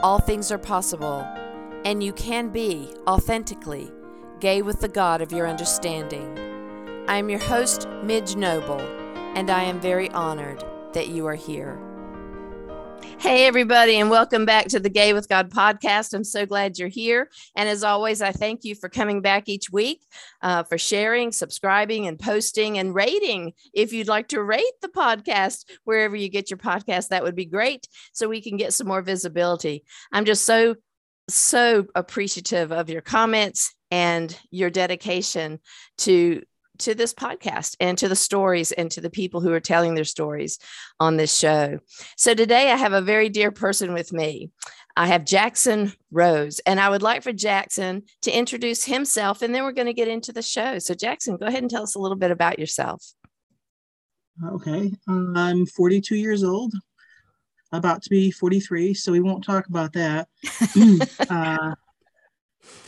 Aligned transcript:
all 0.00 0.18
things 0.18 0.52
are 0.52 0.58
possible 0.58 1.26
and 1.84 2.02
you 2.02 2.12
can 2.12 2.48
be 2.50 2.92
authentically 3.06 3.90
gay 4.40 4.62
with 4.62 4.80
the 4.80 4.88
God 4.88 5.20
of 5.20 5.32
your 5.32 5.48
understanding. 5.48 6.38
I 7.08 7.16
am 7.16 7.28
your 7.28 7.40
host, 7.40 7.88
Midge 8.02 8.36
Noble, 8.36 8.80
and 9.34 9.50
I 9.50 9.64
am 9.64 9.80
very 9.80 10.10
honored 10.10 10.62
that 10.92 11.08
you 11.08 11.26
are 11.26 11.34
here. 11.34 11.87
Hey, 13.20 13.46
everybody, 13.46 13.96
and 13.96 14.10
welcome 14.10 14.44
back 14.44 14.68
to 14.68 14.80
the 14.80 14.88
Gay 14.88 15.12
with 15.12 15.28
God 15.28 15.50
podcast. 15.50 16.14
I'm 16.14 16.24
so 16.24 16.46
glad 16.46 16.78
you're 16.78 16.88
here. 16.88 17.28
And 17.56 17.68
as 17.68 17.82
always, 17.82 18.22
I 18.22 18.32
thank 18.32 18.64
you 18.64 18.74
for 18.74 18.88
coming 18.88 19.20
back 19.20 19.48
each 19.48 19.70
week, 19.70 20.06
uh, 20.40 20.62
for 20.62 20.78
sharing, 20.78 21.32
subscribing, 21.32 22.06
and 22.06 22.18
posting 22.18 22.78
and 22.78 22.94
rating. 22.94 23.52
If 23.74 23.92
you'd 23.92 24.08
like 24.08 24.28
to 24.28 24.42
rate 24.42 24.64
the 24.82 24.88
podcast 24.88 25.64
wherever 25.84 26.16
you 26.16 26.28
get 26.28 26.50
your 26.50 26.58
podcast, 26.58 27.08
that 27.08 27.22
would 27.24 27.34
be 27.34 27.44
great 27.44 27.86
so 28.12 28.28
we 28.28 28.40
can 28.40 28.56
get 28.56 28.72
some 28.72 28.86
more 28.86 29.02
visibility. 29.02 29.84
I'm 30.12 30.24
just 30.24 30.46
so, 30.46 30.76
so 31.28 31.86
appreciative 31.94 32.72
of 32.72 32.88
your 32.88 33.02
comments 33.02 33.74
and 33.90 34.38
your 34.50 34.70
dedication 34.70 35.58
to 35.98 36.42
to 36.78 36.94
this 36.94 37.14
podcast 37.14 37.76
and 37.80 37.98
to 37.98 38.08
the 38.08 38.16
stories 38.16 38.72
and 38.72 38.90
to 38.90 39.00
the 39.00 39.10
people 39.10 39.40
who 39.40 39.52
are 39.52 39.60
telling 39.60 39.94
their 39.94 40.04
stories 40.04 40.58
on 41.00 41.16
this 41.16 41.36
show. 41.36 41.78
So 42.16 42.34
today 42.34 42.70
I 42.70 42.76
have 42.76 42.92
a 42.92 43.00
very 43.00 43.28
dear 43.28 43.50
person 43.50 43.92
with 43.92 44.12
me. 44.12 44.50
I 44.96 45.06
have 45.06 45.24
Jackson 45.24 45.92
Rose, 46.10 46.58
and 46.66 46.80
I 46.80 46.88
would 46.88 47.02
like 47.02 47.22
for 47.22 47.32
Jackson 47.32 48.02
to 48.22 48.32
introduce 48.32 48.82
himself, 48.84 49.42
and 49.42 49.54
then 49.54 49.62
we're 49.62 49.70
going 49.70 49.86
to 49.86 49.92
get 49.92 50.08
into 50.08 50.32
the 50.32 50.42
show. 50.42 50.80
So, 50.80 50.92
Jackson, 50.92 51.36
go 51.36 51.46
ahead 51.46 51.62
and 51.62 51.70
tell 51.70 51.84
us 51.84 51.94
a 51.94 52.00
little 52.00 52.16
bit 52.16 52.32
about 52.32 52.58
yourself. 52.58 53.12
Okay. 54.44 54.92
I'm 55.06 55.66
42 55.66 56.16
years 56.16 56.42
old, 56.42 56.74
about 57.70 58.02
to 58.02 58.10
be 58.10 58.32
43, 58.32 58.92
so 58.92 59.12
we 59.12 59.20
won't 59.20 59.44
talk 59.44 59.68
about 59.68 59.92
that. 59.92 60.26
uh, 61.30 61.74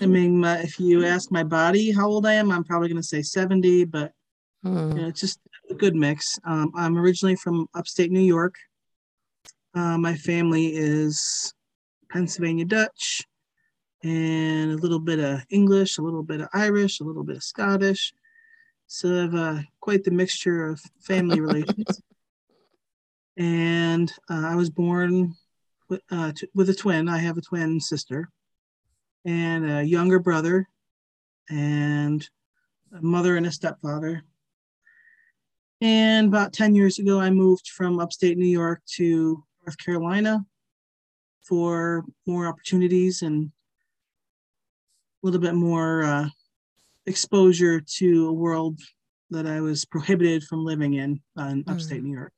I 0.01 0.07
mean, 0.07 0.41
my, 0.41 0.59
if 0.59 0.81
you 0.81 1.05
ask 1.05 1.31
my 1.31 1.45
body 1.45 1.91
how 1.91 2.09
old 2.09 2.27
I 2.27 2.35
am, 2.35 2.51
I'm 2.51 2.65
probably 2.65 2.89
going 2.89 3.01
to 3.01 3.07
say 3.07 3.23
70, 3.23 3.85
but 3.85 4.13
hmm. 4.63 4.93
you 4.93 5.03
know, 5.03 5.09
it's 5.09 5.21
just 5.21 5.41
a 5.69 5.75
good 5.75 5.95
mix. 5.95 6.39
Um, 6.45 6.73
I'm 6.75 6.97
originally 6.97 7.37
from 7.37 7.67
upstate 7.75 8.11
New 8.11 8.21
York. 8.21 8.55
Uh, 9.75 9.99
my 9.99 10.17
family 10.17 10.69
is 10.75 11.53
Pennsylvania 12.11 12.65
Dutch 12.65 13.23
and 14.03 14.73
a 14.73 14.77
little 14.77 14.99
bit 14.99 15.21
of 15.21 15.43
English, 15.51 15.99
a 15.99 16.03
little 16.03 16.23
bit 16.23 16.41
of 16.41 16.49
Irish, 16.55 17.01
a 17.01 17.05
little 17.05 17.23
bit 17.23 17.37
of 17.37 17.43
Scottish. 17.43 18.13
So 18.87 19.09
I 19.09 19.21
have 19.21 19.35
uh, 19.35 19.59
quite 19.81 20.03
the 20.05 20.11
mixture 20.11 20.67
of 20.67 20.81
family 21.01 21.41
relations. 21.41 22.01
And 23.37 24.11
uh, 24.31 24.47
I 24.47 24.57
was 24.57 24.71
born 24.71 25.35
with, 25.89 26.01
uh, 26.11 26.33
t- 26.33 26.49
with 26.55 26.71
a 26.71 26.75
twin. 26.75 27.09
I 27.09 27.19
have 27.19 27.37
a 27.37 27.43
twin 27.43 27.81
sister 27.81 28.31
and 29.25 29.71
a 29.71 29.83
younger 29.83 30.19
brother 30.19 30.69
and 31.49 32.29
a 32.97 33.03
mother 33.03 33.37
and 33.37 33.47
a 33.47 33.53
stepfather. 33.53 34.23
And 35.81 36.29
about 36.29 36.53
10 36.53 36.75
years 36.75 36.99
ago, 36.99 37.21
I 37.21 37.31
moved 37.31 37.69
from 37.69 38.01
upstate 38.01 38.37
New 38.37 38.47
York 38.47 38.83
to 38.97 39.43
North 39.65 39.79
Carolina 39.79 40.45
for 41.43 42.05
more 42.27 42.47
opportunities 42.47 43.23
and 43.23 43.51
a 45.23 45.27
little 45.27 45.41
bit 45.41 45.55
more 45.55 46.03
uh, 46.03 46.29
exposure 47.07 47.81
to 47.81 48.29
a 48.29 48.33
world 48.33 48.81
that 49.31 49.47
I 49.47 49.61
was 49.61 49.85
prohibited 49.85 50.45
from 50.45 50.65
living 50.65 50.95
in 50.95 51.21
uh, 51.39 51.45
in 51.45 51.65
upstate 51.67 51.99
mm-hmm. 51.99 52.07
New 52.07 52.17
York. 52.17 52.33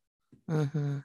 Mm-hmm. 0.51 0.99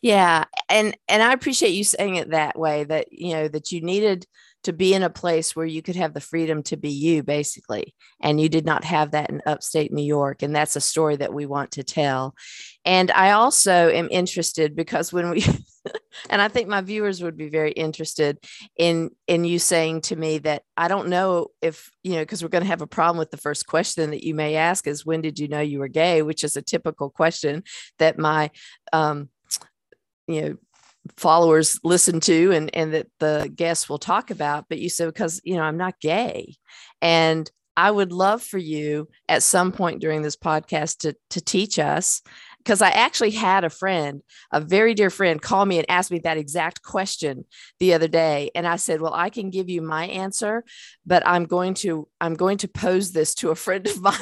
Yeah, 0.00 0.44
and 0.68 0.96
and 1.08 1.22
I 1.22 1.32
appreciate 1.32 1.70
you 1.70 1.84
saying 1.84 2.16
it 2.16 2.30
that 2.30 2.58
way. 2.58 2.84
That 2.84 3.12
you 3.12 3.34
know 3.34 3.48
that 3.48 3.72
you 3.72 3.80
needed 3.80 4.26
to 4.64 4.72
be 4.72 4.94
in 4.94 5.02
a 5.02 5.10
place 5.10 5.54
where 5.54 5.66
you 5.66 5.82
could 5.82 5.96
have 5.96 6.14
the 6.14 6.20
freedom 6.20 6.62
to 6.64 6.76
be 6.76 6.90
you 6.90 7.22
basically. 7.22 7.94
And 8.20 8.40
you 8.40 8.48
did 8.48 8.64
not 8.64 8.84
have 8.84 9.12
that 9.12 9.30
in 9.30 9.42
upstate 9.46 9.92
new 9.92 10.02
york 10.02 10.42
and 10.42 10.54
that's 10.54 10.76
a 10.76 10.80
story 10.80 11.16
that 11.16 11.34
we 11.34 11.46
want 11.46 11.72
to 11.72 11.84
tell. 11.84 12.34
And 12.84 13.10
i 13.10 13.32
also 13.32 13.88
am 13.88 14.08
interested 14.10 14.76
because 14.76 15.12
when 15.12 15.30
we 15.30 15.44
and 16.30 16.40
i 16.40 16.48
think 16.48 16.68
my 16.68 16.80
viewers 16.80 17.22
would 17.22 17.36
be 17.36 17.48
very 17.48 17.72
interested 17.72 18.38
in 18.76 19.10
in 19.26 19.44
you 19.44 19.58
saying 19.58 20.00
to 20.00 20.16
me 20.16 20.38
that 20.38 20.62
i 20.76 20.88
don't 20.88 21.08
know 21.08 21.48
if 21.60 21.90
you 22.02 22.12
know 22.12 22.22
because 22.22 22.42
we're 22.42 22.48
going 22.48 22.62
to 22.62 22.68
have 22.68 22.82
a 22.82 22.86
problem 22.86 23.18
with 23.18 23.30
the 23.30 23.36
first 23.36 23.66
question 23.66 24.10
that 24.10 24.24
you 24.24 24.34
may 24.34 24.56
ask 24.56 24.86
is 24.86 25.06
when 25.06 25.20
did 25.20 25.38
you 25.38 25.48
know 25.48 25.60
you 25.60 25.78
were 25.78 25.88
gay? 25.88 26.22
which 26.22 26.44
is 26.44 26.56
a 26.56 26.62
typical 26.62 27.10
question 27.10 27.62
that 27.98 28.18
my 28.18 28.50
um 28.92 29.28
you 30.26 30.42
know 30.42 30.56
followers 31.16 31.80
listen 31.82 32.20
to 32.20 32.52
and 32.52 32.74
and 32.74 32.94
that 32.94 33.06
the 33.18 33.50
guests 33.54 33.88
will 33.88 33.98
talk 33.98 34.30
about 34.30 34.66
but 34.68 34.78
you 34.78 34.88
said 34.88 35.06
because 35.06 35.40
you 35.44 35.56
know 35.56 35.62
i'm 35.62 35.76
not 35.76 36.00
gay. 36.00 36.54
And 37.00 37.50
i 37.76 37.90
would 37.90 38.12
love 38.12 38.42
for 38.42 38.58
you 38.58 39.08
at 39.28 39.42
some 39.42 39.72
point 39.72 40.00
during 40.00 40.22
this 40.22 40.36
podcast 40.36 40.98
to 40.98 41.14
to 41.30 41.40
teach 41.40 41.78
us 41.78 42.22
because 42.62 42.80
I 42.82 42.90
actually 42.90 43.32
had 43.32 43.64
a 43.64 43.70
friend, 43.70 44.22
a 44.52 44.60
very 44.60 44.94
dear 44.94 45.10
friend, 45.10 45.40
call 45.42 45.64
me 45.66 45.78
and 45.78 45.90
ask 45.90 46.10
me 46.10 46.20
that 46.20 46.36
exact 46.36 46.82
question 46.82 47.44
the 47.80 47.94
other 47.94 48.08
day. 48.08 48.50
And 48.54 48.66
I 48.66 48.76
said, 48.76 49.00
Well, 49.00 49.14
I 49.14 49.30
can 49.30 49.50
give 49.50 49.68
you 49.68 49.82
my 49.82 50.06
answer, 50.06 50.64
but 51.04 51.26
I'm 51.26 51.44
going 51.44 51.74
to, 51.74 52.08
I'm 52.20 52.34
going 52.34 52.58
to 52.58 52.68
pose 52.68 53.12
this 53.12 53.34
to 53.36 53.50
a 53.50 53.54
friend 53.54 53.86
of 53.86 54.00
mine. 54.00 54.16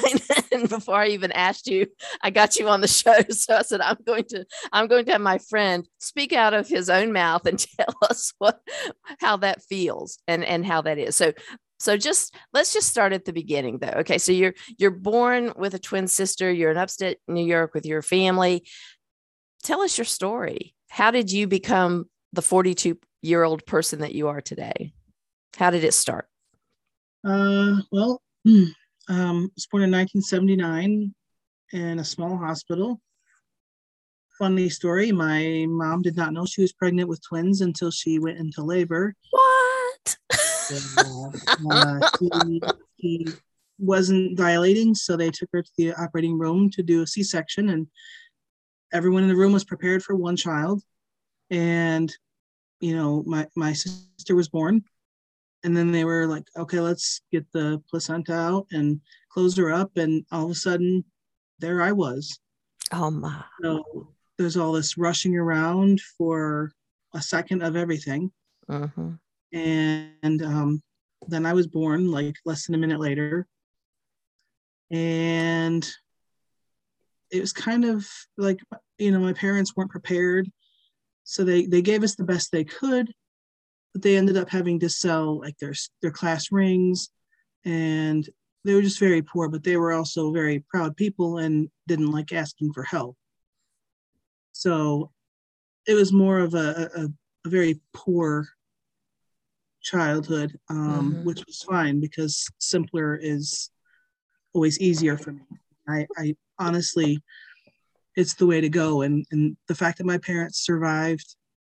and 0.52 0.68
before 0.68 0.96
I 0.96 1.08
even 1.08 1.32
asked 1.32 1.66
you, 1.66 1.86
I 2.22 2.30
got 2.30 2.56
you 2.56 2.68
on 2.68 2.80
the 2.80 2.88
show. 2.88 3.14
So 3.30 3.56
I 3.56 3.62
said, 3.62 3.80
I'm 3.80 3.96
going 4.06 4.24
to, 4.30 4.44
I'm 4.72 4.86
going 4.86 5.04
to 5.06 5.12
have 5.12 5.20
my 5.20 5.38
friend 5.38 5.86
speak 5.98 6.32
out 6.32 6.52
of 6.52 6.68
his 6.68 6.90
own 6.90 7.12
mouth 7.12 7.46
and 7.46 7.58
tell 7.78 7.94
us 8.02 8.32
what 8.38 8.60
how 9.18 9.38
that 9.38 9.62
feels 9.62 10.18
and, 10.26 10.44
and 10.44 10.64
how 10.64 10.82
that 10.82 10.98
is. 10.98 11.16
So 11.16 11.32
so 11.80 11.96
just 11.96 12.34
let's 12.52 12.72
just 12.72 12.88
start 12.88 13.12
at 13.14 13.24
the 13.24 13.32
beginning 13.32 13.78
though. 13.78 13.94
Okay. 13.98 14.18
So 14.18 14.32
you're 14.32 14.54
you're 14.78 14.90
born 14.90 15.52
with 15.56 15.74
a 15.74 15.78
twin 15.78 16.06
sister, 16.06 16.52
you're 16.52 16.70
in 16.70 16.76
upstate 16.76 17.18
New 17.26 17.44
York 17.44 17.74
with 17.74 17.86
your 17.86 18.02
family. 18.02 18.66
Tell 19.62 19.80
us 19.80 19.96
your 19.96 20.04
story. 20.04 20.74
How 20.90 21.10
did 21.10 21.32
you 21.32 21.46
become 21.46 22.06
the 22.32 22.42
42 22.42 22.98
year 23.22 23.42
old 23.42 23.64
person 23.64 24.00
that 24.00 24.14
you 24.14 24.28
are 24.28 24.42
today? 24.42 24.92
How 25.56 25.70
did 25.70 25.84
it 25.84 25.94
start? 25.94 26.26
Uh, 27.26 27.80
well, 27.90 28.22
um, 28.46 28.74
I 29.08 29.48
was 29.54 29.66
born 29.70 29.82
in 29.82 29.90
1979 29.90 31.14
in 31.72 31.98
a 31.98 32.04
small 32.04 32.36
hospital. 32.36 33.00
Funny 34.38 34.68
story, 34.68 35.12
my 35.12 35.66
mom 35.68 36.02
did 36.02 36.16
not 36.16 36.32
know 36.32 36.46
she 36.46 36.62
was 36.62 36.72
pregnant 36.72 37.08
with 37.08 37.22
twins 37.22 37.60
until 37.60 37.90
she 37.90 38.18
went 38.18 38.38
into 38.38 38.62
labor. 38.62 39.14
What? 39.30 40.16
uh, 40.70 42.00
he, 42.18 42.62
he, 42.96 43.34
wasn't 43.80 44.36
dilating, 44.36 44.94
so 44.94 45.16
they 45.16 45.30
took 45.30 45.48
her 45.52 45.62
to 45.62 45.70
the 45.78 45.94
operating 45.94 46.38
room 46.38 46.70
to 46.70 46.82
do 46.82 47.02
a 47.02 47.06
C-section, 47.06 47.70
and 47.70 47.86
everyone 48.92 49.22
in 49.22 49.28
the 49.28 49.36
room 49.36 49.52
was 49.52 49.64
prepared 49.64 50.02
for 50.02 50.14
one 50.14 50.36
child. 50.36 50.82
And 51.50 52.14
you 52.80 52.94
know, 52.94 53.22
my 53.26 53.48
my 53.56 53.72
sister 53.72 54.36
was 54.36 54.48
born, 54.48 54.84
and 55.64 55.76
then 55.76 55.92
they 55.92 56.04
were 56.04 56.26
like, 56.26 56.44
"Okay, 56.56 56.80
let's 56.80 57.22
get 57.32 57.50
the 57.52 57.82
placenta 57.90 58.34
out 58.34 58.66
and 58.70 59.00
close 59.30 59.56
her 59.56 59.72
up," 59.72 59.96
and 59.96 60.24
all 60.30 60.44
of 60.44 60.50
a 60.50 60.54
sudden, 60.54 61.04
there 61.58 61.82
I 61.82 61.92
was. 61.92 62.38
Oh 62.92 63.10
my! 63.10 63.42
So 63.62 64.12
there's 64.38 64.56
all 64.56 64.72
this 64.72 64.96
rushing 64.96 65.36
around 65.36 66.00
for 66.18 66.72
a 67.14 67.22
second 67.22 67.62
of 67.62 67.76
everything. 67.76 68.30
Uh-huh 68.68 69.12
and 69.52 70.42
um, 70.42 70.82
then 71.28 71.46
I 71.46 71.52
was 71.52 71.66
born 71.66 72.10
like 72.10 72.36
less 72.44 72.66
than 72.66 72.74
a 72.74 72.78
minute 72.78 73.00
later. 73.00 73.46
And 74.90 75.88
it 77.30 77.40
was 77.40 77.52
kind 77.52 77.84
of 77.84 78.06
like, 78.36 78.60
you 78.98 79.10
know, 79.12 79.20
my 79.20 79.32
parents 79.32 79.76
weren't 79.76 79.90
prepared. 79.90 80.50
So 81.24 81.44
they, 81.44 81.66
they 81.66 81.82
gave 81.82 82.02
us 82.02 82.16
the 82.16 82.24
best 82.24 82.50
they 82.50 82.64
could, 82.64 83.12
but 83.92 84.02
they 84.02 84.16
ended 84.16 84.36
up 84.36 84.50
having 84.50 84.80
to 84.80 84.88
sell 84.88 85.38
like 85.38 85.56
their, 85.58 85.74
their 86.02 86.10
class 86.10 86.50
rings. 86.50 87.10
And 87.64 88.28
they 88.64 88.74
were 88.74 88.82
just 88.82 88.98
very 88.98 89.22
poor, 89.22 89.48
but 89.48 89.62
they 89.62 89.76
were 89.76 89.92
also 89.92 90.32
very 90.32 90.64
proud 90.68 90.96
people 90.96 91.38
and 91.38 91.70
didn't 91.86 92.10
like 92.10 92.32
asking 92.32 92.72
for 92.72 92.82
help. 92.82 93.16
So 94.52 95.12
it 95.86 95.94
was 95.94 96.12
more 96.12 96.40
of 96.40 96.54
a, 96.54 96.90
a, 96.96 97.04
a 97.46 97.48
very 97.48 97.80
poor 97.94 98.48
childhood, 99.82 100.58
um, 100.68 101.14
Mhm. 101.14 101.24
which 101.24 101.44
was 101.46 101.62
fine 101.62 102.00
because 102.00 102.46
simpler 102.58 103.16
is 103.16 103.70
always 104.52 104.78
easier 104.80 105.16
for 105.16 105.32
me. 105.32 105.42
I, 105.88 106.06
I 106.16 106.36
honestly, 106.58 107.22
it's 108.16 108.34
the 108.34 108.46
way 108.46 108.60
to 108.60 108.68
go. 108.68 109.02
And, 109.02 109.24
and 109.30 109.56
the 109.66 109.74
fact 109.74 109.98
that 109.98 110.04
my 110.06 110.18
parents 110.18 110.60
survived 110.60 111.36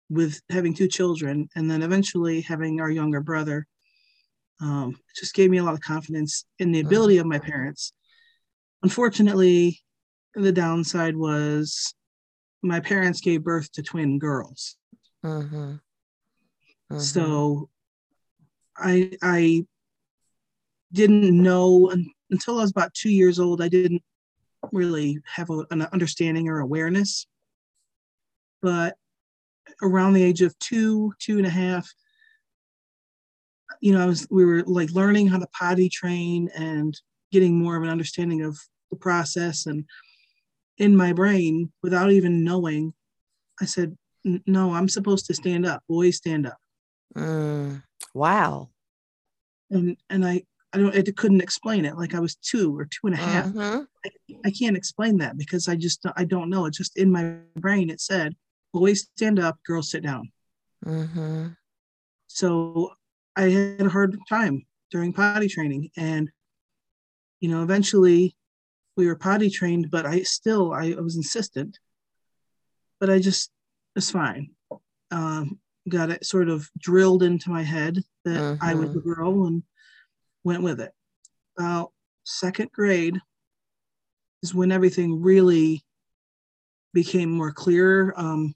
with 0.08 0.40
having 0.50 0.74
two 0.74 0.88
children 0.88 1.48
and 1.54 1.70
then 1.70 1.82
eventually 1.82 2.40
having 2.40 2.80
our 2.80 2.90
younger 2.90 3.20
brother 3.20 3.66
um, 4.60 4.96
just 5.16 5.34
gave 5.34 5.50
me 5.50 5.58
a 5.58 5.64
lot 5.64 5.74
of 5.74 5.80
confidence 5.80 6.44
in 6.58 6.72
the 6.72 6.80
ability 6.80 7.18
of 7.18 7.26
my 7.26 7.38
parents. 7.38 7.92
Unfortunately, 8.82 9.80
the 10.34 10.52
downside 10.52 11.16
was 11.16 11.94
my 12.62 12.80
parents 12.80 13.20
gave 13.20 13.42
birth 13.42 13.70
to 13.72 13.82
twin 13.82 14.18
girls. 14.18 14.76
Mhm. 15.24 15.80
Mhm. 16.90 17.00
So 17.00 17.70
I 18.76 19.16
I 19.22 19.66
didn't 20.92 21.42
know 21.42 21.92
until 22.30 22.58
I 22.58 22.62
was 22.62 22.70
about 22.70 22.94
two 22.94 23.10
years 23.10 23.38
old. 23.38 23.62
I 23.62 23.68
didn't 23.68 24.02
really 24.70 25.18
have 25.24 25.50
a, 25.50 25.64
an 25.70 25.82
understanding 25.92 26.48
or 26.48 26.60
awareness. 26.60 27.26
But 28.60 28.96
around 29.82 30.12
the 30.12 30.22
age 30.22 30.42
of 30.42 30.56
two, 30.58 31.12
two 31.18 31.38
and 31.38 31.46
a 31.46 31.50
half, 31.50 31.88
you 33.80 33.92
know, 33.92 34.02
I 34.02 34.06
was 34.06 34.26
we 34.30 34.44
were 34.44 34.62
like 34.64 34.90
learning 34.92 35.28
how 35.28 35.38
to 35.38 35.46
potty 35.48 35.88
train 35.88 36.48
and 36.54 36.98
getting 37.32 37.58
more 37.58 37.76
of 37.76 37.82
an 37.82 37.88
understanding 37.88 38.42
of 38.42 38.58
the 38.90 38.96
process. 38.96 39.66
And 39.66 39.84
in 40.78 40.96
my 40.96 41.12
brain, 41.12 41.72
without 41.82 42.12
even 42.12 42.44
knowing, 42.44 42.94
I 43.60 43.64
said, 43.64 43.96
"No, 44.46 44.72
I'm 44.74 44.88
supposed 44.88 45.26
to 45.26 45.34
stand 45.34 45.66
up. 45.66 45.82
Boys 45.88 46.18
stand 46.18 46.46
up." 46.46 46.58
Mm. 47.16 47.82
Wow. 48.14 48.70
and 49.70 49.96
and 50.10 50.24
I 50.26 50.42
I 50.72 50.78
don't 50.78 50.94
I 50.96 51.02
couldn't 51.02 51.40
explain 51.42 51.84
it 51.84 51.96
like 51.96 52.14
I 52.14 52.20
was 52.20 52.34
two 52.36 52.76
or 52.78 52.84
two 52.84 53.06
and 53.06 53.14
a 53.14 53.18
half. 53.18 53.46
Mhm. 53.46 53.86
I 54.44 54.50
can't 54.50 54.76
explain 54.76 55.18
that 55.18 55.36
because 55.38 55.68
I 55.68 55.76
just 55.76 56.04
I 56.16 56.24
don't 56.24 56.50
know. 56.50 56.66
It's 56.66 56.78
just 56.78 56.96
in 56.96 57.10
my 57.10 57.36
brain. 57.56 57.88
It 57.90 58.00
said 58.00 58.34
boys 58.72 59.08
stand 59.16 59.38
up, 59.38 59.58
girls 59.64 59.90
sit 59.90 60.02
down. 60.02 60.32
Mhm. 60.84 61.56
So 62.26 62.94
I 63.36 63.42
had 63.50 63.86
a 63.86 63.88
hard 63.88 64.18
time 64.28 64.66
during 64.90 65.12
potty 65.12 65.48
training, 65.48 65.90
and 65.96 66.30
you 67.40 67.48
know 67.48 67.62
eventually 67.62 68.36
we 68.96 69.06
were 69.06 69.16
potty 69.16 69.48
trained, 69.50 69.90
but 69.90 70.04
I 70.04 70.22
still 70.22 70.72
I, 70.72 70.92
I 70.92 71.00
was 71.00 71.16
insistent. 71.16 71.78
But 73.00 73.08
I 73.10 73.18
just 73.20 73.50
it's 73.96 74.10
fine. 74.10 74.50
Um, 75.10 75.60
got 75.88 76.10
it 76.10 76.24
sort 76.24 76.48
of 76.48 76.68
drilled 76.78 77.22
into 77.22 77.50
my 77.50 77.62
head 77.62 78.02
that 78.24 78.58
I 78.60 78.74
was 78.74 78.90
Mhm. 78.90 78.96
a 78.96 79.00
girl 79.00 79.46
and 79.46 79.62
went 80.44 80.62
with 80.62 80.80
it. 80.80 80.92
About 81.58 81.92
second 82.24 82.70
grade 82.72 83.20
is 84.42 84.54
when 84.54 84.70
everything 84.72 85.20
really 85.20 85.84
became 86.92 87.30
more 87.30 87.52
clear. 87.52 88.12
Um, 88.16 88.54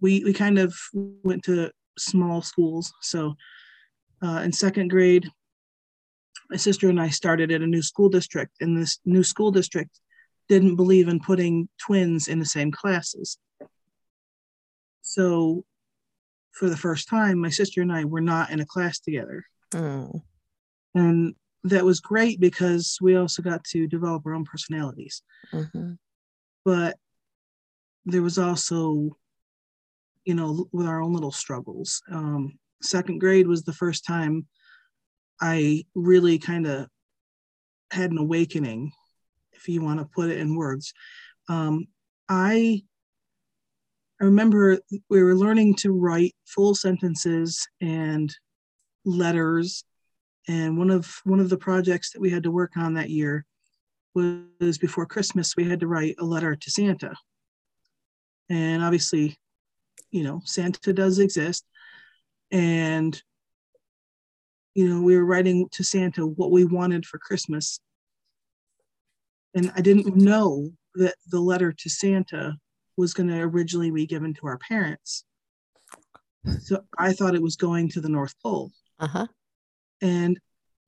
we 0.00 0.24
we 0.24 0.32
kind 0.32 0.58
of 0.58 0.76
went 0.94 1.44
to 1.44 1.72
small 1.98 2.42
schools, 2.42 2.92
so 3.00 3.34
uh, 4.22 4.42
in 4.44 4.52
second 4.52 4.88
grade, 4.88 5.30
my 6.50 6.56
sister 6.56 6.88
and 6.88 7.00
I 7.00 7.08
started 7.10 7.50
at 7.52 7.62
a 7.62 7.66
new 7.66 7.82
school 7.82 8.08
district, 8.08 8.56
and 8.60 8.76
this 8.76 8.98
new 9.04 9.22
school 9.22 9.50
district 9.50 10.00
didn't 10.48 10.76
believe 10.76 11.08
in 11.08 11.20
putting 11.20 11.68
twins 11.78 12.26
in 12.28 12.38
the 12.38 12.46
same 12.46 12.70
classes. 12.70 13.38
So, 15.02 15.64
for 16.58 16.68
the 16.68 16.76
first 16.76 17.08
time, 17.08 17.38
my 17.38 17.50
sister 17.50 17.82
and 17.82 17.92
I 17.92 18.04
were 18.04 18.20
not 18.20 18.50
in 18.50 18.58
a 18.60 18.66
class 18.66 18.98
together. 18.98 19.44
Mm. 19.70 20.22
And 20.94 21.34
that 21.62 21.84
was 21.84 22.00
great 22.00 22.40
because 22.40 22.98
we 23.00 23.14
also 23.14 23.42
got 23.42 23.62
to 23.64 23.86
develop 23.86 24.26
our 24.26 24.34
own 24.34 24.44
personalities. 24.44 25.22
Mhm. 25.52 25.98
But 26.64 26.98
there 28.04 28.22
was 28.22 28.38
also, 28.38 29.16
you 30.24 30.34
know, 30.34 30.68
with 30.72 30.86
our 30.86 31.00
own 31.00 31.12
little 31.12 31.30
struggles. 31.30 32.02
Um, 32.10 32.58
second 32.82 33.20
grade 33.20 33.46
was 33.46 33.62
the 33.62 33.72
first 33.72 34.04
time 34.04 34.48
I 35.40 35.84
really 35.94 36.38
kind 36.38 36.66
of 36.66 36.88
had 37.92 38.10
an 38.10 38.18
awakening, 38.18 38.92
if 39.52 39.68
you 39.68 39.80
want 39.80 40.00
to 40.00 40.06
put 40.06 40.30
it 40.30 40.38
in 40.38 40.56
words. 40.56 40.92
Um, 41.48 41.86
I 42.28 42.82
I 44.20 44.24
remember 44.24 44.78
we 45.08 45.22
were 45.22 45.36
learning 45.36 45.76
to 45.76 45.92
write 45.92 46.34
full 46.44 46.74
sentences 46.74 47.66
and 47.80 48.34
letters 49.04 49.84
and 50.48 50.76
one 50.76 50.90
of 50.90 51.20
one 51.24 51.40
of 51.40 51.50
the 51.50 51.56
projects 51.56 52.10
that 52.12 52.20
we 52.20 52.30
had 52.30 52.42
to 52.42 52.50
work 52.50 52.76
on 52.76 52.94
that 52.94 53.10
year 53.10 53.44
was 54.14 54.78
before 54.78 55.06
christmas 55.06 55.54
we 55.56 55.68
had 55.68 55.80
to 55.80 55.86
write 55.86 56.16
a 56.18 56.24
letter 56.24 56.56
to 56.56 56.70
santa. 56.70 57.14
And 58.50 58.82
obviously 58.82 59.38
you 60.10 60.24
know 60.24 60.40
santa 60.44 60.92
does 60.92 61.20
exist 61.20 61.64
and 62.50 63.20
you 64.74 64.88
know 64.88 65.00
we 65.00 65.16
were 65.16 65.24
writing 65.24 65.68
to 65.72 65.84
santa 65.84 66.26
what 66.26 66.50
we 66.50 66.64
wanted 66.64 67.06
for 67.06 67.18
christmas. 67.18 67.78
And 69.54 69.70
i 69.76 69.80
didn't 69.80 70.16
know 70.16 70.72
that 70.96 71.14
the 71.30 71.40
letter 71.40 71.72
to 71.72 71.88
santa 71.88 72.58
was 72.98 73.14
going 73.14 73.28
to 73.28 73.38
originally 73.40 73.90
be 73.90 74.04
given 74.06 74.34
to 74.34 74.46
our 74.46 74.58
parents 74.58 75.24
so 76.60 76.80
i 76.98 77.12
thought 77.12 77.34
it 77.34 77.42
was 77.42 77.56
going 77.56 77.88
to 77.88 78.00
the 78.00 78.08
north 78.08 78.34
pole 78.42 78.70
Uh-huh. 79.00 79.26
and 80.02 80.38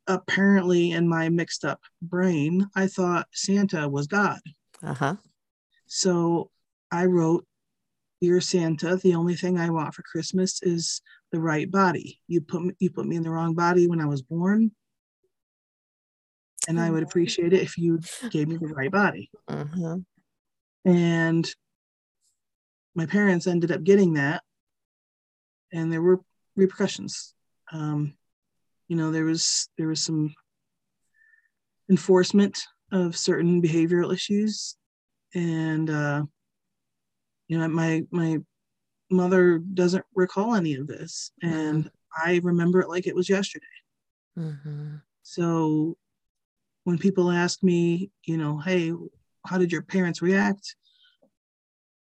apparently, 0.06 0.90
in 0.92 1.06
my 1.08 1.28
mixed 1.28 1.64
up 1.64 1.80
brain, 2.02 2.66
I 2.74 2.88
thought 2.88 3.28
Santa 3.32 3.88
was 3.88 4.08
God. 4.08 4.40
Uh-huh. 4.82 5.14
So 5.86 6.50
I 6.90 7.04
wrote, 7.04 7.46
Dear 8.20 8.40
Santa, 8.40 8.96
the 8.96 9.14
only 9.14 9.36
thing 9.36 9.56
I 9.58 9.70
want 9.70 9.94
for 9.94 10.02
Christmas 10.02 10.60
is 10.62 11.00
the 11.30 11.38
right 11.40 11.70
body. 11.70 12.18
You 12.26 12.40
put 12.40 12.62
me, 12.64 12.72
you 12.80 12.90
put 12.90 13.06
me 13.06 13.14
in 13.16 13.22
the 13.22 13.30
wrong 13.30 13.54
body 13.54 13.86
when 13.86 14.00
I 14.00 14.06
was 14.06 14.22
born. 14.22 14.72
And 16.66 16.80
I 16.80 16.90
would 16.90 17.04
appreciate 17.04 17.52
it 17.52 17.62
if 17.62 17.78
you 17.78 18.00
gave 18.30 18.48
me 18.48 18.56
the 18.56 18.74
right 18.74 18.90
body. 18.90 19.30
Mhm. 19.48 20.04
And 20.84 21.54
my 22.94 23.06
parents 23.06 23.46
ended 23.46 23.70
up 23.72 23.84
getting 23.84 24.14
that. 24.14 24.42
And 25.72 25.92
there 25.92 26.02
were 26.02 26.20
repercussions. 26.56 27.34
Um, 27.72 28.14
you 28.88 28.96
know, 28.96 29.12
there 29.12 29.24
was 29.24 29.68
there 29.78 29.88
was 29.88 30.02
some 30.02 30.34
enforcement 31.88 32.60
of 32.92 33.16
certain 33.16 33.62
behavioral 33.62 34.12
issues. 34.12 34.76
And 35.34 35.88
uh, 35.88 36.24
you 37.48 37.58
know, 37.58 37.68
my 37.68 38.02
my 38.10 38.38
mother 39.10 39.58
doesn't 39.58 40.04
recall 40.14 40.54
any 40.54 40.74
of 40.74 40.86
this. 40.86 41.32
And 41.42 41.90
I 42.16 42.40
remember 42.42 42.80
it 42.80 42.88
like 42.88 43.06
it 43.06 43.14
was 43.14 43.28
yesterday. 43.28 43.66
Mhm. 44.36 45.02
So 45.22 45.96
when 46.84 46.98
people 46.98 47.30
ask 47.30 47.62
me, 47.62 48.10
you 48.24 48.36
know, 48.36 48.58
hey, 48.58 48.92
how 49.46 49.58
did 49.58 49.70
your 49.70 49.82
parents 49.82 50.22
react? 50.22 50.76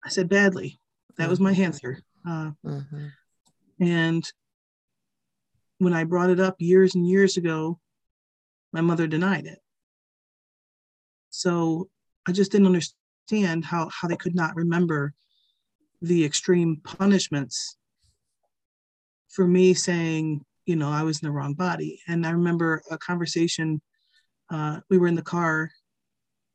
I 0.05 0.09
said 0.09 0.29
badly. 0.29 0.81
That 1.17 1.29
was 1.29 1.41
my 1.41 1.53
answer. 1.53 2.03
Uh, 2.27 2.53
Mhm. 2.65 3.13
and 3.81 4.33
when 5.79 5.93
I 5.93 6.05
brought 6.05 6.31
it 6.31 6.41
up 6.41 6.57
years 6.61 6.95
and 6.95 7.07
years 7.09 7.37
ago, 7.37 7.81
my 8.73 8.81
mother 8.81 9.07
denied 9.07 9.47
it. 9.47 9.59
So 11.31 11.91
I 12.27 12.33
just 12.33 12.53
didn't 12.53 12.67
understand 12.67 13.65
how, 13.65 13.89
how 13.89 14.09
they 14.09 14.17
could 14.17 14.35
not 14.35 14.57
remember 14.57 15.15
the 16.03 16.25
extreme 16.25 16.81
punishments 16.83 17.77
for 19.29 19.47
me 19.47 19.75
saying, 19.75 20.45
you 20.67 20.77
know, 20.77 20.91
I 20.91 21.03
was 21.03 21.23
in 21.23 21.27
the 21.27 21.33
wrong 21.33 21.55
body. 21.55 22.01
And 22.07 22.27
I 22.27 22.31
remember 22.31 22.83
a 22.91 22.99
conversation, 22.99 23.81
uh, 24.51 24.81
we 24.89 24.99
were 24.99 25.09
in 25.09 25.15
the 25.15 25.23
car 25.23 25.71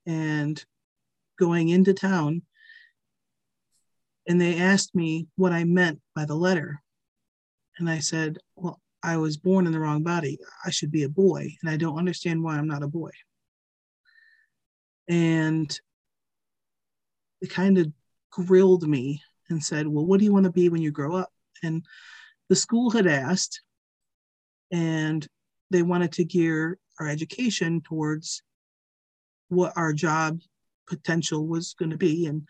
and 0.06 0.64
going 1.38 1.70
into 1.70 1.94
town, 1.94 2.44
and 4.28 4.40
they 4.40 4.60
asked 4.60 4.96
me 4.96 5.28
what 5.36 5.52
I 5.52 5.64
meant 5.64 6.00
by 6.16 6.26
the 6.26 6.36
letter. 6.36 6.82
And 7.78 7.90
I 7.90 8.00
said, 8.00 8.38
well, 8.56 8.80
I 9.04 9.18
was 9.18 9.38
born 9.38 9.68
in 9.68 9.72
the 9.72 9.80
wrong 9.80 10.02
body. 10.02 10.40
I 10.66 10.72
should 10.72 10.92
be 10.92 11.04
a 11.04 11.10
boy, 11.10 11.48
and 11.62 11.70
I 11.70 11.78
don't 11.78 11.98
understand 11.98 12.42
why 12.42 12.58
I'm 12.58 12.68
not 12.68 12.82
a 12.82 12.88
boy. 12.88 13.12
And 15.08 15.80
they 17.40 17.48
kind 17.48 17.78
of 17.78 17.92
grilled 18.32 18.88
me 18.88 19.22
and 19.50 19.64
said, 19.64 19.88
Well, 19.88 20.06
what 20.06 20.18
do 20.18 20.26
you 20.26 20.34
want 20.34 20.46
to 20.46 20.52
be 20.52 20.70
when 20.70 20.82
you 20.82 20.92
grow 20.92 21.16
up? 21.16 21.32
And 21.62 21.86
the 22.50 22.56
school 22.56 22.90
had 22.90 23.06
asked, 23.06 23.62
and 24.72 25.26
they 25.70 25.84
wanted 25.84 26.12
to 26.14 26.26
gear 26.26 26.80
our 27.00 27.08
education 27.08 27.82
towards 27.82 28.42
what 29.50 29.74
our 29.76 29.94
job 29.94 30.40
potential 30.88 31.46
was 31.46 31.76
going 31.78 31.92
to 31.92 31.98
be. 31.98 32.26
And 32.26 32.48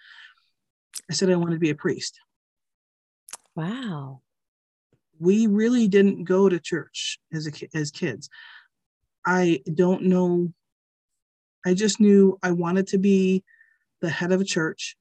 I 1.09 1.13
said, 1.13 1.29
I 1.29 1.35
wanted 1.35 1.53
to 1.55 1.59
be 1.59 1.69
a 1.69 1.75
priest. 1.75 2.19
Wow. 3.55 4.21
we 5.19 5.47
really 5.47 5.87
didn't 5.87 6.25
go 6.25 6.49
to 6.49 6.59
church 6.59 7.19
as 7.33 7.47
a 7.47 7.51
as 7.77 7.91
kids. 7.91 8.29
I 9.25 9.61
don't 9.73 10.03
know. 10.03 10.53
I 11.65 11.73
just 11.73 11.99
knew 11.99 12.37
I 12.43 12.51
wanted 12.51 12.87
to 12.87 12.97
be 12.97 13.43
the 14.01 14.09
head 14.09 14.31
of 14.31 14.41
a 14.41 14.45
church, 14.45 14.97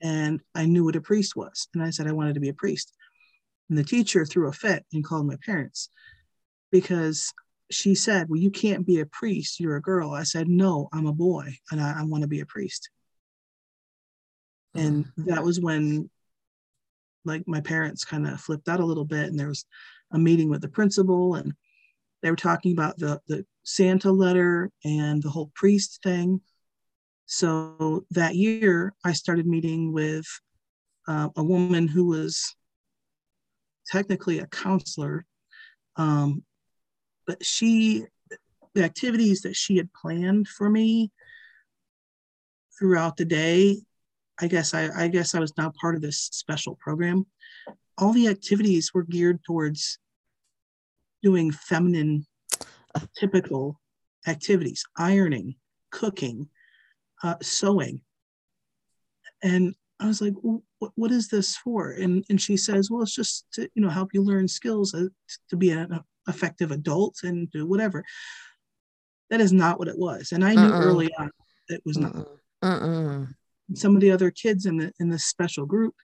and 0.00 0.40
I 0.54 0.66
knew 0.66 0.84
what 0.84 0.96
a 0.96 1.00
priest 1.00 1.36
was, 1.36 1.68
and 1.74 1.82
I 1.82 1.90
said 1.90 2.06
I 2.06 2.12
wanted 2.12 2.34
to 2.34 2.40
be 2.40 2.48
a 2.48 2.54
priest. 2.54 2.94
And 3.68 3.76
the 3.76 3.84
teacher 3.84 4.24
threw 4.24 4.48
a 4.48 4.52
fit 4.52 4.86
and 4.92 5.04
called 5.04 5.26
my 5.26 5.36
parents 5.44 5.90
because 6.70 7.32
she 7.70 7.94
said, 7.94 8.28
Well, 8.28 8.40
you 8.40 8.50
can't 8.50 8.86
be 8.86 9.00
a 9.00 9.06
priest. 9.06 9.60
You're 9.60 9.76
a 9.76 9.82
girl. 9.82 10.12
I 10.12 10.22
said, 10.22 10.48
No, 10.48 10.88
I'm 10.92 11.06
a 11.06 11.12
boy 11.12 11.58
and 11.70 11.80
I, 11.80 12.00
I 12.00 12.02
want 12.04 12.22
to 12.22 12.28
be 12.28 12.40
a 12.40 12.46
priest. 12.46 12.88
And 14.74 15.06
that 15.18 15.42
was 15.42 15.60
when 15.60 16.10
like 17.24 17.42
my 17.46 17.60
parents 17.60 18.04
kind 18.04 18.26
of 18.26 18.40
flipped 18.40 18.68
out 18.68 18.80
a 18.80 18.84
little 18.84 19.04
bit 19.04 19.26
and 19.26 19.38
there 19.38 19.48
was 19.48 19.64
a 20.12 20.18
meeting 20.18 20.48
with 20.48 20.60
the 20.60 20.68
principal 20.68 21.34
and 21.34 21.52
they 22.22 22.30
were 22.30 22.36
talking 22.36 22.72
about 22.72 22.96
the 22.98 23.20
the 23.28 23.44
Santa 23.64 24.10
letter 24.10 24.70
and 24.84 25.22
the 25.22 25.30
whole 25.30 25.50
priest 25.54 26.00
thing. 26.02 26.40
So 27.26 28.04
that 28.12 28.34
year 28.34 28.94
I 29.04 29.12
started 29.12 29.46
meeting 29.46 29.92
with 29.92 30.26
uh, 31.06 31.28
a 31.36 31.44
woman 31.44 31.86
who 31.86 32.06
was 32.06 32.54
technically 33.90 34.38
a 34.38 34.46
counselor 34.46 35.26
um, 35.96 36.44
but 37.26 37.44
she 37.44 38.04
the 38.74 38.84
activities 38.84 39.42
that 39.42 39.56
she 39.56 39.76
had 39.76 39.92
planned 39.92 40.46
for 40.48 40.70
me 40.70 41.10
throughout 42.78 43.16
the 43.16 43.24
day 43.24 43.76
i 44.40 44.46
guess 44.46 44.74
I, 44.74 44.88
I 44.96 45.08
guess 45.08 45.34
i 45.34 45.40
was 45.40 45.56
now 45.56 45.72
part 45.80 45.94
of 45.94 46.02
this 46.02 46.18
special 46.32 46.76
program 46.80 47.26
all 47.96 48.12
the 48.12 48.28
activities 48.28 48.92
were 48.94 49.02
geared 49.02 49.42
towards 49.44 49.98
doing 51.22 51.50
feminine 51.50 52.26
typical 53.16 53.80
activities 54.26 54.84
ironing 54.96 55.56
cooking 55.90 56.48
uh, 57.22 57.36
sewing 57.42 58.00
and 59.42 59.74
i 60.00 60.06
was 60.06 60.20
like 60.20 60.34
what, 60.42 60.92
what 60.94 61.10
is 61.10 61.28
this 61.28 61.56
for 61.56 61.90
and 61.92 62.24
and 62.28 62.40
she 62.40 62.56
says 62.56 62.90
well 62.90 63.02
it's 63.02 63.14
just 63.14 63.46
to 63.52 63.68
you 63.74 63.82
know 63.82 63.88
help 63.88 64.10
you 64.12 64.22
learn 64.22 64.46
skills 64.46 64.94
uh, 64.94 65.06
to 65.48 65.56
be 65.56 65.70
an 65.70 66.00
effective 66.28 66.70
adult 66.70 67.16
and 67.24 67.50
do 67.50 67.66
whatever. 67.66 68.04
That 69.30 69.40
is 69.40 69.52
not 69.52 69.78
what 69.78 69.88
it 69.88 69.98
was. 69.98 70.32
And 70.32 70.44
I 70.44 70.54
knew 70.54 70.72
uh-uh. 70.72 70.82
early 70.82 71.10
on 71.18 71.30
it 71.68 71.82
was 71.84 71.98
not. 71.98 72.14
Uh-uh. 72.62 73.26
Some 73.74 73.94
of 73.94 74.00
the 74.00 74.10
other 74.10 74.30
kids 74.30 74.66
in 74.66 74.78
the 74.78 74.92
in 74.98 75.08
this 75.08 75.24
special 75.24 75.66
group, 75.66 75.94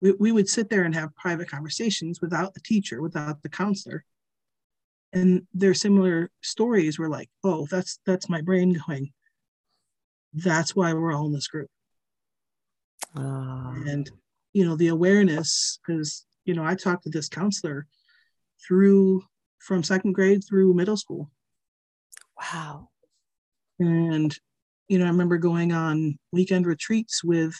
we, 0.00 0.12
we 0.12 0.32
would 0.32 0.48
sit 0.48 0.68
there 0.68 0.84
and 0.84 0.94
have 0.94 1.14
private 1.14 1.48
conversations 1.48 2.20
without 2.20 2.54
the 2.54 2.60
teacher, 2.60 3.00
without 3.00 3.42
the 3.42 3.48
counselor. 3.48 4.04
And 5.12 5.46
their 5.54 5.74
similar 5.74 6.30
stories 6.42 6.98
were 6.98 7.08
like, 7.08 7.30
oh, 7.44 7.66
that's 7.70 8.00
that's 8.04 8.28
my 8.28 8.40
brain 8.40 8.80
going. 8.86 9.12
That's 10.34 10.74
why 10.74 10.92
we're 10.92 11.14
all 11.14 11.26
in 11.26 11.32
this 11.32 11.48
group. 11.48 11.70
Uh. 13.16 13.74
And 13.86 14.10
you 14.52 14.64
know, 14.64 14.76
the 14.76 14.88
awareness, 14.88 15.78
because 15.86 16.26
you 16.44 16.54
know, 16.54 16.64
I 16.64 16.74
talked 16.74 17.04
to 17.04 17.10
this 17.10 17.28
counselor 17.28 17.86
through 18.66 19.22
from 19.58 19.82
second 19.82 20.12
grade 20.12 20.42
through 20.44 20.74
middle 20.74 20.96
school. 20.96 21.30
Wow. 22.38 22.88
And, 23.78 24.36
you 24.88 24.98
know, 24.98 25.04
I 25.04 25.08
remember 25.08 25.38
going 25.38 25.72
on 25.72 26.18
weekend 26.32 26.66
retreats 26.66 27.24
with 27.24 27.54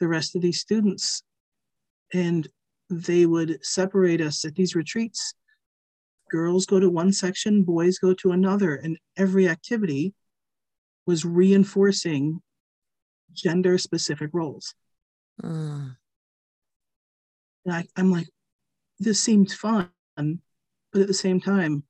the 0.00 0.08
rest 0.08 0.34
of 0.34 0.42
these 0.42 0.60
students, 0.60 1.22
and 2.12 2.48
they 2.90 3.26
would 3.26 3.64
separate 3.64 4.20
us 4.20 4.44
at 4.44 4.54
these 4.54 4.74
retreats. 4.74 5.34
Girls 6.30 6.66
go 6.66 6.80
to 6.80 6.90
one 6.90 7.12
section, 7.12 7.62
boys 7.62 7.98
go 7.98 8.14
to 8.14 8.32
another, 8.32 8.74
and 8.74 8.98
every 9.16 9.48
activity 9.48 10.14
was 11.06 11.24
reinforcing 11.24 12.40
gender 13.32 13.78
specific 13.78 14.30
roles. 14.32 14.74
Mm. 15.42 15.96
I, 17.68 17.84
I'm 17.96 18.10
like, 18.10 18.28
this 18.98 19.22
seemed 19.22 19.50
fun 19.52 19.90
but 20.94 21.02
at 21.02 21.08
the 21.08 21.14
same 21.14 21.40
time, 21.40 21.82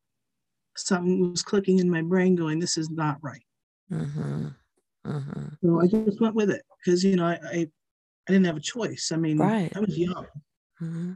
something 0.77 1.31
was 1.31 1.43
clicking 1.43 1.79
in 1.79 1.91
my 1.91 2.01
brain 2.01 2.35
going, 2.35 2.59
this 2.59 2.79
is 2.79 2.91
not 2.91 3.19
right. 3.21 3.45
Mm-hmm. 3.93 4.49
Mm-hmm. 5.07 5.49
So 5.63 5.81
I 5.81 5.87
just 5.87 6.21
went 6.21 6.35
with 6.35 6.51
it 6.51 6.63
because, 6.79 7.05
you 7.05 7.17
know, 7.17 7.27
I, 7.27 7.39
I, 7.53 7.69
I, 8.29 8.33
didn't 8.33 8.47
have 8.47 8.57
a 8.57 8.61
choice. 8.61 9.11
I 9.13 9.17
mean, 9.17 9.39
right. 9.39 9.71
I 9.75 9.81
was 9.81 9.99
young. 9.99 10.27
Mm-hmm. 10.81 11.13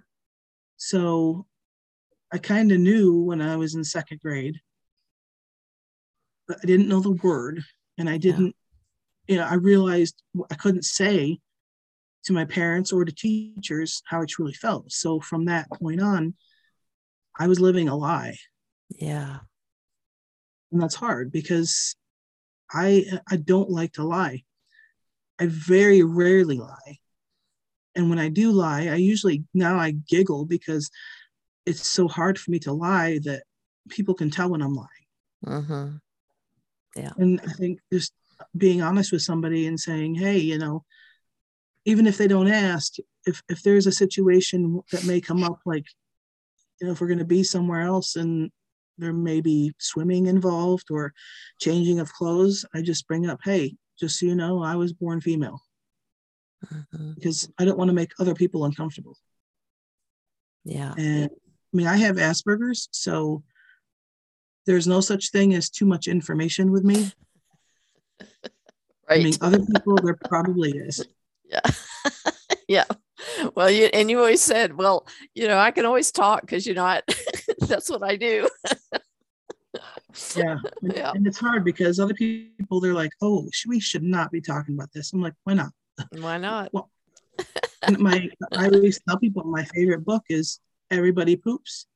So 0.77 1.47
I 2.33 2.39
kind 2.39 2.71
of 2.71 2.81
knew 2.81 3.23
when 3.23 3.41
I 3.41 3.57
was 3.57 3.75
in 3.75 3.85
second 3.85 4.21
grade, 4.21 4.57
but 6.47 6.59
I 6.63 6.67
didn't 6.67 6.89
know 6.89 7.01
the 7.01 7.19
word. 7.23 7.63
And 7.97 8.09
I 8.09 8.19
didn't, 8.19 8.55
yeah. 9.27 9.35
you 9.35 9.41
know, 9.41 9.47
I 9.49 9.55
realized 9.55 10.23
I 10.51 10.55
couldn't 10.55 10.85
say 10.85 11.39
to 12.25 12.33
my 12.33 12.45
parents 12.45 12.93
or 12.93 13.05
to 13.05 13.13
teachers 13.13 14.03
how 14.07 14.21
I 14.21 14.27
truly 14.29 14.53
felt. 14.53 14.93
So 14.93 15.19
from 15.19 15.47
that 15.47 15.69
point 15.73 16.01
on, 16.01 16.35
I 17.39 17.47
was 17.49 17.61
living 17.61 17.89
a 17.89 17.97
lie. 17.97 18.37
Yeah. 18.91 19.39
And 20.71 20.83
that's 20.83 20.95
hard 20.95 21.33
because 21.33 21.97
I 22.73 23.05
I 23.31 23.37
don't 23.37 23.71
like 23.71 23.93
to 23.95 24.05
lie. 24.05 24.45
I 25.39 25.47
very 25.47 26.03
rarely 26.03 26.59
lie. 26.59 26.99
And 27.95 28.11
when 28.11 28.19
I 28.19 28.29
do 28.29 28.53
lie, 28.53 28.89
I 28.89 28.97
usually 28.97 29.45
now 29.55 29.79
I 29.79 29.93
giggle 29.93 30.45
because 30.45 30.91
it's 31.67 31.89
so 31.89 32.09
hard 32.09 32.39
for 32.39 32.51
me 32.51 32.59
to 32.61 32.73
lie 32.73 33.19
that 33.25 33.43
people 33.89 34.15
can 34.15 34.31
tell 34.31 34.51
when 34.51 34.63
I'm 34.63 34.75
lying. 34.75 34.89
Mm-hmm. 35.47 35.97
Yeah. 36.97 37.13
And 37.17 37.41
I 37.47 37.53
think 37.53 37.81
just 37.93 38.13
being 38.57 38.83
honest 38.83 39.13
with 39.13 39.23
somebody 39.23 39.67
and 39.67 39.79
saying, 39.79 40.15
hey, 40.15 40.39
you 40.39 40.59
know, 40.59 40.85
even 41.85 42.07
if 42.07 42.19
they 42.19 42.29
don't 42.29 42.49
ask, 42.49 42.95
if 43.27 43.43
if 43.49 43.63
there's 43.63 43.87
a 43.87 43.93
situation 43.93 44.81
that 44.93 45.05
may 45.05 45.21
come 45.21 45.43
up 45.43 45.61
like 45.65 45.87
you 46.81 46.87
know, 46.87 46.93
if 46.93 47.01
we're 47.01 47.09
going 47.09 47.19
to 47.19 47.25
be 47.25 47.43
somewhere 47.43 47.83
else 47.83 48.17
and 48.17 48.51
there 48.99 49.13
may 49.13 49.41
be 49.41 49.73
swimming 49.79 50.27
involved 50.27 50.91
or 50.91 51.13
changing 51.61 52.01
of 52.01 52.13
clothes, 52.13 52.65
I 52.75 52.83
just 52.83 53.07
bring 53.07 53.29
up, 53.29 53.41
hey, 53.45 53.77
just 53.99 54.19
so 54.19 54.27
you 54.27 54.35
know, 54.35 54.63
I 54.63 54.77
was 54.77 54.93
born 54.93 55.21
female. 55.21 55.63
Mm-hmm. 56.73 57.13
Because 57.15 57.51
I 57.59 57.65
don't 57.65 57.79
want 57.79 57.89
to 57.89 57.95
make 57.95 58.13
other 58.19 58.35
people 58.35 58.65
uncomfortable. 58.65 59.17
Yeah. 60.65 60.95
And 60.99 61.31
I 61.31 61.77
mean, 61.77 61.87
I 61.87 61.97
have 61.97 62.17
Asperger's, 62.17 62.89
so 62.91 63.43
there's 64.67 64.87
no 64.87 65.01
such 65.01 65.31
thing 65.31 65.55
as 65.55 65.71
too 65.71 65.87
much 65.87 66.09
information 66.09 66.73
with 66.73 66.85
me. 66.85 67.11
right. 68.21 68.51
I 69.09 69.19
mean, 69.19 69.35
other 69.41 69.61
people, 69.61 69.97
there 69.97 70.19
probably 70.25 70.71
is. 70.71 71.05
Yeah. 71.51 71.61
yeah 72.69 72.85
well, 73.55 73.71
you 73.71 73.87
and 73.87 74.11
you 74.11 74.19
always 74.19 74.41
said, 74.41 74.77
well, 74.77 75.07
you 75.35 75.49
know, 75.49 75.59
I 75.59 75.71
can 75.71 75.87
always 75.87 76.11
talk 76.11 76.43
because 76.43 76.67
you're 76.67 76.79
I, 76.79 77.03
that's 77.75 77.91
what 77.91 78.03
I 78.03 78.17
do. 78.17 78.49
yeah, 80.35 80.57
yeah, 80.83 81.13
and 81.13 81.27
it's 81.27 81.39
hard 81.39 81.65
because 81.65 82.01
other 82.01 82.15
people 82.15 82.81
they're 82.81 82.95
like, 82.95 83.13
oh, 83.23 83.49
we 83.67 83.81
should 83.81 84.03
not 84.03 84.31
be 84.31 84.41
talking 84.41 84.75
about 84.75 84.93
this. 84.93 85.13
I'm 85.13 85.21
like, 85.21 85.35
why 85.45 85.55
not? 85.55 85.73
Why 86.13 86.39
not? 86.39 86.71
well, 86.73 86.91
my 87.99 88.29
I 88.53 88.69
always 88.69 89.01
tell 89.07 89.19
people 89.19 89.45
my 89.45 89.65
favorite 89.65 90.05
book 90.05 90.23
is 90.29 90.61
Everybody 90.91 91.37
Poops, 91.37 91.87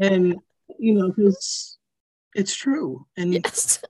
and 0.00 0.36
you 0.78 0.94
know, 0.94 1.08
because 1.08 1.78
it's 2.34 2.54
true, 2.54 3.06
and 3.16 3.34
yes. 3.34 3.80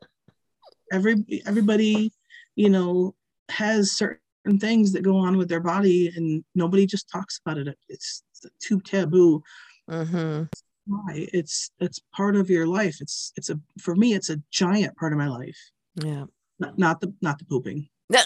every 0.93 1.25
everybody, 1.47 2.13
you 2.57 2.69
know, 2.69 3.15
has 3.49 3.93
certain 3.93 4.19
things 4.59 4.93
that 4.93 5.03
go 5.03 5.17
on 5.17 5.37
with 5.37 5.49
their 5.49 5.61
body 5.61 6.13
and 6.15 6.45
nobody 6.55 6.87
just 6.87 7.09
talks 7.09 7.41
about 7.45 7.59
it 7.59 7.77
it's, 7.89 8.23
too 8.61 8.81
taboo. 8.81 9.43
Mm-hmm. 9.91 10.45
why? 10.87 11.29
It's 11.33 11.71
it's 11.81 12.01
part 12.15 12.37
of 12.37 12.51
your 12.51 12.67
life. 12.67 12.97
It's 13.01 13.33
it's 13.37 13.51
a 13.51 13.61
for 13.79 13.95
me 13.95 14.15
it's 14.15 14.31
a 14.31 14.41
giant 14.51 14.97
part 14.97 15.13
of 15.13 15.19
my 15.19 15.29
life. 15.29 15.59
Yeah. 15.97 16.25
Not, 16.59 16.79
not 16.79 17.01
the 17.01 17.15
not 17.21 17.39
the 17.39 17.45
pooping. 17.45 17.89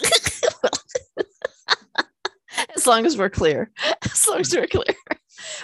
As 2.75 2.87
long 2.87 3.05
as 3.05 3.17
we're 3.17 3.29
clear. 3.29 3.71
As 4.05 4.27
long 4.27 4.39
as 4.39 4.55
we're 4.55 4.67
clear. 4.67 4.95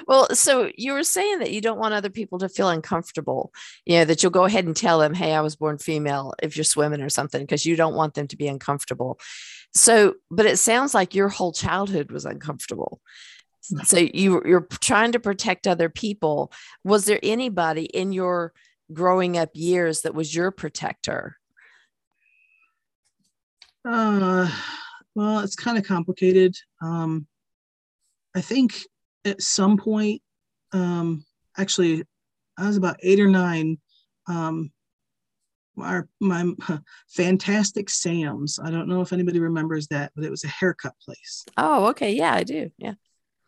Well 0.07 0.27
so 0.33 0.71
you 0.77 0.93
were 0.93 1.03
saying 1.03 1.39
that 1.39 1.51
you 1.51 1.61
don't 1.61 1.79
want 1.79 1.93
other 1.93 2.09
people 2.09 2.39
to 2.39 2.49
feel 2.49 2.69
uncomfortable 2.69 3.51
you 3.85 3.97
know 3.97 4.05
that 4.05 4.23
you'll 4.23 4.31
go 4.31 4.45
ahead 4.45 4.65
and 4.65 4.75
tell 4.75 4.99
them 4.99 5.13
hey 5.13 5.33
i 5.33 5.41
was 5.41 5.57
born 5.57 5.77
female 5.77 6.33
if 6.41 6.55
you're 6.55 6.63
swimming 6.63 7.01
or 7.01 7.09
something 7.09 7.41
because 7.41 7.65
you 7.65 7.75
don't 7.75 7.93
want 7.95 8.13
them 8.13 8.27
to 8.27 8.37
be 8.37 8.47
uncomfortable. 8.47 9.19
So, 9.75 10.15
but 10.31 10.45
it 10.45 10.57
sounds 10.57 10.93
like 10.93 11.13
your 11.13 11.27
whole 11.27 11.51
childhood 11.51 12.09
was 12.09 12.25
uncomfortable. 12.25 13.01
So 13.83 13.97
you 13.97 14.41
you're 14.45 14.67
trying 14.81 15.11
to 15.13 15.19
protect 15.19 15.67
other 15.67 15.89
people. 15.89 16.51
Was 16.83 17.05
there 17.05 17.19
anybody 17.23 17.85
in 17.85 18.11
your 18.11 18.53
growing 18.93 19.37
up 19.37 19.49
years 19.53 20.01
that 20.01 20.13
was 20.13 20.35
your 20.35 20.51
protector? 20.51 21.37
Uh, 23.87 24.49
well, 25.13 25.39
it's 25.39 25.55
kind 25.55 25.77
of 25.77 25.85
complicated. 25.85 26.55
Um, 26.81 27.27
I 28.35 28.41
think 28.41 28.75
at 29.23 29.41
some 29.41 29.77
point, 29.77 30.21
um, 30.71 31.23
actually, 31.57 32.03
I 32.57 32.67
was 32.67 32.77
about 32.77 32.97
eight 33.01 33.19
or 33.19 33.27
nine. 33.27 33.77
Um, 34.27 34.71
our 35.79 36.07
my 36.19 36.51
fantastic 37.09 37.89
Sam's. 37.89 38.59
I 38.59 38.71
don't 38.71 38.87
know 38.87 39.01
if 39.01 39.13
anybody 39.13 39.39
remembers 39.39 39.87
that, 39.87 40.11
but 40.15 40.25
it 40.25 40.31
was 40.31 40.43
a 40.43 40.49
haircut 40.49 40.93
place. 41.03 41.45
Oh, 41.57 41.87
okay, 41.87 42.13
yeah, 42.13 42.33
I 42.33 42.43
do. 42.43 42.71
Yeah. 42.77 42.93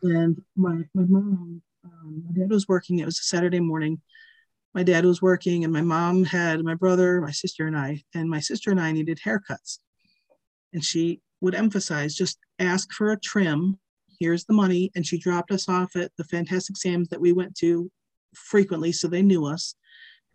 And 0.03 0.41
my 0.55 0.83
my 0.93 1.03
mom, 1.03 1.61
um, 1.83 2.23
my 2.25 2.39
dad 2.39 2.49
was 2.49 2.67
working. 2.67 2.99
It 2.99 3.05
was 3.05 3.19
a 3.19 3.23
Saturday 3.23 3.59
morning. 3.59 4.01
My 4.73 4.83
dad 4.83 5.05
was 5.05 5.21
working, 5.21 5.63
and 5.63 5.73
my 5.73 5.81
mom 5.81 6.23
had 6.23 6.63
my 6.63 6.75
brother, 6.75 7.19
my 7.21 7.31
sister, 7.31 7.65
and 7.67 7.77
I. 7.77 8.03
And 8.13 8.29
my 8.29 8.39
sister 8.39 8.69
and 8.69 8.79
I 8.79 8.91
needed 8.91 9.19
haircuts, 9.23 9.79
and 10.73 10.83
she 10.83 11.21
would 11.41 11.55
emphasize 11.55 12.15
just 12.15 12.37
ask 12.59 12.91
for 12.91 13.11
a 13.11 13.19
trim. 13.19 13.79
Here's 14.19 14.45
the 14.45 14.53
money, 14.53 14.91
and 14.95 15.05
she 15.05 15.17
dropped 15.17 15.51
us 15.51 15.69
off 15.69 15.95
at 15.95 16.11
the 16.17 16.23
Fantastic 16.23 16.77
Sam's 16.77 17.09
that 17.09 17.21
we 17.21 17.33
went 17.33 17.55
to 17.57 17.91
frequently, 18.35 18.91
so 18.91 19.07
they 19.07 19.21
knew 19.21 19.45
us. 19.45 19.75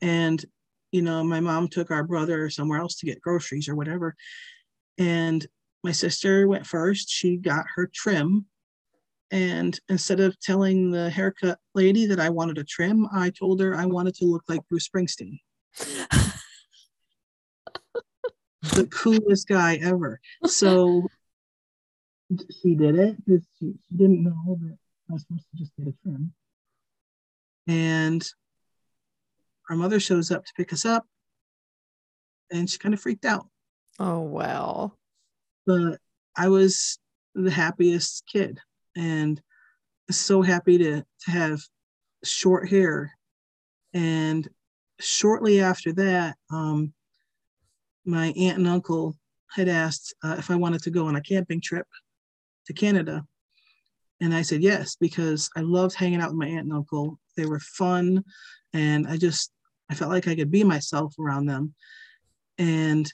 And 0.00 0.44
you 0.92 1.02
know, 1.02 1.24
my 1.24 1.40
mom 1.40 1.68
took 1.68 1.90
our 1.90 2.04
brother 2.04 2.50
somewhere 2.50 2.78
else 2.78 2.96
to 2.96 3.06
get 3.06 3.20
groceries 3.20 3.68
or 3.68 3.74
whatever. 3.74 4.14
And 4.98 5.44
my 5.82 5.92
sister 5.92 6.46
went 6.46 6.66
first. 6.66 7.08
She 7.08 7.36
got 7.36 7.64
her 7.74 7.90
trim. 7.92 8.46
And 9.32 9.80
instead 9.88 10.20
of 10.20 10.38
telling 10.40 10.90
the 10.90 11.08
haircut 11.08 11.58
lady 11.74 12.04
that 12.04 12.20
I 12.20 12.28
wanted 12.28 12.58
a 12.58 12.64
trim, 12.64 13.08
I 13.14 13.30
told 13.30 13.60
her 13.60 13.74
I 13.74 13.86
wanted 13.86 14.14
to 14.16 14.26
look 14.26 14.44
like 14.46 14.60
Bruce 14.68 14.86
Springsteen. 14.86 15.38
the 18.74 18.86
coolest 18.90 19.48
guy 19.48 19.76
ever. 19.76 20.20
So 20.44 21.08
she 22.62 22.74
did 22.74 22.96
it 22.96 23.16
because 23.24 23.42
she, 23.58 23.72
she 23.88 23.96
didn't 23.96 24.22
know 24.22 24.58
that 24.60 24.76
I 25.08 25.14
was 25.14 25.22
supposed 25.22 25.46
to 25.50 25.56
just 25.56 25.72
get 25.78 25.88
a 25.88 25.94
trim. 26.02 26.34
And 27.66 28.22
our 29.70 29.76
mother 29.76 29.98
shows 29.98 30.30
up 30.30 30.44
to 30.44 30.52
pick 30.58 30.74
us 30.74 30.84
up 30.84 31.06
and 32.50 32.68
she 32.68 32.76
kind 32.76 32.92
of 32.92 33.00
freaked 33.00 33.24
out. 33.24 33.46
Oh, 33.98 34.20
wow. 34.20 34.92
But 35.66 36.00
I 36.36 36.48
was 36.48 36.98
the 37.34 37.50
happiest 37.50 38.24
kid 38.30 38.60
and 38.96 39.40
so 40.10 40.42
happy 40.42 40.78
to, 40.78 41.02
to 41.24 41.30
have 41.30 41.60
short 42.24 42.68
hair. 42.68 43.12
And 43.94 44.48
shortly 45.00 45.60
after 45.60 45.92
that, 45.94 46.36
um, 46.50 46.92
my 48.04 48.28
aunt 48.36 48.58
and 48.58 48.68
uncle 48.68 49.16
had 49.50 49.68
asked 49.68 50.14
uh, 50.22 50.36
if 50.38 50.50
I 50.50 50.56
wanted 50.56 50.82
to 50.82 50.90
go 50.90 51.06
on 51.06 51.16
a 51.16 51.20
camping 51.20 51.60
trip 51.60 51.86
to 52.66 52.72
Canada. 52.72 53.24
And 54.20 54.34
I 54.34 54.42
said 54.42 54.62
yes, 54.62 54.96
because 54.96 55.50
I 55.56 55.60
loved 55.60 55.94
hanging 55.94 56.20
out 56.20 56.30
with 56.30 56.38
my 56.38 56.46
aunt 56.46 56.66
and 56.66 56.72
uncle. 56.72 57.18
They 57.36 57.46
were 57.46 57.60
fun. 57.60 58.24
And 58.72 59.06
I 59.06 59.16
just, 59.16 59.52
I 59.90 59.94
felt 59.94 60.10
like 60.10 60.28
I 60.28 60.36
could 60.36 60.50
be 60.50 60.64
myself 60.64 61.14
around 61.18 61.46
them. 61.46 61.74
And 62.58 63.12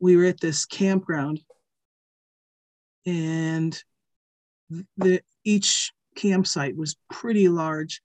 we 0.00 0.16
were 0.16 0.24
at 0.24 0.40
this 0.40 0.64
campground 0.64 1.40
and 3.06 3.80
the 4.96 5.20
each 5.44 5.92
campsite 6.16 6.76
was 6.76 6.96
pretty 7.10 7.48
large 7.48 8.00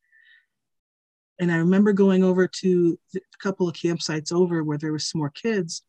and 1.39 1.51
i 1.51 1.57
remember 1.57 1.93
going 1.93 2.23
over 2.23 2.47
to 2.47 2.97
a 3.15 3.19
couple 3.39 3.67
of 3.67 3.75
campsites 3.75 4.31
over 4.31 4.63
where 4.63 4.77
there 4.77 4.93
was 4.93 5.07
some 5.07 5.19
more 5.19 5.31
kids 5.31 5.83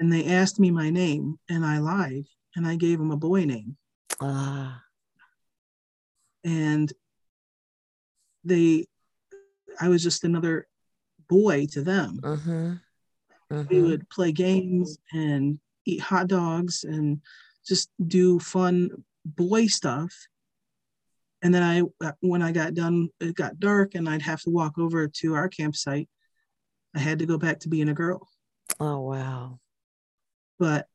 and 0.00 0.12
they 0.12 0.26
asked 0.26 0.60
me 0.60 0.70
my 0.70 0.90
name 0.90 1.38
and 1.48 1.66
i 1.66 1.78
lied 1.78 2.24
and 2.54 2.66
i 2.66 2.76
gave 2.76 2.98
them 2.98 3.10
a 3.10 3.16
boy 3.16 3.44
name 3.44 3.76
ah. 4.20 4.80
and 6.44 6.92
they 8.44 8.86
I 9.80 9.88
was 9.88 10.02
just 10.02 10.24
another 10.24 10.66
boy 11.28 11.66
to 11.72 11.82
them. 11.82 12.20
Uh-huh. 12.22 12.72
Uh-huh. 13.50 13.64
We 13.70 13.82
would 13.82 14.08
play 14.10 14.32
games 14.32 14.98
and 15.12 15.58
eat 15.86 16.00
hot 16.00 16.26
dogs 16.26 16.84
and 16.84 17.20
just 17.66 17.90
do 18.06 18.38
fun 18.38 18.90
boy 19.24 19.66
stuff. 19.66 20.12
And 21.42 21.54
then 21.54 21.62
I, 21.62 22.12
when 22.20 22.42
I 22.42 22.52
got 22.52 22.74
done, 22.74 23.08
it 23.20 23.34
got 23.34 23.60
dark 23.60 23.94
and 23.94 24.08
I'd 24.08 24.22
have 24.22 24.42
to 24.42 24.50
walk 24.50 24.78
over 24.78 25.06
to 25.06 25.34
our 25.34 25.48
campsite. 25.48 26.08
I 26.94 26.98
had 26.98 27.20
to 27.20 27.26
go 27.26 27.38
back 27.38 27.60
to 27.60 27.68
being 27.68 27.88
a 27.88 27.94
girl. 27.94 28.26
Oh, 28.80 29.00
wow. 29.00 29.60
But 30.58 30.86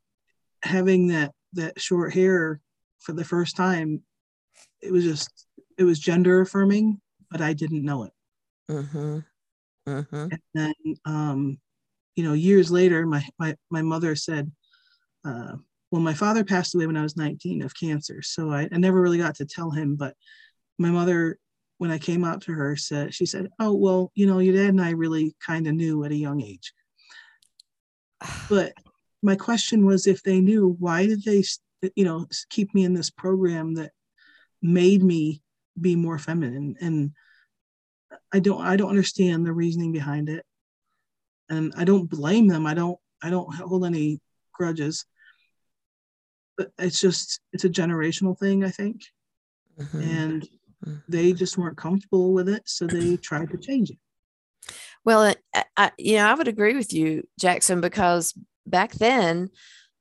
having 0.62 1.08
that, 1.08 1.32
that 1.54 1.80
short 1.80 2.12
hair 2.12 2.60
for 3.00 3.12
the 3.12 3.24
first 3.24 3.56
time, 3.56 4.02
it 4.82 4.92
was 4.92 5.04
just, 5.04 5.30
it 5.78 5.84
was 5.84 5.98
gender 5.98 6.40
affirming, 6.40 7.00
but 7.30 7.40
I 7.40 7.52
didn't 7.52 7.84
know 7.84 8.04
it. 8.04 8.12
Mm-hmm. 8.70 9.18
Mm-hmm. 9.88 10.28
And 10.30 10.40
then, 10.54 10.74
um, 11.04 11.58
you 12.16 12.24
know, 12.24 12.32
years 12.32 12.70
later, 12.70 13.04
my 13.06 13.26
my 13.38 13.56
my 13.70 13.82
mother 13.82 14.14
said, 14.16 14.50
uh, 15.26 15.56
"Well, 15.94 16.02
my 16.02 16.12
father 16.12 16.42
passed 16.42 16.74
away 16.74 16.88
when 16.88 16.96
I 16.96 17.02
was 17.02 17.16
19 17.16 17.62
of 17.62 17.72
cancer, 17.78 18.20
so 18.20 18.50
I, 18.50 18.68
I 18.72 18.78
never 18.78 19.00
really 19.00 19.18
got 19.18 19.36
to 19.36 19.46
tell 19.46 19.70
him." 19.70 19.94
But 19.94 20.16
my 20.76 20.90
mother, 20.90 21.38
when 21.78 21.92
I 21.92 21.98
came 21.98 22.24
out 22.24 22.40
to 22.42 22.52
her, 22.52 22.74
said 22.74 23.14
she 23.14 23.26
said, 23.26 23.48
"Oh, 23.60 23.74
well, 23.74 24.10
you 24.16 24.26
know, 24.26 24.40
your 24.40 24.56
dad 24.56 24.70
and 24.70 24.82
I 24.82 24.90
really 24.90 25.36
kind 25.38 25.68
of 25.68 25.74
knew 25.74 26.02
at 26.02 26.10
a 26.10 26.16
young 26.16 26.42
age." 26.42 26.74
But 28.48 28.72
my 29.22 29.36
question 29.36 29.86
was, 29.86 30.08
if 30.08 30.20
they 30.24 30.40
knew, 30.40 30.74
why 30.80 31.06
did 31.06 31.22
they, 31.22 31.44
you 31.94 32.04
know, 32.04 32.26
keep 32.50 32.74
me 32.74 32.84
in 32.84 32.94
this 32.94 33.10
program 33.10 33.74
that 33.74 33.92
made 34.60 35.04
me 35.04 35.42
be 35.80 35.94
more 35.94 36.18
feminine 36.18 36.74
and 36.80 37.12
I 38.32 38.40
don't 38.40 38.60
I 38.60 38.76
don't 38.76 38.90
understand 38.90 39.46
the 39.46 39.52
reasoning 39.52 39.92
behind 39.92 40.28
it. 40.28 40.44
And 41.48 41.72
I 41.76 41.84
don't 41.84 42.10
blame 42.10 42.48
them. 42.48 42.66
I 42.66 42.74
don't 42.74 42.98
I 43.22 43.30
don't 43.30 43.54
hold 43.54 43.84
any 43.84 44.20
grudges. 44.52 45.06
But 46.56 46.70
it's 46.78 47.00
just 47.00 47.40
it's 47.52 47.64
a 47.64 47.70
generational 47.70 48.38
thing, 48.38 48.64
I 48.64 48.70
think. 48.70 49.02
Mm-hmm. 49.78 50.00
And 50.00 50.42
mm-hmm. 50.86 50.94
they 51.08 51.32
just 51.32 51.58
weren't 51.58 51.76
comfortable 51.76 52.32
with 52.32 52.48
it, 52.48 52.62
so 52.66 52.86
they 52.86 53.16
tried 53.22 53.50
to 53.50 53.58
change 53.58 53.90
it. 53.90 53.98
Well, 55.04 55.34
I, 55.54 55.64
I, 55.76 55.92
you 55.98 56.16
know, 56.16 56.26
I 56.26 56.34
would 56.34 56.48
agree 56.48 56.74
with 56.74 56.92
you, 56.92 57.28
Jackson, 57.38 57.80
because 57.80 58.32
back 58.66 58.92
then, 58.92 59.50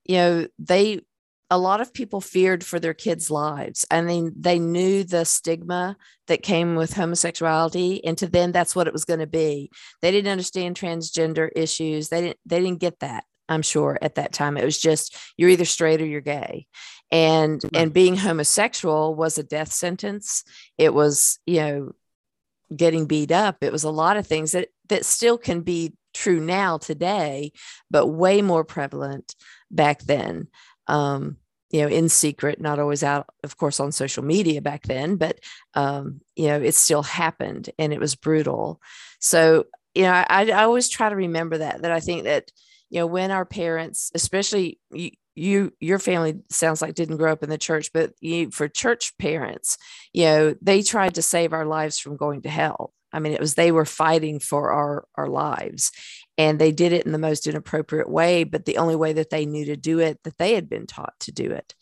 you 0.05 0.15
know, 0.15 0.47
they 0.59 1.01
a 1.49 1.57
lot 1.57 1.81
of 1.81 1.93
people 1.93 2.19
feared 2.19 2.63
for 2.63 2.79
their 2.79 2.95
kids' 2.95 3.29
lives. 3.29 3.85
I 3.91 4.01
mean, 4.01 4.33
they 4.35 4.57
knew 4.57 5.03
the 5.03 5.23
stigma 5.23 5.97
that 6.27 6.41
came 6.41 6.75
with 6.75 6.93
homosexuality, 6.93 8.03
and 8.03 8.17
to 8.17 8.27
them, 8.27 8.51
that's 8.51 8.75
what 8.75 8.87
it 8.87 8.93
was 8.93 9.05
going 9.05 9.19
to 9.19 9.27
be. 9.27 9.69
They 10.01 10.09
didn't 10.09 10.31
understand 10.31 10.75
transgender 10.75 11.49
issues. 11.55 12.09
They 12.09 12.21
didn't. 12.21 12.39
They 12.45 12.59
didn't 12.59 12.79
get 12.79 12.99
that. 12.99 13.25
I'm 13.49 13.61
sure 13.61 13.97
at 14.01 14.15
that 14.15 14.33
time 14.33 14.57
it 14.57 14.65
was 14.65 14.79
just 14.79 15.15
you're 15.37 15.49
either 15.49 15.65
straight 15.65 16.01
or 16.01 16.05
you're 16.05 16.21
gay, 16.21 16.67
and 17.11 17.63
right. 17.63 17.75
and 17.75 17.93
being 17.93 18.15
homosexual 18.15 19.15
was 19.15 19.37
a 19.37 19.43
death 19.43 19.71
sentence. 19.71 20.43
It 20.77 20.93
was 20.93 21.39
you 21.45 21.59
know 21.59 21.91
getting 22.75 23.05
beat 23.05 23.31
up. 23.31 23.57
It 23.61 23.71
was 23.71 23.83
a 23.83 23.91
lot 23.91 24.17
of 24.17 24.27
things 24.27 24.53
that 24.53 24.69
that 24.89 25.05
still 25.05 25.37
can 25.37 25.61
be 25.61 25.93
true 26.13 26.39
now 26.39 26.77
today, 26.77 27.51
but 27.89 28.07
way 28.07 28.41
more 28.41 28.63
prevalent 28.63 29.35
back 29.71 30.01
then 30.03 30.47
um, 30.87 31.37
you 31.73 31.81
know, 31.81 31.87
in 31.87 32.07
secret, 32.07 32.61
not 32.61 32.77
always 32.77 33.03
out, 33.03 33.27
of 33.43 33.57
course, 33.57 33.79
on 33.79 33.91
social 33.91 34.23
media 34.23 34.61
back 34.61 34.83
then, 34.83 35.15
but, 35.15 35.39
um, 35.73 36.21
you 36.35 36.47
know, 36.47 36.61
it 36.61 36.75
still 36.75 37.01
happened 37.01 37.71
and 37.79 37.91
it 37.91 37.99
was 37.99 38.13
brutal. 38.13 38.79
So, 39.19 39.65
you 39.95 40.03
know, 40.03 40.11
I, 40.11 40.51
I 40.51 40.63
always 40.65 40.87
try 40.87 41.09
to 41.09 41.15
remember 41.15 41.57
that, 41.57 41.81
that 41.81 41.91
I 41.91 41.99
think 41.99 42.25
that, 42.25 42.51
you 42.93 42.99
know, 42.99 43.07
when 43.07 43.31
our 43.31 43.43
parents, 43.43 44.11
especially 44.13 44.79
you, 44.91 45.09
you 45.33 45.73
your 45.79 45.97
family 45.97 46.35
sounds 46.51 46.79
like 46.79 46.93
didn't 46.93 47.17
grow 47.17 47.31
up 47.31 47.41
in 47.41 47.49
the 47.49 47.57
church 47.57 47.89
but 47.91 48.13
you 48.19 48.51
for 48.51 48.67
church 48.67 49.17
parents 49.17 49.79
you 50.13 50.25
know 50.25 50.55
they 50.61 50.83
tried 50.83 51.15
to 51.15 51.23
save 51.23 51.53
our 51.53 51.65
lives 51.65 51.97
from 51.97 52.17
going 52.17 52.43
to 52.43 52.49
hell. 52.49 52.93
I 53.11 53.17
mean 53.17 53.33
it 53.33 53.39
was 53.39 53.55
they 53.55 53.71
were 53.71 53.83
fighting 53.83 54.39
for 54.39 54.71
our 54.71 55.07
our 55.15 55.27
lives 55.27 55.91
and 56.37 56.59
they 56.59 56.71
did 56.71 56.93
it 56.93 57.07
in 57.07 57.11
the 57.11 57.17
most 57.17 57.47
inappropriate 57.47 58.07
way 58.07 58.43
but 58.43 58.65
the 58.65 58.77
only 58.77 58.95
way 58.95 59.13
that 59.13 59.31
they 59.31 59.47
knew 59.47 59.65
to 59.65 59.75
do 59.75 59.97
it 59.97 60.19
that 60.23 60.37
they 60.37 60.53
had 60.53 60.69
been 60.69 60.85
taught 60.85 61.15
to 61.21 61.31
do 61.31 61.49
it. 61.49 61.73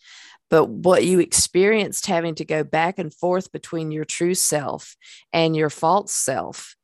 But 0.48 0.70
what 0.70 1.04
you 1.04 1.20
experienced 1.20 2.06
having 2.06 2.36
to 2.36 2.46
go 2.46 2.64
back 2.64 2.98
and 2.98 3.12
forth 3.12 3.52
between 3.52 3.90
your 3.90 4.06
true 4.06 4.34
self 4.34 4.96
and 5.30 5.54
your 5.54 5.68
false 5.68 6.12
self 6.12 6.74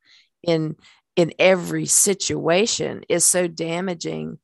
in 0.43 0.75
in 1.19 1.33
every 1.37 1.85
situation 1.85 3.03
is 3.09 3.25
so 3.25 3.47
damaging 3.47 4.37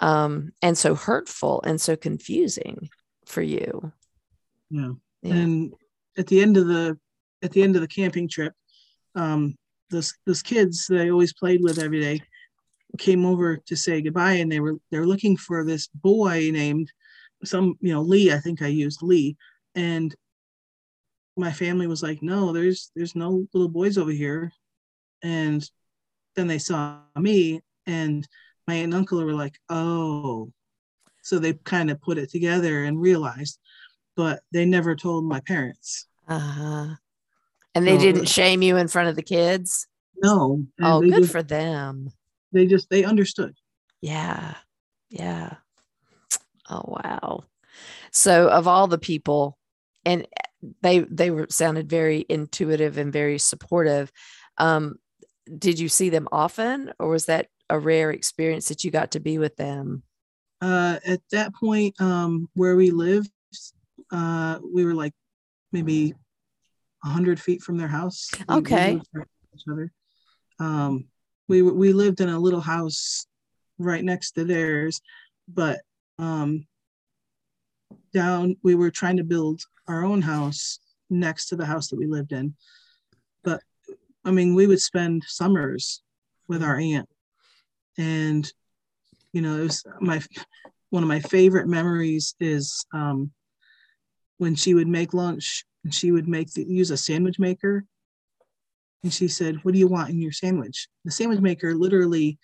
um, 0.00 0.52
and 0.62 0.76
so 0.76 0.94
hurtful 0.94 1.62
and 1.64 1.80
so 1.80 1.96
confusing 1.96 2.88
for 3.26 3.42
you 3.42 3.92
yeah. 4.70 4.92
yeah 5.22 5.34
and 5.34 5.74
at 6.18 6.26
the 6.26 6.40
end 6.40 6.56
of 6.56 6.66
the 6.66 6.98
at 7.42 7.52
the 7.52 7.62
end 7.62 7.76
of 7.76 7.82
the 7.82 7.88
camping 7.88 8.28
trip 8.28 8.52
um 9.14 9.54
those 9.90 10.14
those 10.26 10.42
kids 10.42 10.86
that 10.86 11.00
i 11.02 11.10
always 11.10 11.32
played 11.32 11.62
with 11.62 11.78
every 11.78 12.00
day 12.00 12.20
came 12.98 13.24
over 13.24 13.56
to 13.56 13.76
say 13.76 14.02
goodbye 14.02 14.34
and 14.34 14.50
they 14.50 14.60
were 14.60 14.76
they're 14.90 15.06
looking 15.06 15.36
for 15.36 15.64
this 15.64 15.86
boy 15.88 16.50
named 16.52 16.90
some 17.44 17.76
you 17.80 17.92
know 17.92 18.02
lee 18.02 18.32
i 18.32 18.38
think 18.38 18.60
i 18.62 18.66
used 18.66 19.02
lee 19.02 19.36
and 19.74 20.14
my 21.36 21.52
family 21.52 21.86
was 21.86 22.02
like, 22.02 22.22
no, 22.22 22.52
there's 22.52 22.90
there's 22.94 23.16
no 23.16 23.46
little 23.52 23.68
boys 23.68 23.98
over 23.98 24.10
here. 24.10 24.52
And 25.22 25.68
then 26.34 26.46
they 26.46 26.58
saw 26.58 26.98
me 27.16 27.60
and 27.86 28.26
my 28.66 28.74
aunt 28.74 28.84
and 28.84 28.94
uncle 28.94 29.22
were 29.24 29.32
like, 29.34 29.58
oh. 29.68 30.52
So 31.22 31.38
they 31.38 31.52
kind 31.54 31.90
of 31.90 32.00
put 32.00 32.18
it 32.18 32.30
together 32.30 32.84
and 32.84 33.00
realized, 33.00 33.58
but 34.16 34.40
they 34.52 34.64
never 34.64 34.96
told 34.96 35.24
my 35.24 35.40
parents. 35.40 36.06
Uh-huh. 36.28 36.94
And 37.74 37.86
they 37.86 37.96
So- 37.96 38.04
didn't 38.04 38.28
shame 38.28 38.62
you 38.62 38.76
in 38.76 38.88
front 38.88 39.08
of 39.08 39.16
the 39.16 39.22
kids? 39.22 39.86
No. 40.22 40.64
Oh, 40.80 41.00
good 41.00 41.22
just, 41.22 41.32
for 41.32 41.42
them. 41.42 42.10
they 42.52 42.66
just 42.66 42.88
they 42.90 43.02
understood. 43.04 43.56
Yeah. 44.00 44.54
Yeah. 45.10 45.54
Oh 46.70 46.84
wow. 46.86 47.44
So 48.12 48.48
of 48.48 48.68
all 48.68 48.86
the 48.86 48.98
people 48.98 49.58
and 50.04 50.26
they 50.82 51.00
they 51.00 51.30
were 51.30 51.46
sounded 51.50 51.88
very 51.88 52.24
intuitive 52.28 52.98
and 52.98 53.12
very 53.12 53.38
supportive. 53.38 54.12
Um 54.58 54.96
did 55.58 55.78
you 55.78 55.88
see 55.88 56.08
them 56.08 56.28
often 56.32 56.92
or 56.98 57.08
was 57.08 57.26
that 57.26 57.48
a 57.68 57.78
rare 57.78 58.10
experience 58.10 58.68
that 58.68 58.84
you 58.84 58.90
got 58.90 59.12
to 59.12 59.20
be 59.20 59.38
with 59.38 59.56
them? 59.56 60.02
Uh, 60.60 60.98
at 61.06 61.20
that 61.32 61.54
point, 61.54 62.00
um, 62.00 62.48
where 62.54 62.76
we 62.76 62.90
lived, 62.90 63.30
uh, 64.12 64.58
we 64.72 64.84
were 64.84 64.94
like 64.94 65.12
maybe 65.72 66.14
a 67.04 67.08
hundred 67.08 67.40
feet 67.40 67.62
from 67.62 67.76
their 67.78 67.88
house. 67.88 68.30
We- 68.48 68.54
we 68.54 68.60
Okay. 68.60 68.92
lived 68.94 69.08
right 69.12 69.26
next 69.26 69.50
to 69.50 69.56
each 69.56 69.72
other. 69.72 69.92
Um, 70.60 71.08
we 71.48 71.62
we 71.62 71.92
lived 71.92 72.20
in 72.20 72.28
a 72.28 72.38
little 72.38 72.60
house 72.60 73.26
right 73.78 74.04
next 74.04 74.32
to 74.32 74.44
theirs, 74.44 75.00
but 75.48 75.80
um, 76.18 76.66
down 78.12 78.56
we 78.62 78.74
were 78.74 78.90
trying 78.90 79.16
to 79.16 79.24
build 79.24 79.62
our 79.88 80.04
own 80.04 80.22
house 80.22 80.78
next 81.10 81.46
to 81.48 81.56
the 81.56 81.66
house 81.66 81.88
that 81.88 81.98
we 81.98 82.06
lived 82.06 82.32
in. 82.32 82.54
I 84.24 84.30
mean, 84.30 84.54
we 84.54 84.66
would 84.66 84.80
spend 84.80 85.24
summers 85.26 86.02
with 86.48 86.62
our 86.62 86.76
aunt, 86.76 87.08
and 87.98 88.50
you 89.32 89.40
know, 89.40 89.58
it 89.58 89.62
was 89.62 89.84
my 90.00 90.20
one 90.90 91.02
of 91.02 91.08
my 91.08 91.20
favorite 91.20 91.68
memories 91.68 92.34
is 92.38 92.84
um, 92.92 93.32
when 94.36 94.54
she 94.54 94.74
would 94.74 94.88
make 94.88 95.14
lunch 95.14 95.64
and 95.84 95.94
she 95.94 96.12
would 96.12 96.28
make 96.28 96.52
the, 96.52 96.64
use 96.64 96.90
a 96.90 96.96
sandwich 96.96 97.38
maker. 97.38 97.84
And 99.02 99.12
she 99.12 99.26
said, 99.26 99.56
"What 99.62 99.72
do 99.72 99.80
you 99.80 99.88
want 99.88 100.10
in 100.10 100.20
your 100.20 100.32
sandwich?" 100.32 100.86
The 101.04 101.10
sandwich 101.10 101.40
maker 101.40 101.74
literally, 101.74 102.38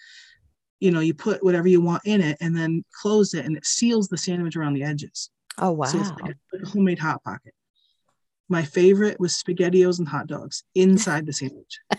you 0.81 0.91
know, 0.91 1.01
you 1.01 1.14
put 1.14 1.45
whatever 1.45 1.69
you 1.69 1.81
want 1.81 2.03
in 2.05 2.21
it 2.21 2.38
and 2.41 2.57
then 2.57 2.85
close 3.01 3.35
it, 3.35 3.45
and 3.45 3.57
it 3.57 3.67
seals 3.67 4.09
the 4.09 4.19
sandwich 4.19 4.57
around 4.57 4.75
the 4.75 4.83
edges. 4.83 5.31
Oh 5.59 5.73
wow. 5.73 5.87
So 5.87 6.01
it's 6.01 6.11
like 6.21 6.35
a 6.55 6.67
homemade 6.67 6.99
hot 6.99 7.23
pocket. 7.23 7.55
My 8.48 8.62
favorite 8.64 9.20
was 9.20 9.34
SpaghettiOs 9.34 9.98
and 9.98 10.08
hot 10.08 10.26
dogs 10.26 10.64
inside 10.74 11.26
the 11.26 11.32
sandwich. 11.32 11.78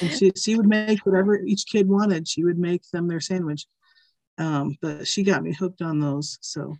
and 0.00 0.12
she, 0.12 0.32
she 0.36 0.56
would 0.56 0.66
make 0.66 1.04
whatever 1.06 1.38
each 1.40 1.64
kid 1.66 1.88
wanted 1.88 2.28
she 2.28 2.44
would 2.44 2.58
make 2.58 2.82
them 2.92 3.08
their 3.08 3.20
sandwich 3.20 3.66
um, 4.38 4.76
but 4.82 5.06
she 5.06 5.22
got 5.22 5.42
me 5.42 5.54
hooked 5.54 5.80
on 5.80 6.00
those 6.00 6.38
so 6.42 6.76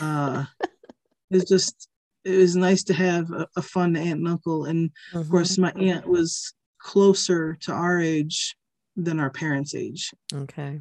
uh, 0.00 0.44
it's 1.30 1.48
just 1.48 1.88
it 2.24 2.36
was 2.36 2.54
nice 2.54 2.84
to 2.84 2.94
have 2.94 3.30
a, 3.32 3.48
a 3.56 3.62
fun 3.62 3.96
aunt 3.96 4.20
and 4.20 4.28
uncle 4.28 4.66
and 4.66 4.90
of 5.14 5.26
Mhm. 5.26 5.30
course 5.30 5.58
my 5.58 5.72
aunt 5.72 6.06
was 6.06 6.52
closer 6.78 7.54
to 7.62 7.72
our 7.72 7.98
age 7.98 8.56
than 8.96 9.18
our 9.18 9.30
parents 9.30 9.74
age 9.74 10.12
Okay. 10.32 10.80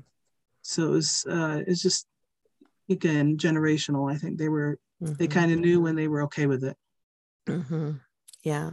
so 0.62 0.88
it 0.88 0.92
was 0.92 1.26
uh, 1.30 1.62
it's 1.66 1.82
just 1.82 2.06
again 2.90 3.38
generational 3.38 4.12
i 4.12 4.18
think 4.18 4.38
they 4.38 4.50
were 4.50 4.78
they 5.02 5.28
Mhm. 5.28 5.32
kind 5.32 5.52
of 5.52 5.60
knew 5.60 5.82
when 5.82 5.96
they 5.96 6.08
were 6.08 6.24
okay 6.24 6.46
with 6.48 6.64
it 6.64 6.78
hmm 7.48 7.92
Yeah. 8.44 8.72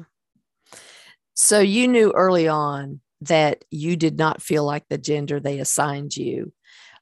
So 1.34 1.60
you 1.60 1.88
knew 1.88 2.12
early 2.12 2.48
on 2.48 3.00
that 3.22 3.64
you 3.70 3.96
did 3.96 4.18
not 4.18 4.42
feel 4.42 4.64
like 4.64 4.84
the 4.88 4.98
gender 4.98 5.40
they 5.40 5.58
assigned 5.58 6.16
you. 6.16 6.52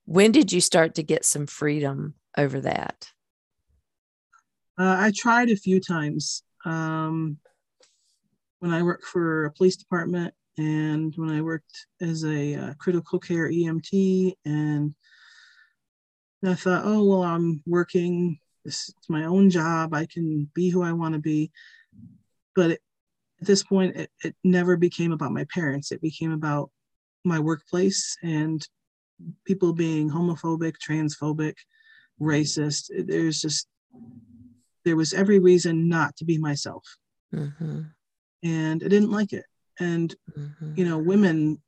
When 0.05 0.33
did 0.33 0.53
you 0.53 0.61
start 0.61 0.95
to 0.95 1.03
get 1.03 1.25
some 1.25 1.47
freedom 1.47 2.15
over 2.37 2.61
that? 2.61 3.11
Uh, 4.79 4.97
I 4.99 5.13
tried 5.15 5.51
a 5.51 5.57
few 5.57 5.81
times 5.81 6.43
um, 6.65 7.39
when 8.61 8.73
I 8.73 8.83
worked 8.83 9.05
for 9.05 9.47
a 9.47 9.53
police 9.53 9.77
department 9.77 10.35
and 10.57 11.13
when 11.17 11.31
I 11.31 11.41
worked 11.43 11.87
as 12.01 12.25
a 12.25 12.55
uh, 12.55 12.75
critical 12.79 13.19
care 13.19 13.51
EMT. 13.51 14.35
And 14.45 14.95
I 16.45 16.55
thought, 16.55 16.83
oh, 16.85 17.05
well, 17.05 17.23
I'm 17.23 17.63
working, 17.67 18.39
this 18.65 18.89
is 18.89 18.95
my 19.09 19.25
own 19.25 19.51
job. 19.51 19.95
I 19.95 20.07
can 20.07 20.49
be 20.55 20.71
who 20.71 20.83
I 20.83 20.93
want 20.93 21.15
to 21.15 21.21
be. 21.21 21.51
But 22.55 22.73
it, 22.73 22.81
at 23.41 23.47
this 23.47 23.63
point, 23.63 23.97
it, 23.97 24.11
it 24.25 24.37
never 24.45 24.77
became 24.77 25.13
about 25.13 25.33
my 25.33 25.45
parents, 25.53 25.93
it 25.93 26.01
became 26.01 26.33
about 26.33 26.71
my 27.25 27.39
workplace 27.39 28.17
and 28.23 28.67
people 29.45 29.73
being 29.73 30.09
homophobic, 30.11 30.75
transphobic, 30.79 31.55
racist. 32.21 32.91
There's 33.07 33.41
just, 33.41 33.67
there 34.85 34.97
was 34.97 35.13
every 35.13 35.39
reason 35.39 35.89
not 35.89 36.17
to 36.17 36.25
be 36.25 36.39
myself 36.39 36.85
Mm-hmm. 37.35 37.81
and 38.43 38.83
i 38.83 38.89
didn't 38.89 39.11
like 39.11 39.35
it 39.35 39.45
and 39.79 40.15
Mm-hmm. 40.39 40.73
you 40.77 40.85
know 40.87 40.97
women 40.97 41.61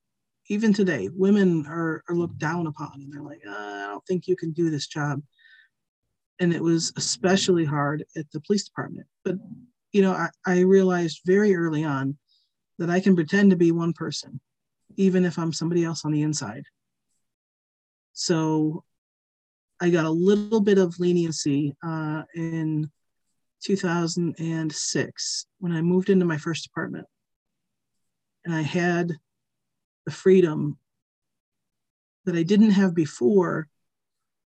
even 0.50 0.72
today 0.72 1.08
women 1.14 1.64
are, 1.66 2.02
are 2.08 2.16
looked 2.16 2.38
down 2.38 2.66
upon 2.66 2.92
and 2.94 3.12
they're 3.12 3.22
like 3.22 3.40
uh, 3.46 3.50
i 3.52 3.86
don't 3.86 4.04
think 4.06 4.26
you 4.26 4.36
can 4.36 4.52
do 4.52 4.68
this 4.68 4.86
job. 4.86 5.22
And 6.40 6.54
it 6.54 6.62
was 6.62 6.90
especially 6.96 7.66
hard 7.66 8.02
at 8.16 8.24
the 8.32 8.40
police 8.40 8.64
department. 8.64 9.06
But 9.24 9.36
you 9.92 10.02
know 10.02 10.12
I, 10.12 10.28
I 10.46 10.60
realized 10.60 11.20
very 11.24 11.54
early 11.54 11.84
on 11.84 12.18
that 12.78 12.90
i 12.90 13.00
can 13.00 13.14
pretend 13.14 13.50
to 13.50 13.56
be 13.56 13.72
one 13.72 13.92
person 13.92 14.40
even 14.96 15.24
if 15.24 15.38
i'm 15.38 15.52
somebody 15.52 15.84
else 15.84 16.04
on 16.04 16.12
the 16.12 16.22
inside. 16.22 16.64
So 18.12 18.84
i 19.80 19.88
got 19.88 20.04
a 20.04 20.10
little 20.10 20.60
bit 20.60 20.78
of 20.78 20.98
leniency 20.98 21.74
uh, 21.86 22.22
in 22.34 22.90
2006 23.62 25.46
when 25.58 25.72
I 25.72 25.82
moved 25.82 26.08
into 26.08 26.24
my 26.24 26.38
first 26.38 26.66
apartment. 26.66 27.06
And 28.44 28.54
I 28.54 28.62
had 28.62 29.12
the 30.10 30.16
freedom 30.16 30.76
that 32.24 32.34
I 32.34 32.42
didn't 32.42 32.72
have 32.72 32.94
before. 32.94 33.68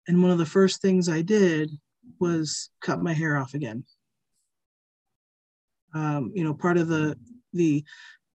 And 0.09 0.21
one 0.21 0.33
of 0.33 0.39
the 0.39 0.47
first 0.47 0.83
things 0.83 1.09
I 1.09 1.23
did 1.23 1.71
was 2.19 2.71
cut 2.81 3.03
my 3.03 3.13
hair 3.13 3.39
off 3.39 3.55
again. 3.55 3.85
Um, 5.95 6.33
you 6.35 6.43
know, 6.43 6.55
part 6.55 6.77
of 6.77 6.89
the 6.89 7.17
the 7.53 7.85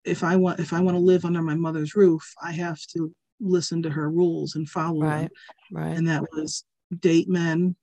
if 0.06 0.24
I 0.24 0.36
want 0.36 0.60
if 0.60 0.74
I 0.74 0.80
want 0.80 0.96
to 0.96 1.02
live 1.02 1.26
under 1.26 1.42
my 1.42 1.56
mother's 1.56 1.96
roof, 1.96 2.24
I 2.42 2.52
have 2.52 2.80
to 2.94 3.12
listen 3.40 3.82
to 3.84 3.90
her 3.90 4.10
rules 4.10 4.56
and 4.56 4.70
follow 4.70 5.02
them 5.02 5.10
Right. 5.10 5.32
Right. 5.72 5.98
and 5.98 6.08
that 6.08 6.24
was 6.32 6.64
date 7.00 7.28
men, 7.28 7.76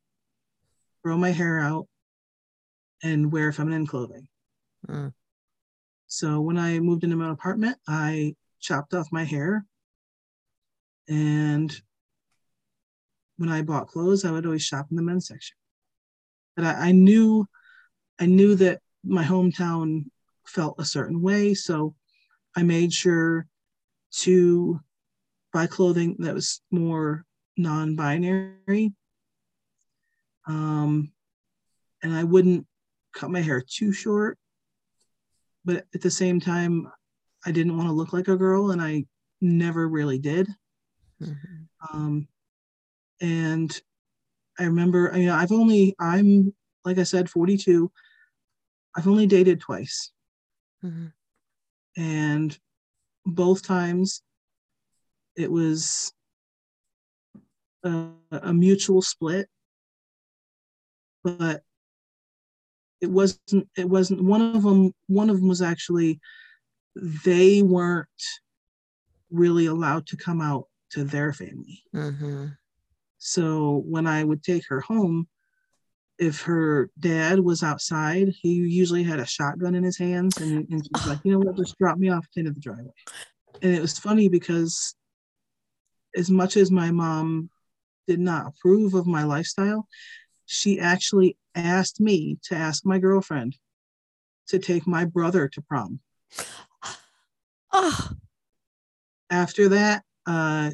grow 1.02 1.18
my 1.18 1.30
hair 1.30 1.58
out, 1.58 1.86
and 3.02 3.32
wear 3.32 3.52
feminine 3.52 3.86
clothing. 3.86 4.28
Mm. 4.88 5.12
So 6.06 6.40
when 6.40 6.56
I 6.56 6.78
moved 6.78 7.02
into 7.02 7.16
my 7.16 7.30
apartment, 7.32 7.76
I 7.88 8.36
chopped 8.64 8.94
off 8.94 9.12
my 9.12 9.24
hair. 9.24 9.64
And 11.06 11.70
when 13.36 13.50
I 13.50 13.62
bought 13.62 13.88
clothes, 13.88 14.24
I 14.24 14.30
would 14.30 14.46
always 14.46 14.62
shop 14.64 14.86
in 14.90 14.96
the 14.96 15.02
men's 15.02 15.28
section. 15.28 15.56
But 16.56 16.64
I, 16.64 16.88
I 16.88 16.92
knew 16.92 17.46
I 18.18 18.26
knew 18.26 18.54
that 18.56 18.80
my 19.04 19.24
hometown 19.24 20.04
felt 20.46 20.76
a 20.78 20.84
certain 20.84 21.20
way. 21.20 21.52
So 21.54 21.94
I 22.56 22.62
made 22.62 22.92
sure 22.92 23.46
to 24.22 24.80
buy 25.52 25.66
clothing 25.66 26.16
that 26.20 26.34
was 26.34 26.62
more 26.70 27.24
non-binary. 27.56 28.94
Um, 30.46 31.12
and 32.02 32.14
I 32.14 32.24
wouldn't 32.24 32.66
cut 33.12 33.30
my 33.30 33.40
hair 33.40 33.62
too 33.66 33.92
short, 33.92 34.38
but 35.64 35.86
at 35.94 36.00
the 36.02 36.10
same 36.10 36.40
time, 36.40 36.88
I 37.46 37.52
didn't 37.52 37.76
want 37.76 37.88
to 37.88 37.92
look 37.92 38.12
like 38.12 38.28
a 38.28 38.36
girl, 38.36 38.70
and 38.70 38.80
I 38.80 39.04
never 39.40 39.88
really 39.88 40.18
did. 40.18 40.48
Mhm. 41.20 41.68
Um, 41.92 42.28
and 43.20 43.82
I 44.58 44.64
remember, 44.64 45.12
you 45.16 45.26
know, 45.26 45.34
I've 45.34 45.52
only, 45.52 45.94
I'm 45.98 46.54
like 46.84 46.98
I 46.98 47.02
said, 47.02 47.28
42. 47.30 47.90
I've 48.96 49.08
only 49.08 49.26
dated 49.26 49.60
twice, 49.60 50.12
Mhm. 50.82 51.12
and 51.96 52.58
both 53.26 53.62
times 53.62 54.22
it 55.36 55.50
was 55.50 56.12
a, 57.82 58.12
a 58.30 58.54
mutual 58.54 59.02
split 59.02 59.48
but 61.24 61.64
it 63.00 63.10
wasn't 63.10 63.68
it 63.76 63.88
wasn't 63.88 64.22
one 64.22 64.40
of 64.54 64.62
them 64.62 64.94
one 65.08 65.28
of 65.30 65.38
them 65.38 65.48
was 65.48 65.62
actually 65.62 66.20
they 66.96 67.62
weren't 67.62 68.08
really 69.30 69.66
allowed 69.66 70.06
to 70.06 70.16
come 70.16 70.40
out 70.40 70.64
to 70.90 71.04
their 71.04 71.32
family 71.32 71.82
Mhm. 71.92 72.56
so 73.18 73.82
when 73.86 74.06
i 74.06 74.22
would 74.22 74.42
take 74.42 74.64
her 74.68 74.80
home 74.80 75.26
if 76.16 76.42
her 76.42 76.90
dad 77.00 77.40
was 77.40 77.64
outside, 77.64 78.28
he 78.40 78.52
usually 78.54 79.02
had 79.02 79.18
a 79.18 79.26
shotgun 79.26 79.74
in 79.74 79.82
his 79.82 79.98
hands 79.98 80.38
and, 80.38 80.64
and 80.70 80.86
she's 80.86 81.04
like, 81.08 81.18
you 81.24 81.32
know 81.32 81.40
what, 81.40 81.56
just 81.56 81.76
drop 81.76 81.98
me 81.98 82.08
off 82.08 82.22
at 82.24 82.30
the 82.32 82.38
end 82.38 82.46
of 82.46 82.54
the 82.54 82.60
driveway. 82.60 82.92
And 83.62 83.74
it 83.74 83.80
was 83.80 83.98
funny 83.98 84.28
because 84.28 84.94
as 86.16 86.30
much 86.30 86.56
as 86.56 86.70
my 86.70 86.92
mom 86.92 87.50
did 88.06 88.20
not 88.20 88.46
approve 88.46 88.94
of 88.94 89.08
my 89.08 89.24
lifestyle, 89.24 89.88
she 90.46 90.78
actually 90.78 91.36
asked 91.56 92.00
me 92.00 92.38
to 92.44 92.54
ask 92.54 92.86
my 92.86 93.00
girlfriend 93.00 93.56
to 94.46 94.60
take 94.60 94.86
my 94.86 95.04
brother 95.04 95.48
to 95.48 95.60
prom. 95.62 95.98
Oh, 97.76 98.08
After 99.30 99.68
that, 99.70 100.04
uh, 100.26 100.70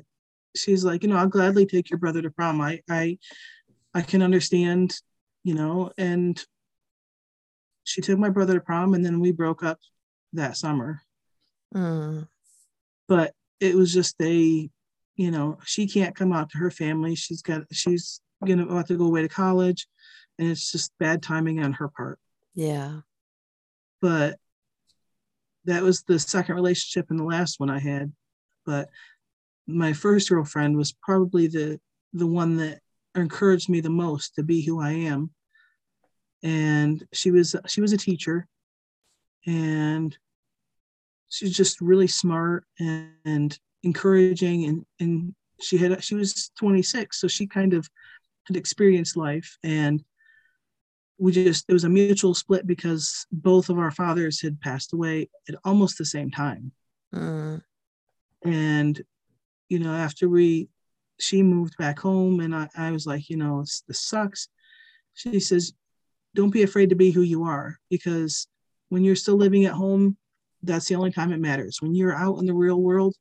she's 0.55 0.85
like, 0.85 1.03
you 1.03 1.09
know, 1.09 1.17
I'll 1.17 1.29
gladly 1.29 1.65
take 1.65 1.89
your 1.91 1.99
brother 1.99 2.21
to 2.21 2.31
prom. 2.31 2.61
I, 2.61 2.83
I, 2.91 3.19
I 3.95 4.03
can 4.03 4.23
understand, 4.23 4.95
you 5.43 5.55
know, 5.55 5.91
and 5.97 6.39
she 7.85 8.03
took 8.03 8.19
my 8.19 8.29
brother 8.29 8.55
to 8.55 8.61
prom, 8.61 8.93
and 8.95 9.05
then 9.05 9.19
we 9.19 9.33
broke 9.33 9.63
up 9.63 9.79
that 10.35 10.57
summer. 10.59 11.01
mm, 11.75 12.29
But 13.09 13.33
it 13.61 13.75
was 13.75 13.93
just 13.93 14.15
a, 14.21 14.71
you 15.17 15.31
know, 15.31 15.59
she 15.65 15.89
can't 15.89 16.15
come 16.15 16.33
out 16.33 16.51
to 16.51 16.59
her 16.59 16.71
family. 16.71 17.15
She's 17.15 17.41
got, 17.43 17.63
she's 17.73 18.21
gonna 18.47 18.65
about 18.65 18.89
to 18.89 18.97
go 18.97 19.07
away 19.07 19.23
to 19.23 19.29
college, 19.29 19.87
and 20.39 20.49
it's 20.51 20.71
just 20.71 20.93
bad 20.99 21.23
timing 21.23 21.63
on 21.65 21.73
her 21.75 21.89
part. 21.89 22.19
yeah. 22.55 23.01
but 24.03 24.39
that 25.71 25.83
was 25.83 26.03
the 26.03 26.19
second 26.19 26.57
relationship 26.57 27.11
and 27.11 27.19
the 27.19 27.25
last 27.25 27.61
one 27.61 27.71
I 27.71 27.79
had. 27.79 28.13
But 28.67 28.89
my 29.67 29.93
first 29.93 30.29
girlfriend 30.29 30.77
was 30.77 30.93
probably 30.93 31.47
the 31.47 31.81
the 32.13 32.27
one 32.27 32.57
that 32.57 32.81
encouraged 33.15 33.69
me 33.69 33.81
the 33.81 33.89
most 33.91 34.35
to 34.35 34.43
be 34.43 34.63
who 34.63 34.81
I 34.81 34.91
am. 34.91 35.31
And 36.43 37.07
she 37.13 37.31
was 37.31 37.55
she 37.69 37.81
was 37.81 37.93
a 37.93 37.99
teacher 37.99 38.49
and 39.47 40.17
she's 41.29 41.57
just 41.57 41.81
really 41.81 42.09
smart 42.09 42.65
and, 42.81 43.13
and 43.25 43.59
encouraging 43.85 44.65
and 44.65 44.87
and 44.99 45.35
she 45.61 45.77
had 45.79 46.03
she 46.03 46.15
was 46.15 46.51
26 46.59 47.21
so 47.21 47.29
she 47.29 47.47
kind 47.47 47.73
of 47.73 47.89
had 48.47 48.57
experienced 48.57 49.17
life 49.17 49.57
and 49.63 50.03
we 51.21 51.33
just 51.33 51.67
it 51.69 51.73
was 51.73 51.85
a 51.85 51.89
mutual 51.89 52.35
split 52.35 52.67
because 52.67 53.27
both 53.31 53.69
of 53.69 53.79
our 53.79 53.91
fathers 53.91 54.41
had 54.41 54.61
passed 54.61 54.93
away 54.95 55.29
at 55.49 55.55
almost 55.65 55.99
the 55.99 56.05
same 56.05 56.31
time. 56.31 56.73
Mm, 57.15 57.63
and 58.45 59.03
you 59.69 59.79
know 59.79 59.93
after 59.93 60.29
we 60.29 60.69
she 61.19 61.43
moved 61.43 61.77
back 61.77 61.99
home 61.99 62.41
and 62.41 62.55
i, 62.55 62.67
I 62.75 62.91
was 62.93 63.07
like 63.07 63.29
you 63.29 63.37
know 63.37 63.61
this, 63.61 63.83
this 63.87 64.01
sucks. 64.01 64.49
She 65.15 65.41
says 65.41 65.75
don't 66.35 66.51
be 66.53 66.63
afraid 66.63 66.91
to 66.91 66.97
be 66.97 67.11
who 67.11 67.23
you 67.23 67.45
are 67.45 67.79
because 67.91 68.47
when 68.89 69.05
you're 69.05 69.17
still 69.17 69.37
living 69.37 69.67
at 69.67 69.73
home 69.73 70.17
that's 70.63 70.89
the 70.89 70.95
only 70.95 71.11
time 71.11 71.33
it 71.33 71.41
matters. 71.41 71.79
When 71.81 71.95
you're 71.95 72.15
out 72.15 72.39
in 72.39 72.47
the 72.47 72.55
real 72.55 72.81
world 72.81 73.15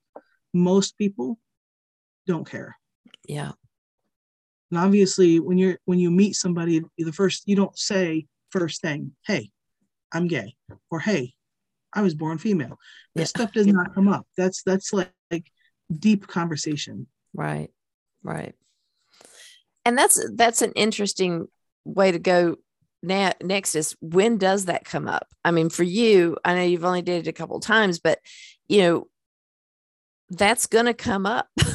most 0.54 0.98
people 0.98 1.38
don't 2.26 2.50
care. 2.50 2.78
Yeah. 3.28 3.52
And 4.72 4.80
obviously 4.80 5.40
when 5.40 5.58
you're 5.58 5.78
when 5.86 6.00
you 6.00 6.12
meet 6.12 6.36
somebody 6.36 6.82
the 6.98 7.12
first 7.14 7.44
you 7.46 7.56
don't 7.56 7.78
say 7.78 8.26
first 8.52 8.82
thing 8.82 9.12
hey 9.28 9.50
i'm 10.12 10.28
gay 10.28 10.56
or 10.92 11.00
hey 11.00 11.34
i 11.94 12.02
was 12.02 12.14
born 12.14 12.38
female 12.38 12.78
that 13.16 13.22
Yeah. 13.22 13.26
stuff 13.26 13.52
does 13.54 13.68
not 13.68 13.94
come 13.94 14.08
up 14.08 14.26
that's 14.38 14.64
that's 14.64 14.94
like, 14.94 15.12
like 15.32 15.52
deep 15.92 16.28
conversation 16.28 17.08
Right. 17.34 17.70
Right. 18.24 18.56
And 19.86 19.98
that's 19.98 20.20
that's 20.36 20.62
an 20.62 20.72
interesting 20.76 21.48
way 21.86 22.12
to 22.12 22.20
go 22.20 22.56
now 23.02 23.32
next 23.42 23.76
is 23.76 23.96
when 24.02 24.38
does 24.38 24.66
that 24.66 24.84
come 24.84 25.08
up? 25.08 25.28
I 25.46 25.52
mean, 25.52 25.70
for 25.70 25.84
you, 25.84 26.38
I 26.44 26.56
know 26.56 26.64
you've 26.64 26.84
only 26.86 27.02
did 27.02 27.26
it 27.26 27.30
a 27.30 27.34
couple 27.34 27.60
times, 27.60 28.00
but 28.00 28.20
you 28.68 28.82
know, 28.82 29.08
that's 30.30 30.68
going 30.68 30.86
to 30.86 30.94
come 30.94 31.26
up 31.26 31.48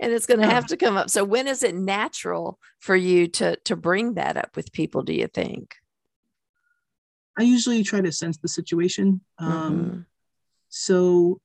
and 0.00 0.12
it's 0.12 0.26
going 0.26 0.40
to 0.40 0.46
Yeah. 0.46 0.52
have 0.54 0.66
to 0.66 0.76
come 0.76 0.96
up. 0.96 1.10
So 1.10 1.24
when 1.24 1.46
is 1.48 1.62
it 1.62 1.74
natural 1.74 2.58
for 2.78 2.94
you 2.96 3.26
to 3.28 3.56
to 3.64 3.76
bring 3.76 4.14
that 4.14 4.36
up 4.36 4.56
with 4.56 4.72
people, 4.72 5.02
do 5.02 5.12
you 5.14 5.26
think? 5.28 5.76
i 7.38 7.42
usually 7.42 7.82
try 7.82 7.98
to 8.02 8.12
sense 8.12 8.36
the 8.36 8.48
situation 8.48 9.18
um, 9.38 9.48
Mhm. 9.48 10.06
so 10.68 11.40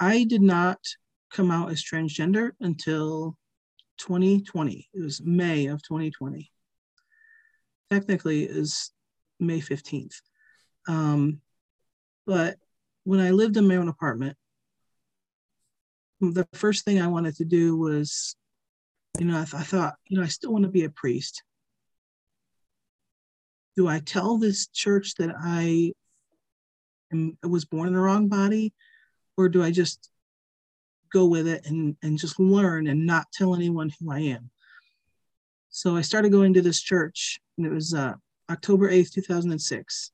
i 0.00 0.24
did 0.24 0.40
not 0.40 0.78
come 1.30 1.50
out 1.50 1.70
as 1.70 1.84
transgender 1.84 2.52
until 2.60 3.36
2020 3.98 4.88
it 4.94 5.02
was 5.02 5.20
may 5.22 5.66
of 5.66 5.82
2020 5.82 6.50
technically 7.90 8.44
it 8.44 8.50
is 8.56 8.92
may 9.38 9.60
15th 9.60 10.22
um, 10.88 11.38
but 12.26 12.56
when 13.04 13.20
i 13.20 13.30
lived 13.30 13.58
in 13.58 13.68
my 13.68 13.76
own 13.76 13.88
apartment 13.88 14.38
the 16.20 16.46
first 16.54 16.84
thing 16.84 17.00
i 17.00 17.06
wanted 17.06 17.36
to 17.36 17.44
do 17.44 17.76
was 17.76 18.36
you 19.18 19.26
know 19.26 19.38
i, 19.40 19.44
th- 19.44 19.54
I 19.54 19.62
thought 19.62 19.94
you 20.08 20.16
know 20.16 20.24
i 20.24 20.28
still 20.28 20.52
want 20.52 20.64
to 20.64 20.70
be 20.70 20.84
a 20.84 20.90
priest. 20.90 21.42
Do 23.76 23.88
i 23.88 24.00
tell 24.00 24.38
this 24.38 24.68
church 24.68 25.14
that 25.16 25.34
i 25.38 25.92
am, 27.12 27.36
was 27.42 27.64
born 27.64 27.88
in 27.88 27.94
the 27.94 28.00
wrong 28.00 28.28
body 28.28 28.72
or 29.36 29.48
do 29.48 29.62
i 29.62 29.70
just 29.70 30.10
go 31.12 31.26
with 31.26 31.46
it 31.46 31.66
and, 31.66 31.96
and 32.02 32.18
just 32.18 32.40
learn 32.40 32.88
and 32.88 33.06
not 33.06 33.26
tell 33.32 33.54
anyone 33.54 33.92
who 34.00 34.10
i 34.10 34.20
am? 34.20 34.50
So 35.68 35.96
i 35.96 36.00
started 36.00 36.32
going 36.32 36.54
to 36.54 36.62
this 36.62 36.80
church 36.80 37.38
and 37.58 37.66
it 37.66 37.70
was 37.70 37.92
uh, 37.92 38.14
october 38.50 38.90
8th 38.90 39.12
2006 39.12 40.12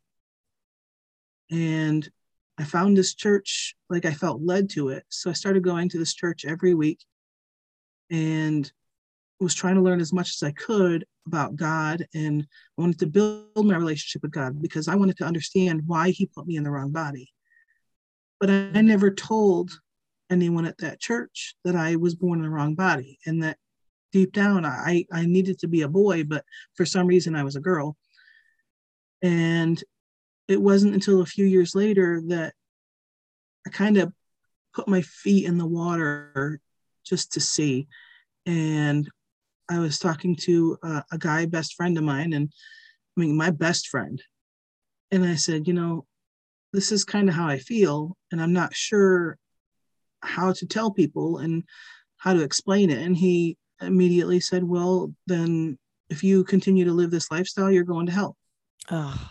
and 1.52 2.08
i 2.58 2.64
found 2.64 2.96
this 2.96 3.14
church 3.14 3.74
like 3.90 4.04
i 4.04 4.12
felt 4.12 4.42
led 4.42 4.68
to 4.68 4.88
it 4.88 5.04
so 5.08 5.30
i 5.30 5.32
started 5.32 5.62
going 5.62 5.88
to 5.88 5.98
this 5.98 6.14
church 6.14 6.44
every 6.44 6.74
week 6.74 7.00
and 8.10 8.72
was 9.42 9.54
trying 9.54 9.74
to 9.74 9.80
learn 9.80 10.00
as 10.00 10.12
much 10.12 10.30
as 10.30 10.42
I 10.42 10.52
could 10.52 11.04
about 11.26 11.56
God 11.56 12.06
and 12.14 12.46
I 12.78 12.80
wanted 12.80 12.98
to 13.00 13.06
build 13.06 13.66
my 13.66 13.76
relationship 13.76 14.22
with 14.22 14.30
God 14.30 14.60
because 14.62 14.88
I 14.88 14.94
wanted 14.94 15.16
to 15.18 15.24
understand 15.24 15.82
why 15.86 16.10
he 16.10 16.26
put 16.26 16.46
me 16.46 16.56
in 16.56 16.62
the 16.62 16.70
wrong 16.70 16.90
body. 16.90 17.30
But 18.40 18.50
I, 18.50 18.80
never 18.80 19.10
told 19.10 19.70
anyone 20.30 20.64
at 20.64 20.78
that 20.78 21.00
church 21.00 21.54
that 21.64 21.76
I 21.76 21.96
was 21.96 22.14
born 22.14 22.40
in 22.40 22.44
the 22.44 22.50
wrong 22.50 22.74
body 22.74 23.18
and 23.26 23.42
that 23.42 23.58
deep 24.12 24.32
down 24.32 24.64
I, 24.64 25.06
I 25.12 25.26
needed 25.26 25.58
to 25.60 25.68
be 25.68 25.82
a 25.82 25.88
boy, 25.88 26.24
but 26.24 26.44
for 26.74 26.84
some 26.84 27.06
reason 27.06 27.36
I 27.36 27.44
was 27.44 27.56
a 27.56 27.60
girl. 27.60 27.96
And 29.22 29.82
it 30.48 30.60
wasn't 30.60 30.94
until 30.94 31.20
a 31.20 31.26
few 31.26 31.44
years 31.44 31.74
later 31.74 32.22
that 32.28 32.54
I 33.66 33.70
kind 33.70 33.96
of 33.96 34.12
put 34.74 34.88
my 34.88 35.02
feet 35.02 35.46
in 35.46 35.58
the 35.58 35.66
water 35.66 36.60
just 37.04 37.32
to 37.32 37.40
see. 37.40 37.88
And 38.46 39.08
I 39.70 39.78
was 39.78 39.98
talking 39.98 40.36
to 40.42 40.78
a, 40.82 41.04
a 41.12 41.18
guy, 41.18 41.46
best 41.46 41.74
friend 41.74 41.96
of 41.96 42.04
mine, 42.04 42.32
and 42.32 42.50
I 43.16 43.20
mean, 43.20 43.36
my 43.36 43.50
best 43.50 43.88
friend. 43.88 44.22
And 45.10 45.24
I 45.24 45.36
said, 45.36 45.68
you 45.68 45.74
know, 45.74 46.06
this 46.72 46.90
is 46.90 47.04
kind 47.04 47.28
of 47.28 47.34
how 47.34 47.46
I 47.46 47.58
feel, 47.58 48.16
and 48.30 48.40
I'm 48.40 48.52
not 48.52 48.74
sure 48.74 49.38
how 50.22 50.52
to 50.52 50.66
tell 50.66 50.90
people 50.90 51.38
and 51.38 51.64
how 52.16 52.32
to 52.32 52.42
explain 52.42 52.90
it. 52.90 52.98
And 52.98 53.16
he 53.16 53.56
immediately 53.80 54.40
said, 54.40 54.64
well, 54.64 55.14
then 55.26 55.78
if 56.08 56.22
you 56.24 56.44
continue 56.44 56.84
to 56.84 56.92
live 56.92 57.10
this 57.10 57.30
lifestyle, 57.30 57.70
you're 57.70 57.84
going 57.84 58.06
to 58.06 58.12
hell. 58.12 58.36
Oh, 58.90 59.30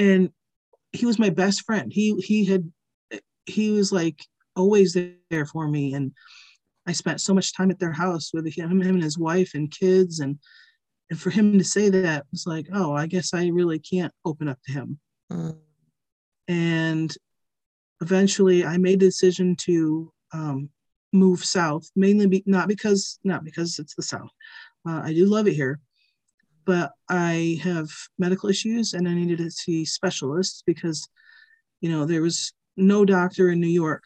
And 0.00 0.30
he 0.90 1.06
was 1.06 1.20
my 1.20 1.30
best 1.30 1.62
friend. 1.62 1.92
He 1.92 2.16
he 2.20 2.44
had 2.44 2.72
he 3.46 3.70
was 3.70 3.92
like 3.92 4.20
always 4.56 4.96
there 5.30 5.46
for 5.46 5.68
me 5.68 5.94
and 5.94 6.12
I 6.86 6.92
spent 6.92 7.20
so 7.20 7.34
much 7.34 7.54
time 7.54 7.70
at 7.70 7.78
their 7.78 7.92
house 7.92 8.32
with 8.32 8.52
him, 8.52 8.80
him 8.80 8.96
and 8.96 9.02
his 9.02 9.18
wife 9.18 9.52
and 9.54 9.70
kids, 9.70 10.18
and 10.18 10.38
and 11.08 11.20
for 11.20 11.30
him 11.30 11.58
to 11.58 11.64
say 11.64 11.88
that 11.88 12.26
was 12.30 12.46
like, 12.46 12.66
oh, 12.72 12.92
I 12.92 13.06
guess 13.06 13.34
I 13.34 13.46
really 13.48 13.78
can't 13.78 14.12
open 14.24 14.48
up 14.48 14.58
to 14.66 14.72
him. 14.72 14.98
mm, 15.32 15.56
And 16.48 17.14
eventually, 18.00 18.64
I 18.64 18.78
made 18.78 19.00
the 19.00 19.06
decision 19.06 19.56
to 19.66 20.12
um, 20.32 20.70
move 21.12 21.44
south, 21.44 21.90
mainly 21.94 22.26
be, 22.26 22.42
not 22.46 22.68
because 22.68 23.18
not 23.24 23.44
because 23.44 23.78
it's 23.78 23.94
the 23.94 24.02
south. 24.02 24.30
Uh, 24.88 25.00
I 25.04 25.12
do 25.12 25.26
love 25.26 25.46
it 25.46 25.54
here, 25.54 25.80
but 26.64 26.92
I 27.08 27.60
have 27.62 27.88
medical 28.18 28.48
issues, 28.48 28.94
and 28.94 29.08
I 29.08 29.14
needed 29.14 29.38
to 29.38 29.50
see 29.50 29.84
specialists 29.84 30.62
because, 30.66 31.08
you 31.80 31.90
know, 31.90 32.04
there 32.04 32.22
was 32.22 32.52
no 32.76 33.04
doctor 33.04 33.50
in 33.50 33.60
New 33.60 33.68
York 33.68 34.04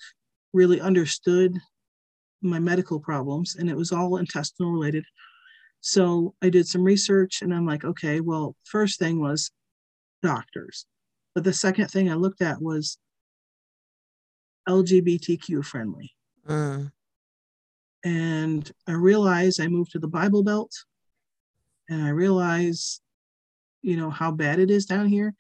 really 0.53 0.81
understood 0.81 1.59
my 2.43 2.59
medical 2.59 3.01
problems 3.01 3.57
and 3.57 3.69
it 3.69 3.77
was 3.77 3.91
all 3.91 4.17
intestinal 4.17 4.73
related. 4.73 5.05
So 5.81 6.35
i 6.43 6.49
did 6.49 6.67
some 6.67 6.83
research 6.83 7.43
and 7.43 7.53
i'm 7.53 7.67
like 7.67 7.85
okay 7.85 8.21
well 8.21 8.57
first 8.65 8.99
thing 8.99 9.21
was 9.21 9.51
doctors. 10.23 10.87
But 11.35 11.45
the 11.45 11.53
second 11.53 11.89
thing 11.89 12.11
i 12.11 12.15
looked 12.15 12.43
at 12.43 12.63
was 12.63 12.99
lgbtq 14.69 15.65
friendly. 15.65 16.13
Mm, 16.49 16.93
and 18.05 18.71
i 18.87 18.93
realized 18.93 19.61
i 19.61 19.67
moved 19.67 19.93
to 19.93 19.99
the 19.99 20.09
bible 20.09 20.43
belt 20.43 20.73
and 21.89 22.03
I 22.03 22.11
realize, 22.11 23.01
you 23.83 23.97
know, 23.97 24.11
how 24.11 24.31
bad 24.31 24.59
it 24.59 24.71
is 24.71 24.87
down 24.87 25.07
here. 25.07 25.35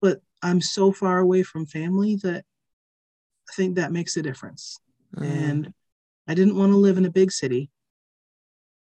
But 0.00 0.20
I'm 0.42 0.60
so 0.60 0.92
far 0.92 1.18
away 1.18 1.42
from 1.42 1.66
family 1.66 2.16
that 2.22 2.44
I 3.48 3.52
think 3.54 3.76
that 3.76 3.92
makes 3.92 4.16
a 4.16 4.22
difference. 4.22 4.78
Mm. 5.16 5.24
And 5.24 5.74
I 6.26 6.34
didn't 6.34 6.56
want 6.56 6.72
to 6.72 6.76
live 6.76 6.98
in 6.98 7.06
a 7.06 7.10
big 7.10 7.32
city. 7.32 7.70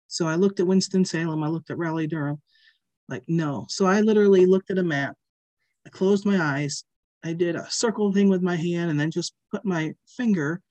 So 0.07 0.27
I 0.27 0.35
looked 0.35 0.59
at 0.59 0.67
Winston-Salem, 0.67 1.41
I 1.41 1.47
looked 1.47 1.71
at 1.71 1.77
Raleigh 1.77 2.05
Durham, 2.05 2.41
like, 3.07 3.23
no. 3.27 3.65
So 3.69 3.85
I 3.85 4.01
literally 4.01 4.45
looked 4.45 4.69
at 4.69 4.77
a 4.77 4.83
map, 4.83 5.15
I 5.85 5.89
closed 5.89 6.25
my 6.25 6.37
eyes, 6.37 6.83
I 7.23 7.33
did 7.33 7.55
a 7.55 7.69
circle 7.71 8.11
thing 8.11 8.27
with 8.27 8.41
my 8.41 8.57
hand, 8.57 8.91
and 8.91 8.99
then 8.99 9.09
just 9.09 9.33
put 9.51 9.63
my 9.63 9.93
finger 10.05 10.61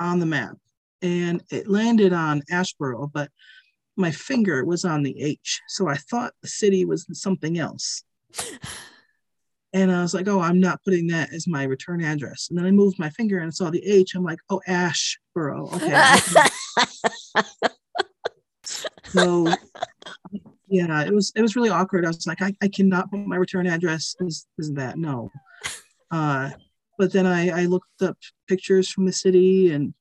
on 0.00 0.20
the 0.20 0.26
map. 0.26 0.56
And 1.02 1.42
it 1.50 1.68
landed 1.68 2.14
on 2.14 2.42
Asheboro, 2.50 3.12
but 3.12 3.30
my 3.96 4.10
finger 4.10 4.64
was 4.64 4.84
on 4.84 5.02
the 5.02 5.20
H. 5.20 5.60
So 5.68 5.88
I 5.88 5.96
thought 5.96 6.34
the 6.42 6.48
city 6.48 6.84
was 6.84 7.06
something 7.12 7.58
else. 7.58 8.04
And 9.74 9.90
I 9.90 10.02
was 10.02 10.14
like, 10.14 10.28
oh, 10.28 10.40
I'm 10.40 10.60
not 10.60 10.84
putting 10.84 11.08
that 11.08 11.32
as 11.34 11.48
my 11.48 11.64
return 11.64 12.00
address. 12.00 12.46
And 12.48 12.56
then 12.56 12.64
I 12.64 12.70
moved 12.70 12.96
my 13.00 13.10
finger 13.10 13.40
and 13.40 13.52
saw 13.52 13.70
the 13.70 13.84
H. 13.84 14.14
I'm 14.14 14.22
like, 14.22 14.38
oh, 14.48 14.62
Asheboro. 14.68 15.74
Okay. 15.74 17.42
so 19.06 19.52
yeah, 20.68 21.04
it 21.04 21.12
was 21.12 21.32
it 21.34 21.42
was 21.42 21.56
really 21.56 21.70
awkward. 21.70 22.04
I 22.04 22.08
was 22.08 22.24
like, 22.24 22.40
I, 22.40 22.54
I 22.62 22.68
cannot 22.68 23.10
put 23.10 23.26
my 23.26 23.34
return 23.34 23.66
address 23.66 24.14
is 24.20 24.46
is 24.58 24.72
that 24.74 24.96
no. 24.96 25.32
Uh, 26.08 26.50
but 26.96 27.12
then 27.12 27.26
I, 27.26 27.62
I 27.62 27.64
looked 27.64 28.00
up 28.00 28.16
pictures 28.46 28.88
from 28.88 29.06
the 29.06 29.12
city 29.12 29.72
and 29.72 29.92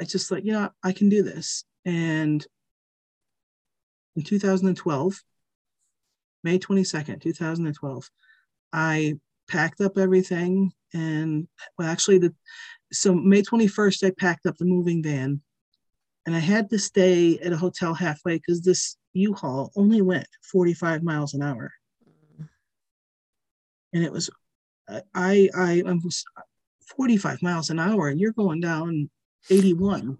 I 0.00 0.04
just 0.04 0.30
like, 0.30 0.44
yeah, 0.44 0.68
I 0.84 0.92
can 0.92 1.08
do 1.08 1.24
this. 1.24 1.64
And 1.84 2.46
in 4.18 4.24
2012, 4.24 5.22
May 6.42 6.58
22nd, 6.58 7.22
2012, 7.22 8.10
I 8.72 9.14
packed 9.48 9.80
up 9.80 9.96
everything 9.96 10.72
and 10.92 11.46
well 11.78 11.88
actually 11.88 12.18
the 12.18 12.34
so 12.92 13.14
May 13.14 13.42
21st 13.42 14.06
I 14.06 14.10
packed 14.10 14.44
up 14.46 14.56
the 14.56 14.64
moving 14.64 15.02
van 15.02 15.40
and 16.26 16.34
I 16.34 16.38
had 16.38 16.68
to 16.70 16.78
stay 16.78 17.38
at 17.38 17.52
a 17.52 17.56
hotel 17.56 17.94
halfway 17.94 18.36
because 18.36 18.60
this 18.60 18.96
U-Haul 19.14 19.70
only 19.76 20.02
went 20.02 20.26
45 20.52 21.02
miles 21.02 21.32
an 21.34 21.42
hour. 21.42 21.70
And 23.92 24.04
it 24.04 24.12
was 24.12 24.28
I 25.14 25.48
I 25.54 25.82
I 25.86 25.92
was 26.04 26.24
45 26.96 27.40
miles 27.40 27.70
an 27.70 27.78
hour 27.78 28.08
and 28.08 28.18
you're 28.20 28.32
going 28.32 28.60
down 28.60 29.08
81 29.48 30.18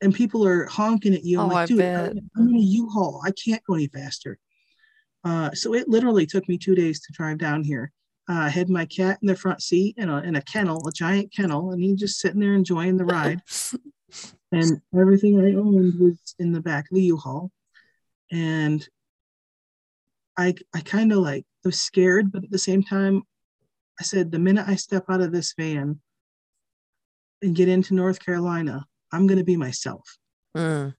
and 0.00 0.14
people 0.14 0.46
are 0.46 0.66
honking 0.66 1.14
at 1.14 1.24
you. 1.24 1.40
I'm 1.40 1.50
oh, 1.50 1.54
like, 1.54 1.68
dude, 1.68 1.80
I'm 1.80 2.48
in 2.48 2.56
a 2.56 2.60
U-Haul. 2.60 3.22
I 3.24 3.32
can't 3.32 3.62
go 3.64 3.74
any 3.74 3.88
faster. 3.88 4.38
Uh, 5.24 5.52
so 5.52 5.74
it 5.74 5.88
literally 5.88 6.26
took 6.26 6.48
me 6.48 6.56
two 6.56 6.74
days 6.74 7.00
to 7.00 7.12
drive 7.12 7.38
down 7.38 7.64
here. 7.64 7.92
Uh, 8.30 8.42
I 8.42 8.48
had 8.48 8.68
my 8.68 8.84
cat 8.84 9.18
in 9.22 9.28
the 9.28 9.36
front 9.36 9.62
seat 9.62 9.94
in 9.98 10.08
a, 10.08 10.18
in 10.18 10.36
a 10.36 10.42
kennel, 10.42 10.86
a 10.86 10.92
giant 10.92 11.32
kennel, 11.34 11.72
and 11.72 11.82
he 11.82 11.94
just 11.94 12.20
sitting 12.20 12.40
there 12.40 12.54
enjoying 12.54 12.96
the 12.96 13.04
ride. 13.04 13.40
and 14.52 14.80
everything 14.96 15.40
I 15.40 15.58
owned 15.58 15.98
was 15.98 16.34
in 16.38 16.52
the 16.52 16.60
back 16.60 16.84
of 16.90 16.94
the 16.94 17.02
U-Haul. 17.02 17.50
And 18.30 18.86
I, 20.36 20.54
I 20.74 20.80
kind 20.80 21.12
of 21.12 21.18
like 21.18 21.44
was 21.64 21.80
scared, 21.80 22.30
but 22.30 22.44
at 22.44 22.50
the 22.50 22.58
same 22.58 22.82
time, 22.82 23.22
I 24.00 24.04
said, 24.04 24.30
the 24.30 24.38
minute 24.38 24.68
I 24.68 24.76
step 24.76 25.06
out 25.08 25.20
of 25.20 25.32
this 25.32 25.54
van 25.58 26.00
and 27.42 27.56
get 27.56 27.68
into 27.68 27.94
North 27.94 28.24
Carolina, 28.24 28.86
I'm 29.12 29.26
going 29.26 29.38
to 29.38 29.44
be 29.44 29.56
myself. 29.56 30.18
Mm. 30.56 30.94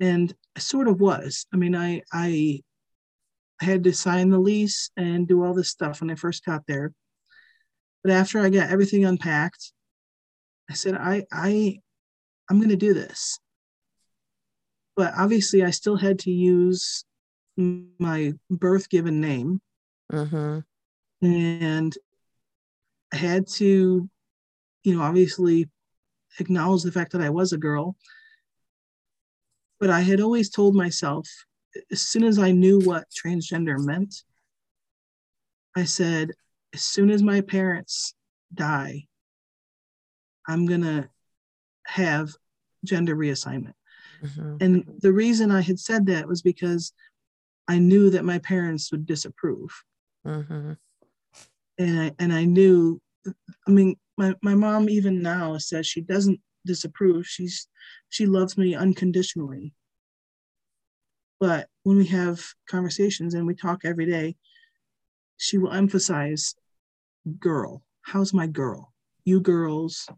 And 0.00 0.34
I 0.56 0.60
sort 0.60 0.88
of 0.88 1.00
was. 1.00 1.46
I 1.52 1.56
mean, 1.56 1.76
I, 1.76 2.02
I 2.12 2.60
had 3.60 3.84
to 3.84 3.92
sign 3.92 4.30
the 4.30 4.38
lease 4.38 4.90
and 4.96 5.28
do 5.28 5.44
all 5.44 5.54
this 5.54 5.68
stuff 5.68 6.00
when 6.00 6.10
I 6.10 6.16
first 6.16 6.44
got 6.44 6.62
there. 6.66 6.92
But 8.02 8.12
after 8.12 8.40
I 8.40 8.50
got 8.50 8.70
everything 8.70 9.04
unpacked, 9.04 9.72
I 10.68 10.74
said, 10.74 10.94
I, 10.94 11.24
I, 11.30 11.78
I'm 12.50 12.58
going 12.58 12.70
to 12.70 12.76
do 12.76 12.94
this. 12.94 13.38
But 14.96 15.14
obviously, 15.16 15.64
I 15.64 15.70
still 15.70 15.96
had 15.96 16.18
to 16.20 16.30
use 16.30 17.04
my 17.56 18.32
birth 18.50 18.88
given 18.88 19.20
name. 19.20 19.60
Mm-hmm. 20.12 21.26
And 21.26 21.96
I 23.12 23.16
had 23.16 23.46
to, 23.48 24.08
you 24.84 24.96
know, 24.96 25.02
obviously 25.02 25.70
acknowledge 26.38 26.82
the 26.82 26.92
fact 26.92 27.12
that 27.12 27.20
I 27.20 27.30
was 27.30 27.52
a 27.52 27.58
girl. 27.58 27.96
But 29.80 29.90
I 29.90 30.00
had 30.00 30.20
always 30.20 30.50
told 30.50 30.74
myself 30.74 31.28
as 31.90 32.02
soon 32.02 32.24
as 32.24 32.38
I 32.38 32.52
knew 32.52 32.80
what 32.80 33.08
transgender 33.10 33.78
meant, 33.78 34.14
I 35.76 35.84
said, 35.84 36.30
as 36.74 36.82
soon 36.82 37.10
as 37.10 37.22
my 37.22 37.40
parents 37.40 38.14
die, 38.52 39.06
I'm 40.46 40.66
going 40.66 40.82
to 40.82 41.08
have 41.86 42.34
gender 42.84 43.16
reassignment. 43.16 43.74
Mm-hmm. 44.22 44.56
And 44.60 44.84
the 45.00 45.12
reason 45.12 45.50
I 45.50 45.60
had 45.60 45.78
said 45.78 46.06
that 46.06 46.28
was 46.28 46.42
because 46.42 46.92
I 47.68 47.78
knew 47.78 48.10
that 48.10 48.24
my 48.24 48.38
parents 48.38 48.90
would 48.92 49.06
disapprove. 49.06 49.70
Mm-hmm. 50.26 50.72
And 51.78 52.00
I 52.00 52.12
and 52.18 52.32
I 52.32 52.44
knew 52.44 53.00
I 53.26 53.70
mean 53.70 53.96
my, 54.18 54.34
my 54.42 54.54
mom 54.54 54.88
even 54.88 55.22
now 55.22 55.58
says 55.58 55.86
she 55.86 56.00
doesn't 56.00 56.40
disapprove. 56.64 57.26
She's 57.26 57.68
she 58.08 58.26
loves 58.26 58.56
me 58.56 58.74
unconditionally. 58.74 59.72
But 61.40 61.68
when 61.82 61.96
we 61.96 62.06
have 62.06 62.40
conversations 62.68 63.34
and 63.34 63.46
we 63.46 63.54
talk 63.54 63.80
every 63.84 64.06
day, 64.06 64.36
she 65.38 65.58
will 65.58 65.72
emphasize 65.72 66.54
girl. 67.40 67.82
How's 68.02 68.32
my 68.32 68.46
girl? 68.46 68.92
You 69.24 69.40
girls, 69.40 70.08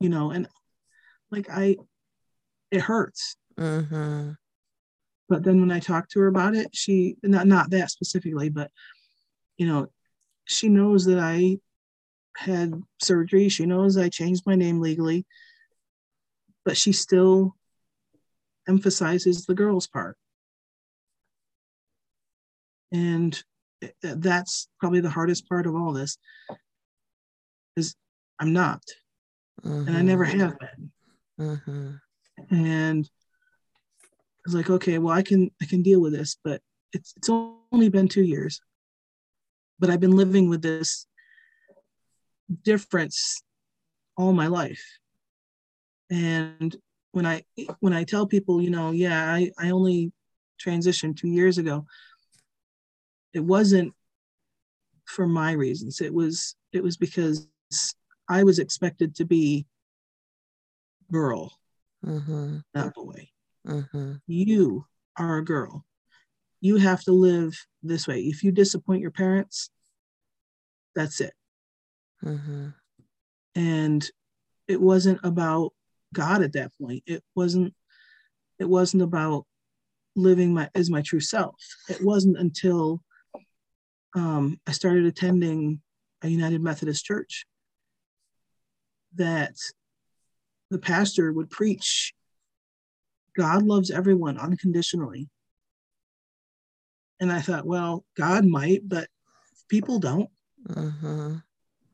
you 0.00 0.08
know, 0.08 0.30
and 0.30 0.48
like 1.30 1.48
I, 1.50 1.76
it 2.70 2.80
hurts. 2.80 3.36
Mm-hmm. 3.58 4.32
But 5.28 5.44
then 5.44 5.60
when 5.60 5.70
I 5.70 5.78
talk 5.78 6.08
to 6.10 6.20
her 6.20 6.26
about 6.26 6.54
it, 6.54 6.68
she 6.74 7.16
not 7.22 7.46
not 7.46 7.70
that 7.70 7.90
specifically, 7.90 8.48
but 8.48 8.70
you 9.56 9.66
know, 9.66 9.86
she 10.46 10.68
knows 10.68 11.04
that 11.04 11.18
I 11.18 11.58
had 12.36 12.82
surgery. 13.02 13.48
She 13.48 13.66
knows 13.66 13.96
I 13.96 14.08
changed 14.08 14.44
my 14.46 14.54
name 14.54 14.80
legally, 14.80 15.26
but 16.64 16.76
she 16.76 16.92
still 16.92 17.56
emphasizes 18.68 19.46
the 19.46 19.54
girl's 19.54 19.86
part 19.86 20.16
and 22.92 23.42
that's 24.02 24.68
probably 24.78 25.00
the 25.00 25.10
hardest 25.10 25.48
part 25.48 25.66
of 25.66 25.74
all 25.74 25.92
this 25.92 26.18
is 27.76 27.94
i'm 28.38 28.52
not 28.52 28.82
mm-hmm. 29.64 29.88
and 29.88 29.96
i 29.96 30.02
never 30.02 30.24
have 30.24 30.54
been 30.58 30.90
mm-hmm. 31.40 32.54
and 32.54 33.08
i 34.04 34.40
was 34.44 34.54
like 34.54 34.70
okay 34.70 34.98
well 34.98 35.14
i 35.14 35.22
can 35.22 35.50
i 35.62 35.66
can 35.66 35.82
deal 35.82 36.00
with 36.00 36.12
this 36.12 36.36
but 36.44 36.60
it's 36.92 37.14
it's 37.16 37.30
only 37.30 37.88
been 37.88 38.08
two 38.08 38.22
years 38.22 38.60
but 39.78 39.88
i've 39.88 40.00
been 40.00 40.16
living 40.16 40.48
with 40.48 40.62
this 40.62 41.06
difference 42.64 43.42
all 44.16 44.32
my 44.32 44.46
life 44.46 44.84
and 46.10 46.76
when 47.12 47.26
i 47.26 47.42
when 47.80 47.92
i 47.92 48.04
tell 48.04 48.26
people 48.26 48.60
you 48.60 48.70
know 48.70 48.90
yeah 48.90 49.32
i 49.32 49.50
i 49.58 49.70
only 49.70 50.12
transitioned 50.60 51.16
two 51.16 51.28
years 51.28 51.58
ago 51.58 51.86
it 53.32 53.40
wasn't 53.40 53.94
for 55.10 55.26
my 55.26 55.52
reasons. 55.52 56.00
It 56.00 56.14
was 56.14 56.54
it 56.72 56.82
was 56.82 56.96
because 56.96 57.46
I 58.28 58.44
was 58.44 58.58
expected 58.58 59.16
to 59.16 59.24
be 59.24 59.66
girl, 61.10 61.52
mm-hmm. 62.04 62.58
not 62.74 62.94
boy. 62.94 63.28
Mm-hmm. 63.66 64.14
You 64.26 64.86
are 65.16 65.38
a 65.38 65.44
girl. 65.44 65.84
You 66.60 66.76
have 66.76 67.02
to 67.04 67.12
live 67.12 67.58
this 67.82 68.06
way. 68.06 68.20
If 68.20 68.44
you 68.44 68.52
disappoint 68.52 69.00
your 69.00 69.10
parents, 69.10 69.70
that's 70.94 71.20
it. 71.20 71.32
Mm-hmm. 72.24 72.68
And 73.54 74.10
it 74.68 74.80
wasn't 74.80 75.20
about 75.24 75.72
God 76.14 76.42
at 76.42 76.52
that 76.54 76.72
point. 76.80 77.02
It 77.06 77.22
wasn't. 77.34 77.74
It 78.58 78.68
wasn't 78.68 79.02
about 79.02 79.46
living 80.16 80.52
my 80.52 80.68
as 80.74 80.90
my 80.90 81.02
true 81.02 81.20
self. 81.20 81.56
It 81.88 82.02
wasn't 82.02 82.36
until 82.36 83.02
um, 84.14 84.60
I 84.66 84.72
started 84.72 85.06
attending 85.06 85.80
a 86.22 86.28
United 86.28 86.60
Methodist 86.60 87.04
church 87.04 87.46
that 89.16 89.54
the 90.70 90.78
pastor 90.78 91.32
would 91.32 91.50
preach 91.50 92.14
God 93.36 93.62
loves 93.62 93.90
everyone 93.90 94.38
unconditionally. 94.38 95.28
And 97.20 97.30
I 97.30 97.40
thought, 97.40 97.66
well, 97.66 98.04
God 98.16 98.44
might, 98.44 98.88
but 98.88 99.08
people 99.68 99.98
don't. 99.98 100.30
Uh-huh. 100.74 101.36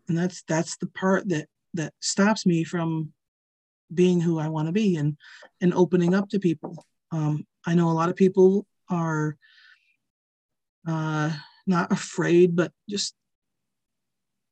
And 0.08 0.16
that's 0.16 0.42
that's 0.48 0.76
the 0.76 0.86
part 0.86 1.28
that 1.28 1.48
that 1.74 1.92
stops 2.00 2.46
me 2.46 2.64
from 2.64 3.12
being 3.92 4.20
who 4.20 4.38
I 4.38 4.48
want 4.48 4.66
to 4.68 4.72
be 4.72 4.96
and 4.96 5.16
and 5.60 5.74
opening 5.74 6.14
up 6.14 6.28
to 6.30 6.38
people. 6.38 6.84
Um, 7.12 7.46
I 7.66 7.74
know 7.74 7.90
a 7.90 7.92
lot 7.92 8.08
of 8.08 8.16
people 8.16 8.66
are 8.88 9.36
uh, 10.86 11.32
not 11.66 11.92
afraid, 11.92 12.54
but 12.54 12.72
just 12.88 13.14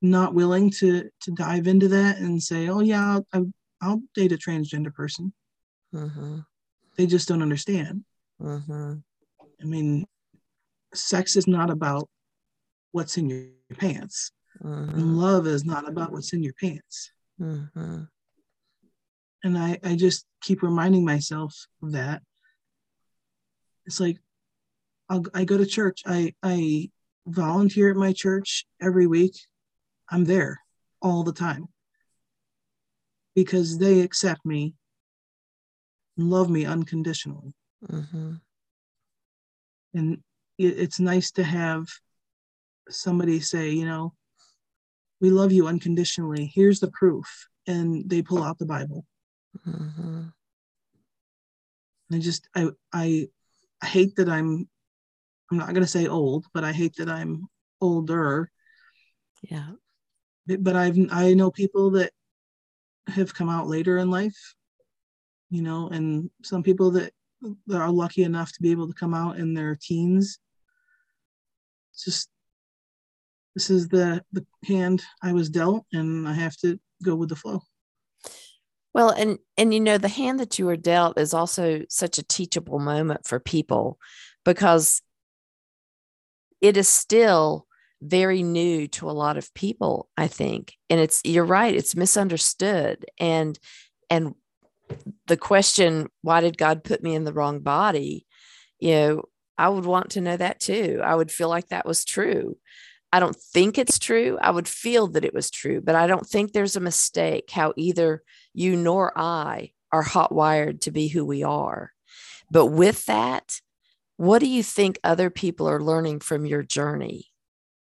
not 0.01 0.33
willing 0.33 0.69
to 0.69 1.09
to 1.21 1.31
dive 1.31 1.67
into 1.67 1.87
that 1.89 2.17
and 2.17 2.41
say, 2.41 2.69
"Oh 2.69 2.81
yeah, 2.81 3.19
I'll, 3.33 3.51
I'll 3.81 4.01
date 4.13 4.31
a 4.31 4.37
transgender 4.37 4.93
person." 4.93 5.33
Mm-hmm. 5.93 6.39
They 6.97 7.07
just 7.07 7.27
don't 7.27 7.41
understand. 7.41 8.03
Mm-hmm. 8.41 8.93
I 9.61 9.65
mean, 9.65 10.05
sex 10.93 11.35
is 11.35 11.47
not 11.47 11.69
about 11.69 12.09
what's 12.91 13.17
in 13.17 13.29
your 13.29 13.45
pants. 13.77 14.31
Mm-hmm. 14.63 15.15
Love 15.15 15.47
is 15.47 15.65
not 15.65 15.87
about 15.87 16.11
what's 16.11 16.33
in 16.33 16.43
your 16.43 16.53
pants. 16.53 17.11
Mm-hmm. 17.39 18.03
And 19.43 19.57
I, 19.57 19.79
I 19.83 19.95
just 19.95 20.25
keep 20.41 20.63
reminding 20.63 21.05
myself 21.05 21.67
of 21.83 21.91
that. 21.91 22.21
It's 23.85 23.99
like 23.99 24.17
I'll, 25.09 25.23
I 25.33 25.45
go 25.45 25.57
to 25.57 25.65
church. 25.65 26.01
I, 26.05 26.33
I 26.41 26.89
volunteer 27.27 27.91
at 27.91 27.97
my 27.97 28.13
church 28.13 28.65
every 28.81 29.07
week. 29.07 29.35
I'm 30.09 30.25
there 30.25 30.59
all 31.01 31.23
the 31.23 31.33
time 31.33 31.67
because 33.35 33.77
they 33.77 34.01
accept 34.01 34.45
me 34.45 34.75
and 36.17 36.29
love 36.29 36.49
me 36.49 36.65
unconditionally. 36.65 37.53
Mm-hmm. 37.87 38.33
And 39.93 40.23
it, 40.57 40.79
it's 40.79 40.99
nice 40.99 41.31
to 41.33 41.43
have 41.43 41.87
somebody 42.89 43.39
say, 43.39 43.71
you 43.71 43.85
know, 43.85 44.13
we 45.21 45.29
love 45.29 45.51
you 45.51 45.67
unconditionally. 45.67 46.51
Here's 46.53 46.79
the 46.79 46.91
proof. 46.91 47.47
And 47.67 48.07
they 48.09 48.21
pull 48.21 48.43
out 48.43 48.59
the 48.59 48.65
Bible. 48.65 49.05
Mm-hmm. 49.67 50.25
I 52.13 52.19
just, 52.19 52.47
I, 52.55 52.69
I, 52.93 53.27
hate 53.83 54.15
that 54.15 54.29
I'm, 54.29 54.67
I'm 55.51 55.57
not 55.57 55.67
going 55.67 55.81
to 55.81 55.87
say 55.87 56.07
old, 56.07 56.45
but 56.53 56.63
I 56.63 56.71
hate 56.71 56.95
that 56.97 57.09
I'm 57.09 57.47
older. 57.81 58.51
Yeah. 59.41 59.71
But 60.47 60.75
I've, 60.75 60.97
I 61.11 61.33
know 61.33 61.49
people 61.51 61.91
that 61.91 62.11
have 63.07 63.33
come 63.33 63.49
out 63.49 63.67
later 63.67 63.97
in 63.97 64.09
life, 64.09 64.55
you 65.49 65.61
know, 65.61 65.89
and 65.89 66.29
some 66.43 66.63
people 66.63 66.91
that, 66.91 67.13
that 67.67 67.79
are 67.79 67.91
lucky 67.91 68.23
enough 68.23 68.51
to 68.53 68.61
be 68.61 68.71
able 68.71 68.87
to 68.87 68.93
come 68.93 69.13
out 69.13 69.37
in 69.37 69.53
their 69.53 69.77
teens. 69.79 70.39
It's 71.93 72.03
just 72.05 72.29
this 73.55 73.69
is 73.69 73.87
the 73.87 74.23
the 74.33 74.45
hand 74.65 75.03
I 75.23 75.31
was 75.33 75.49
dealt, 75.49 75.85
and 75.93 76.27
I 76.27 76.33
have 76.33 76.57
to 76.57 76.79
go 77.03 77.15
with 77.15 77.29
the 77.29 77.35
flow. 77.35 77.61
Well, 78.93 79.09
and 79.09 79.39
and 79.57 79.73
you 79.73 79.79
know 79.79 79.97
the 79.97 80.07
hand 80.09 80.39
that 80.39 80.59
you 80.59 80.65
were 80.65 80.77
dealt 80.77 81.17
is 81.17 81.33
also 81.33 81.83
such 81.89 82.17
a 82.17 82.23
teachable 82.23 82.79
moment 82.79 83.25
for 83.25 83.39
people 83.39 83.97
because 84.43 85.01
it 86.61 86.77
is 86.77 86.87
still 86.87 87.65
very 88.01 88.43
new 88.43 88.87
to 88.87 89.09
a 89.09 89.11
lot 89.11 89.37
of 89.37 89.53
people 89.53 90.09
i 90.17 90.27
think. 90.27 90.75
And 90.89 90.99
it's 90.99 91.21
you're 91.23 91.45
right 91.45 91.73
it's 91.73 91.95
misunderstood. 91.95 93.05
And 93.19 93.57
and 94.09 94.35
the 95.27 95.37
question 95.37 96.07
why 96.21 96.41
did 96.41 96.57
god 96.57 96.83
put 96.83 97.01
me 97.01 97.15
in 97.15 97.23
the 97.23 97.33
wrong 97.33 97.59
body? 97.61 98.25
you 98.79 98.91
know 98.91 99.23
i 99.57 99.69
would 99.69 99.85
want 99.85 100.11
to 100.11 100.21
know 100.21 100.35
that 100.37 100.59
too. 100.59 101.01
I 101.03 101.15
would 101.15 101.31
feel 101.31 101.49
like 101.49 101.69
that 101.69 101.85
was 101.85 102.03
true 102.05 102.57
I 103.15 103.19
don't 103.21 103.33
think 103.37 103.77
it's 103.77 103.97
true. 103.97 104.37
I 104.41 104.51
would 104.51 104.67
feel 104.67 105.07
that 105.07 105.23
it 105.23 105.33
was 105.33 105.49
true, 105.49 105.79
but 105.79 105.95
I 105.95 106.05
don't 106.05 106.27
think 106.27 106.51
there's 106.51 106.75
a 106.75 106.81
mistake 106.81 107.49
how 107.49 107.71
either 107.77 108.21
you 108.53 108.75
nor 108.75 109.17
I 109.17 109.71
are 109.89 110.01
hot 110.01 110.33
wired 110.33 110.81
to 110.81 110.91
be 110.91 111.07
who 111.07 111.23
we 111.23 111.41
are. 111.41 111.93
But 112.51 112.65
with 112.65 113.05
that, 113.05 113.61
what 114.17 114.39
do 114.39 114.49
you 114.49 114.61
think 114.63 114.99
other 115.01 115.29
people 115.29 115.69
are 115.69 115.79
learning 115.81 116.19
from 116.19 116.45
your 116.45 116.61
journey? 116.61 117.27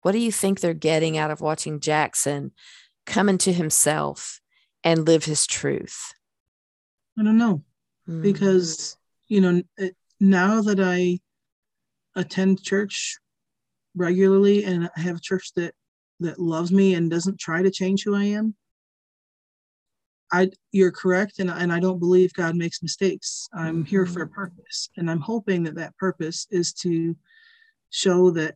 What 0.03 0.11
do 0.11 0.19
you 0.19 0.31
think 0.31 0.59
they're 0.59 0.75
getting 0.75 1.17
out 1.17 1.31
of 1.31 1.41
watching 1.41 1.79
Jackson 1.79 2.51
come 3.07 3.27
into 3.27 3.51
himself 3.51 4.39
and 4.83 5.07
live 5.07 5.25
his 5.25 5.47
truth? 5.47 6.13
I 7.17 7.23
don't 7.23 7.39
know. 7.39 7.63
Mm. 8.07 8.21
Because, 8.21 8.95
you 9.27 9.41
know, 9.41 9.63
now 10.19 10.61
that 10.61 10.79
I 10.79 11.17
attend 12.15 12.61
church 12.61 13.17
regularly 13.97 14.63
and 14.63 14.89
I 14.95 14.99
have 15.01 15.17
a 15.17 15.21
church 15.21 15.53
that 15.55 15.73
that 16.19 16.39
loves 16.39 16.71
me 16.71 16.95
and 16.95 17.11
doesn't 17.11 17.39
try 17.39 17.61
to 17.61 17.69
change 17.69 18.03
who 18.03 18.15
I 18.15 18.23
am, 18.23 18.55
I 20.31 20.49
you're 20.71 20.91
correct 20.91 21.39
and, 21.39 21.49
and 21.49 21.71
I 21.71 21.79
don't 21.79 21.99
believe 21.99 22.33
God 22.33 22.55
makes 22.55 22.81
mistakes. 22.81 23.47
I'm 23.53 23.77
mm-hmm. 23.77 23.83
here 23.83 24.05
for 24.05 24.23
a 24.23 24.27
purpose 24.27 24.89
and 24.97 25.09
I'm 25.09 25.21
hoping 25.21 25.63
that 25.63 25.75
that 25.75 25.95
purpose 25.97 26.47
is 26.51 26.73
to 26.73 27.15
show 27.89 28.31
that 28.31 28.55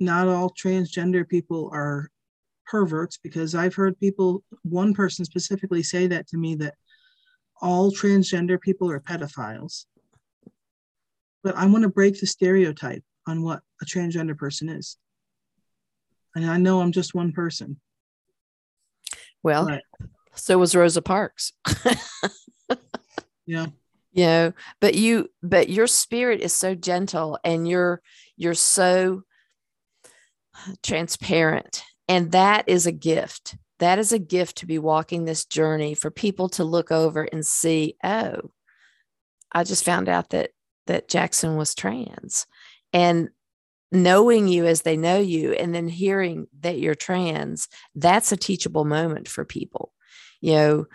not 0.00 0.28
all 0.28 0.50
transgender 0.50 1.28
people 1.28 1.70
are 1.72 2.10
perverts 2.66 3.18
because 3.22 3.54
I've 3.54 3.74
heard 3.74 3.98
people 3.98 4.42
one 4.62 4.92
person 4.92 5.24
specifically 5.24 5.82
say 5.82 6.06
that 6.08 6.26
to 6.28 6.36
me 6.36 6.56
that 6.56 6.74
all 7.62 7.92
transgender 7.92 8.60
people 8.60 8.90
are 8.90 9.00
pedophiles. 9.00 9.86
But 11.42 11.56
I 11.56 11.66
want 11.66 11.84
to 11.84 11.88
break 11.88 12.18
the 12.20 12.26
stereotype 12.26 13.04
on 13.26 13.42
what 13.42 13.60
a 13.82 13.84
transgender 13.84 14.36
person 14.36 14.68
is. 14.68 14.96
And 16.34 16.44
I 16.48 16.58
know 16.58 16.80
I'm 16.80 16.92
just 16.92 17.14
one 17.14 17.32
person. 17.32 17.80
Well, 19.42 19.66
but, 19.66 19.82
so 20.34 20.58
was 20.58 20.74
Rosa 20.74 21.02
Parks. 21.02 21.52
yeah. 23.46 23.66
You 24.12 24.24
know, 24.24 24.52
but 24.80 24.94
you 24.94 25.28
but 25.42 25.68
your 25.68 25.86
spirit 25.86 26.40
is 26.40 26.52
so 26.52 26.74
gentle 26.74 27.38
and 27.44 27.68
you're 27.68 28.00
you're 28.36 28.54
so 28.54 29.22
transparent 30.82 31.82
and 32.08 32.32
that 32.32 32.68
is 32.68 32.86
a 32.86 32.92
gift. 32.92 33.56
That 33.78 33.98
is 33.98 34.12
a 34.12 34.18
gift 34.18 34.58
to 34.58 34.66
be 34.66 34.78
walking 34.78 35.24
this 35.24 35.44
journey 35.44 35.94
for 35.94 36.10
people 36.10 36.48
to 36.50 36.64
look 36.64 36.90
over 36.90 37.24
and 37.24 37.44
see, 37.44 37.96
oh, 38.02 38.50
I 39.52 39.64
just 39.64 39.84
found 39.84 40.08
out 40.08 40.30
that 40.30 40.50
that 40.86 41.08
Jackson 41.08 41.56
was 41.56 41.74
trans 41.74 42.46
and 42.92 43.28
knowing 43.92 44.48
you 44.48 44.66
as 44.66 44.82
they 44.82 44.96
know 44.96 45.18
you 45.18 45.52
and 45.52 45.74
then 45.74 45.88
hearing 45.88 46.46
that 46.60 46.78
you're 46.78 46.94
trans 46.94 47.68
that's 47.94 48.32
a 48.32 48.36
teachable 48.36 48.84
moment 48.84 49.28
for 49.28 49.44
people. 49.44 49.92
You 50.40 50.52
know 50.52 50.86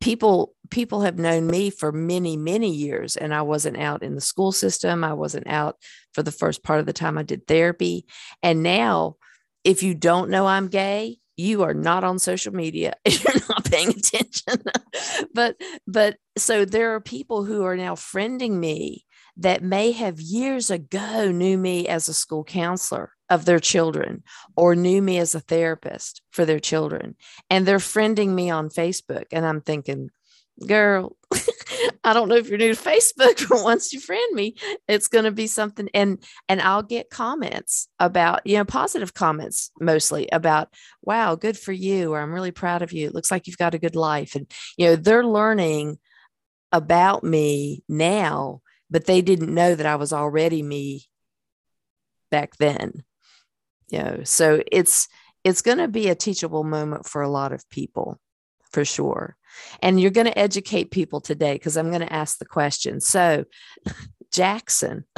people 0.00 0.54
people 0.70 1.02
have 1.02 1.18
known 1.18 1.46
me 1.46 1.70
for 1.70 1.92
many 1.92 2.36
many 2.36 2.74
years 2.74 3.16
and 3.16 3.34
i 3.34 3.42
wasn't 3.42 3.76
out 3.76 4.02
in 4.02 4.14
the 4.14 4.20
school 4.20 4.52
system. 4.52 5.04
I 5.04 5.12
wasn't 5.12 5.46
out 5.46 5.76
for 6.12 6.22
the 6.22 6.32
first 6.32 6.62
part 6.62 6.80
of 6.80 6.86
the 6.86 6.92
time 6.92 7.18
i 7.18 7.22
did 7.22 7.46
therapy. 7.46 8.06
And 8.42 8.62
now 8.62 9.16
if 9.64 9.82
you 9.82 9.94
don't 9.94 10.30
know 10.30 10.46
i'm 10.46 10.68
gay 10.68 11.18
you 11.36 11.62
are 11.62 11.74
not 11.74 12.04
on 12.04 12.18
social 12.18 12.54
media 12.54 12.94
you're 13.08 13.40
not 13.48 13.64
paying 13.64 13.90
attention. 13.90 14.62
But 15.34 15.56
but 15.86 16.16
so 16.36 16.64
there 16.64 16.94
are 16.94 17.00
people 17.00 17.44
who 17.44 17.64
are 17.64 17.76
now 17.76 17.94
friending 17.94 18.52
me 18.52 19.04
that 19.40 19.62
may 19.62 19.92
have 19.92 20.20
years 20.20 20.70
ago 20.70 21.30
knew 21.30 21.56
me 21.56 21.88
as 21.88 22.08
a 22.08 22.14
school 22.14 22.44
counselor 22.44 23.12
of 23.30 23.46
their 23.46 23.58
children 23.58 24.22
or 24.54 24.74
knew 24.74 25.00
me 25.00 25.18
as 25.18 25.34
a 25.34 25.40
therapist 25.40 26.20
for 26.30 26.44
their 26.44 26.60
children. 26.60 27.16
And 27.48 27.66
they're 27.66 27.78
friending 27.78 28.28
me 28.28 28.50
on 28.50 28.68
Facebook. 28.68 29.24
And 29.32 29.46
I'm 29.46 29.62
thinking, 29.62 30.10
girl, 30.66 31.16
I 32.04 32.12
don't 32.12 32.28
know 32.28 32.34
if 32.34 32.48
you're 32.48 32.58
new 32.58 32.74
to 32.74 32.80
Facebook, 32.82 33.46
but 33.48 33.64
once 33.64 33.94
you 33.94 34.00
friend 34.00 34.34
me, 34.34 34.56
it's 34.86 35.08
going 35.08 35.24
to 35.24 35.30
be 35.30 35.46
something. 35.46 35.88
And 35.94 36.22
and 36.48 36.60
I'll 36.60 36.82
get 36.82 37.08
comments 37.08 37.88
about, 37.98 38.46
you 38.46 38.58
know, 38.58 38.66
positive 38.66 39.14
comments 39.14 39.70
mostly 39.80 40.28
about, 40.32 40.68
wow, 41.00 41.34
good 41.34 41.56
for 41.56 41.72
you, 41.72 42.12
or 42.12 42.20
I'm 42.20 42.34
really 42.34 42.50
proud 42.50 42.82
of 42.82 42.92
you. 42.92 43.06
It 43.06 43.14
looks 43.14 43.30
like 43.30 43.46
you've 43.46 43.56
got 43.56 43.74
a 43.74 43.78
good 43.78 43.96
life. 43.96 44.34
And 44.34 44.50
you 44.76 44.88
know, 44.88 44.96
they're 44.96 45.24
learning 45.24 45.98
about 46.72 47.24
me 47.24 47.82
now 47.88 48.60
but 48.90 49.06
they 49.06 49.22
didn't 49.22 49.54
know 49.54 49.74
that 49.74 49.86
I 49.86 49.96
was 49.96 50.12
already 50.12 50.62
me 50.62 51.04
back 52.30 52.56
then. 52.56 53.04
You 53.90 53.98
know, 53.98 54.20
so 54.24 54.62
it's 54.70 55.08
it's 55.42 55.62
going 55.62 55.78
to 55.78 55.88
be 55.88 56.08
a 56.08 56.14
teachable 56.14 56.64
moment 56.64 57.06
for 57.06 57.22
a 57.22 57.28
lot 57.28 57.52
of 57.52 57.68
people 57.70 58.20
for 58.70 58.84
sure. 58.84 59.36
And 59.82 60.00
you're 60.00 60.10
going 60.10 60.26
to 60.26 60.38
educate 60.38 60.90
people 60.90 61.20
today 61.20 61.54
because 61.54 61.76
I'm 61.76 61.88
going 61.88 62.06
to 62.06 62.12
ask 62.12 62.38
the 62.38 62.44
question. 62.44 63.00
So, 63.00 63.44
Jackson, 64.32 65.04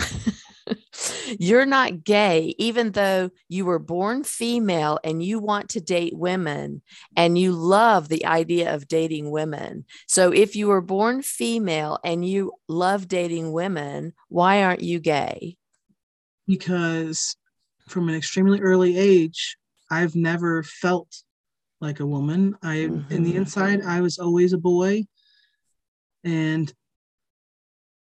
you're 1.39 1.67
not 1.67 2.05
gay, 2.05 2.55
even 2.59 2.93
though 2.93 3.31
you 3.49 3.65
were 3.65 3.79
born 3.79 4.25
female 4.25 4.99
and 5.05 5.23
you 5.23 5.39
want 5.39 5.71
to 5.71 5.81
date 5.81 6.17
women 6.17 6.83
and 7.17 7.39
you 7.39 7.53
love 7.53 8.09
the 8.09 8.27
idea 8.27 8.75
of 8.75 8.89
dating 8.89 9.31
women. 9.31 9.85
So, 10.07 10.33
if 10.33 10.57
you 10.57 10.69
were 10.69 10.81
born 10.81 11.23
female 11.23 11.99
and 12.05 12.27
you 12.27 12.53
love 12.69 13.09
dating 13.09 13.53
women, 13.53 14.13
why 14.29 14.63
aren't 14.63 14.83
you 14.83 15.01
gay? 15.01 15.57
Because 16.47 17.37
from 17.89 18.09
an 18.09 18.15
extremely 18.15 18.61
early 18.61 18.97
age, 18.97 19.57
I've 19.91 20.15
never 20.15 20.63
felt 20.63 21.23
like 21.81 22.01
a 22.01 22.07
woman. 22.07 22.57
I, 22.63 22.77
mm-hmm. 22.77 23.13
in 23.13 23.23
the 23.23 23.31
mm-hmm. 23.31 23.39
inside, 23.39 23.83
I 23.83 24.01
was 24.01 24.19
always 24.19 24.53
a 24.53 24.59
boy. 24.59 25.05
and 26.25 26.73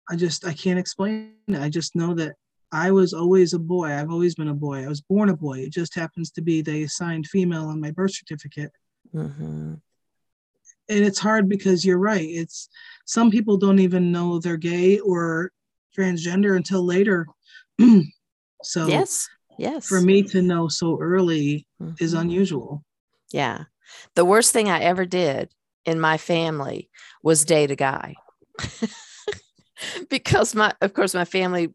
I 0.09 0.15
just 0.15 0.45
I 0.45 0.53
can't 0.53 0.79
explain 0.79 1.33
it. 1.47 1.59
I 1.59 1.69
just 1.69 1.95
know 1.95 2.15
that 2.15 2.35
I 2.71 2.91
was 2.91 3.13
always 3.13 3.53
a 3.53 3.59
boy. 3.59 3.87
I've 3.87 4.11
always 4.11 4.35
been 4.35 4.49
a 4.49 4.53
boy. 4.53 4.83
I 4.83 4.87
was 4.87 5.01
born 5.01 5.29
a 5.29 5.35
boy. 5.35 5.59
It 5.59 5.71
just 5.71 5.95
happens 5.95 6.31
to 6.31 6.41
be 6.41 6.61
they 6.61 6.83
assigned 6.83 7.27
female 7.27 7.65
on 7.65 7.81
my 7.81 7.91
birth 7.91 8.13
certificate. 8.13 8.71
Mm-hmm. 9.13 9.75
And 10.89 11.05
it's 11.05 11.19
hard 11.19 11.49
because 11.49 11.83
you're 11.83 11.99
right. 11.99 12.27
It's 12.27 12.69
some 13.05 13.31
people 13.31 13.57
don't 13.57 13.79
even 13.79 14.11
know 14.11 14.39
they're 14.39 14.57
gay 14.57 14.99
or 14.99 15.51
transgender 15.97 16.55
until 16.55 16.83
later. 16.83 17.27
so 18.63 18.87
yes, 18.87 19.27
yes. 19.57 19.87
For 19.87 20.01
me 20.01 20.23
to 20.23 20.41
know 20.41 20.67
so 20.67 20.99
early 20.99 21.67
mm-hmm. 21.81 22.03
is 22.03 22.13
unusual. 22.13 22.83
Yeah. 23.31 23.65
The 24.15 24.25
worst 24.25 24.51
thing 24.51 24.69
I 24.69 24.81
ever 24.81 25.05
did 25.05 25.49
in 25.85 25.99
my 25.99 26.17
family 26.17 26.89
was 27.23 27.45
date 27.45 27.71
a 27.71 27.75
guy. 27.75 28.15
because 30.09 30.53
my 30.55 30.73
of 30.81 30.93
course 30.93 31.13
my 31.13 31.25
family 31.25 31.73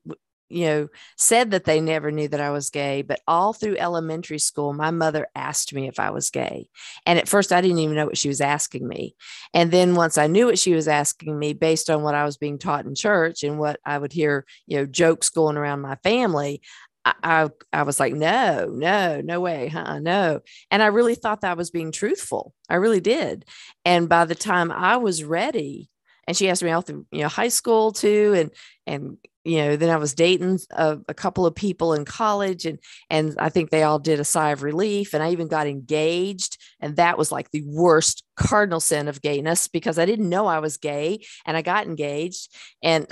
you 0.49 0.67
know 0.67 0.89
said 1.17 1.51
that 1.51 1.65
they 1.65 1.81
never 1.81 2.11
knew 2.11 2.29
that 2.29 2.41
I 2.41 2.51
was 2.51 2.71
gay 2.71 3.03
but 3.03 3.21
all 3.27 3.53
through 3.53 3.77
elementary 3.77 4.39
school 4.39 4.73
my 4.73 4.91
mother 4.91 5.27
asked 5.35 5.73
me 5.73 5.89
if 5.89 5.99
I 5.99 6.11
was 6.11 6.31
gay 6.31 6.69
and 7.07 7.19
at 7.19 7.29
first 7.29 7.53
I 7.53 7.61
didn't 7.61 7.79
even 7.79 7.97
know 7.97 8.07
what 8.07 8.19
she 8.19 8.29
was 8.29 8.41
asking 8.41 8.87
me 8.87 9.15
and 9.53 9.71
then 9.71 9.95
once 9.95 10.19
I 10.19 10.27
knew 10.27 10.47
what 10.47 10.59
she 10.59 10.75
was 10.75 10.89
asking 10.89 11.39
me 11.39 11.53
based 11.53 11.91
on 11.91 12.03
what 12.03 12.15
I 12.15 12.25
was 12.25 12.37
being 12.37 12.59
taught 12.59 12.87
in 12.87 12.95
church 12.95 13.43
and 13.43 13.59
what 13.59 13.81
I 13.85 13.99
would 13.99 14.13
hear 14.13 14.45
you 14.67 14.79
know 14.79 14.87
jokes 14.87 15.31
going 15.31 15.57
around 15.57 15.81
my 15.81 15.97
family 15.97 16.61
I, 17.07 17.15
I, 17.23 17.49
I 17.71 17.83
was 17.83 18.01
like, 18.01 18.15
no, 18.15 18.67
no, 18.73 19.21
no 19.21 19.39
way, 19.39 19.69
huh? 19.69 19.99
No. 19.99 20.41
And 20.71 20.83
I 20.83 20.87
really 20.87 21.15
thought 21.15 21.43
that 21.43 21.51
I 21.51 21.55
was 21.55 21.71
being 21.71 21.93
truthful. 21.93 22.55
I 22.71 22.77
really 22.77 23.01
did. 23.01 23.45
And 23.85 24.09
by 24.09 24.25
the 24.25 24.35
time 24.35 24.73
I 24.73 24.97
was 24.97 25.23
ready, 25.23 25.91
and 26.27 26.37
she 26.37 26.49
asked 26.49 26.63
me 26.63 26.71
all 26.71 26.83
through 26.83 27.07
you 27.13 27.23
know 27.23 27.29
high 27.29 27.49
school 27.49 27.93
too 27.93 28.35
and 28.37 28.51
and 28.87 29.19
you 29.45 29.59
know 29.59 29.77
then 29.77 29.91
i 29.91 29.97
was 29.97 30.15
dating 30.15 30.59
a, 30.73 30.79
uh, 30.79 30.97
a, 31.09 31.15
couple 31.15 31.47
of 31.47 31.55
people 31.55 31.93
in 31.93 32.05
college 32.05 32.65
and 32.65 32.79
and 33.11 33.35
i 33.39 33.49
think 33.49 33.71
they 33.71 33.83
all 33.83 33.99
did 33.99 34.19
a 34.19 34.25
sigh 34.25 34.51
of 34.51 34.63
relief 34.63 35.15
and 35.15 35.23
i 35.23 35.31
even 35.31 35.47
got 35.47 35.67
engaged 35.67 36.59
and 36.81 36.97
that 36.97 37.19
was 37.19 37.31
like 37.31 37.51
the 37.51 37.63
worst 37.67 38.25
cardinal 38.37 38.81
sin 38.81 39.07
of 39.07 39.23
gayness 39.23 39.69
because 39.69 39.99
i 39.99 40.07
didn't 40.07 40.29
know 40.29 40.47
i 40.47 40.59
was 40.59 40.77
gay 40.77 41.21
and 41.47 41.57
i 41.57 41.63
got 41.63 41.87
engaged 41.87 42.51
and 42.83 43.07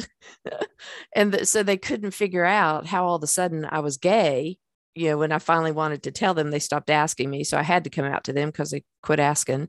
and 1.15 1.33
the, 1.33 1.47
so 1.47 1.63
they 1.63 1.77
couldn't 1.77 2.13
figure 2.13 2.45
out 2.45 2.87
how 2.87 3.07
all 3.07 3.17
of 3.17 3.23
a 3.23 3.29
sudden 3.29 3.67
i 3.71 3.79
was 3.79 3.97
gay 3.99 4.57
you 4.95 5.09
know 5.09 5.19
when 5.19 5.33
i 5.33 5.39
finally 5.39 5.73
wanted 5.73 6.03
to 6.03 6.11
tell 6.11 6.35
them 6.35 6.51
they 6.51 6.59
stopped 6.59 6.91
asking 6.91 7.31
me 7.31 7.45
so 7.45 7.59
i 7.59 7.63
had 7.63 7.85
to 7.85 7.91
come 7.91 8.05
out 8.05 8.25
to 8.25 8.33
them 8.33 8.49
because 8.49 8.71
they 8.71 8.83
quit 9.03 9.21
asking 9.21 9.69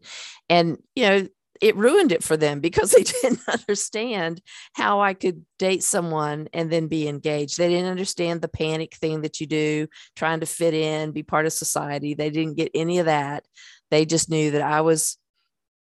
and 0.49 0.77
you 0.95 1.03
know 1.03 1.27
it 1.63 1.77
ruined 1.77 2.11
it 2.11 2.21
for 2.21 2.35
them 2.35 2.59
because 2.59 2.91
they 2.91 3.03
didn't 3.21 3.39
understand 3.47 4.41
how 4.73 4.99
I 4.99 5.13
could 5.13 5.45
date 5.57 5.81
someone 5.81 6.49
and 6.51 6.69
then 6.69 6.89
be 6.89 7.07
engaged. 7.07 7.57
They 7.57 7.69
didn't 7.69 7.89
understand 7.89 8.41
the 8.41 8.49
panic 8.49 8.95
thing 8.95 9.21
that 9.21 9.39
you 9.39 9.47
do, 9.47 9.87
trying 10.17 10.41
to 10.41 10.45
fit 10.45 10.73
in, 10.73 11.13
be 11.13 11.23
part 11.23 11.45
of 11.45 11.53
society. 11.53 12.15
They 12.15 12.29
didn't 12.29 12.57
get 12.57 12.71
any 12.75 12.99
of 12.99 13.05
that. 13.05 13.45
They 13.91 14.05
just 14.05 14.29
knew 14.29 14.51
that 14.51 14.61
I 14.61 14.81
was 14.81 15.17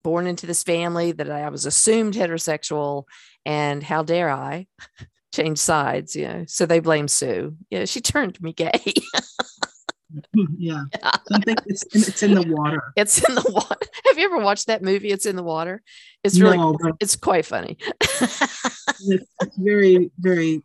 born 0.05 0.29
into 0.29 0.47
this 0.47 0.63
family, 0.63 1.11
that 1.11 1.29
I 1.29 1.49
was 1.49 1.67
assumed 1.67 2.15
heterosexual, 2.15 3.05
and 3.45 3.83
how 3.83 4.05
dare 4.05 4.31
I 4.31 4.69
change 5.35 5.59
sides, 5.59 6.15
you 6.15 6.29
know. 6.29 6.45
So 6.47 6.67
they 6.67 6.79
blame 6.79 7.09
Sue. 7.09 7.57
Yeah, 7.69 7.87
she 7.87 8.01
turned 8.01 8.41
me 8.41 8.53
gay. 8.53 8.95
yeah. 10.59 10.85
Something 11.31 11.57
it's 11.67 11.83
in, 11.85 12.01
it's 12.01 12.23
in 12.23 12.35
the 12.35 12.43
water. 12.43 12.83
It's 12.97 13.27
in 13.29 13.35
the 13.35 13.45
water. 13.49 13.87
Have 14.07 14.19
you 14.19 14.25
ever 14.25 14.39
watched 14.39 14.67
that 14.67 14.83
movie? 14.83 15.11
It's 15.11 15.27
in 15.27 15.37
the 15.37 15.43
water. 15.43 15.83
It's 16.23 16.39
really 16.39 16.57
no, 16.57 16.77
it's 17.01 17.17
quite 17.17 17.47
funny. 17.47 17.77
it's, 18.01 19.27
it's 19.41 19.57
very, 19.59 20.11
very 20.19 20.63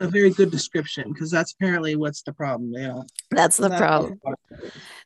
a 0.00 0.06
very 0.06 0.30
good 0.30 0.50
description 0.50 1.12
because 1.12 1.30
that's 1.30 1.52
apparently 1.52 1.96
what's 1.96 2.22
the 2.22 2.32
problem. 2.32 2.72
Yeah. 2.72 3.02
That's 3.30 3.56
the 3.56 3.70
problem. 3.70 4.20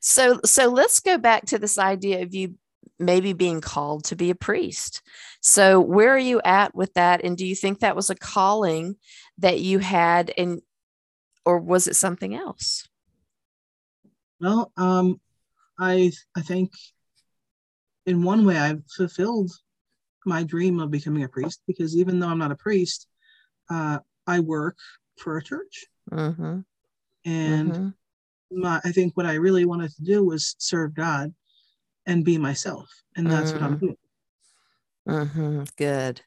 So 0.01 0.41
so 0.45 0.69
let's 0.69 1.01
go 1.01 1.17
back 1.19 1.47
to 1.47 1.59
this 1.59 1.79
idea 1.79 2.23
of 2.23 2.35
you 2.35 2.55
maybe 2.99 3.33
being 3.33 3.61
called 3.61 4.05
to 4.05 4.17
be 4.17 4.31
a 4.31 4.35
priest. 4.35 5.03
So 5.41 5.81
where 5.81 6.11
are 6.11 6.19
you 6.19 6.41
at 6.45 6.75
with 6.75 6.93
that? 6.95 7.25
And 7.25 7.37
do 7.37 7.47
you 7.47 7.57
think 7.57 7.81
that 7.81 7.97
was 7.97 8.11
a 8.11 8.15
calling 8.15 8.97
that 9.39 9.61
you 9.61 9.79
had 9.79 10.33
and 10.37 10.61
or 11.45 11.59
was 11.59 11.89
it 11.89 11.97
something 11.97 12.35
else? 12.35 12.87
Well, 14.43 14.73
um, 14.77 15.21
I 15.79 16.11
I 16.37 16.43
think 16.43 16.73
in 18.07 18.25
one 18.25 18.45
way 18.45 18.59
I've 18.59 18.83
fulfilled 18.97 19.53
my 20.27 20.43
dream 20.43 20.81
of 20.81 20.91
becoming 20.91 21.23
a 21.23 21.29
priest 21.29 21.63
because 21.69 21.97
even 21.97 22.19
though 22.19 22.27
I'm 22.27 22.39
not 22.39 22.51
a 22.51 22.57
priest, 22.57 23.07
uh, 23.71 24.01
I 24.27 24.41
work 24.41 24.77
for 25.17 25.39
a 25.39 25.43
church, 25.43 25.87
mm-hmm. 26.11 26.59
and 27.25 27.73
mm-hmm. 27.73 27.89
My, 28.55 28.81
I 28.85 28.93
think 28.93 29.17
what 29.17 29.27
I 29.27 29.35
really 29.35 29.65
wanted 29.65 29.95
to 29.95 30.03
do 30.03 30.25
was 30.25 30.57
serve 30.59 30.93
God 30.95 31.33
and 32.05 32.25
be 32.25 32.37
myself, 32.37 32.91
and 33.17 33.31
that's 33.31 33.53
mm-hmm. 33.53 33.63
what 33.63 33.71
I'm 33.71 33.77
mm. 33.77 33.81
doing. 33.81 33.97
Mm-hmm. 35.09 35.63
Good, 35.77 36.21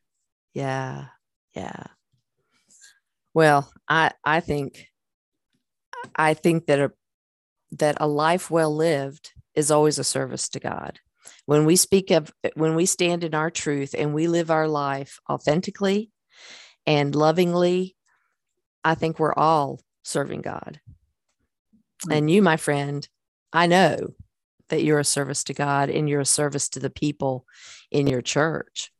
yeah, 0.53 1.07
yeah. 1.53 1.83
Well, 3.33 3.71
I 3.89 4.13
I 4.23 4.39
think 4.39 4.87
I 6.15 6.33
think 6.33 6.67
that 6.67 6.79
a 6.79 6.91
that 7.79 7.97
a 7.99 8.07
life 8.07 8.51
well 8.51 8.75
lived 8.75 9.31
is 9.53 9.71
always 9.71 9.99
a 9.99 10.03
service 10.03 10.49
to 10.49 10.59
God. 10.59 10.99
When 11.45 11.65
we 11.65 11.75
speak 11.75 12.11
of, 12.11 12.31
when 12.55 12.75
we 12.75 12.85
stand 12.85 13.23
in 13.23 13.33
our 13.33 13.49
truth 13.49 13.95
and 13.97 14.13
we 14.13 14.27
live 14.27 14.51
our 14.51 14.67
life 14.67 15.19
authentically 15.29 16.11
and 16.85 17.15
lovingly, 17.15 17.95
I 18.83 18.95
think 18.95 19.19
we're 19.19 19.33
all 19.33 19.79
serving 20.03 20.41
God. 20.41 20.79
Mm. 22.07 22.17
And 22.17 22.31
you, 22.31 22.41
my 22.41 22.57
friend, 22.57 23.07
I 23.53 23.67
know 23.67 24.13
that 24.69 24.83
you're 24.83 24.99
a 24.99 25.05
service 25.05 25.43
to 25.45 25.53
God 25.53 25.89
and 25.89 26.09
you're 26.09 26.21
a 26.21 26.25
service 26.25 26.69
to 26.69 26.79
the 26.79 26.89
people 26.89 27.45
in 27.91 28.07
your 28.07 28.21
church. 28.21 28.91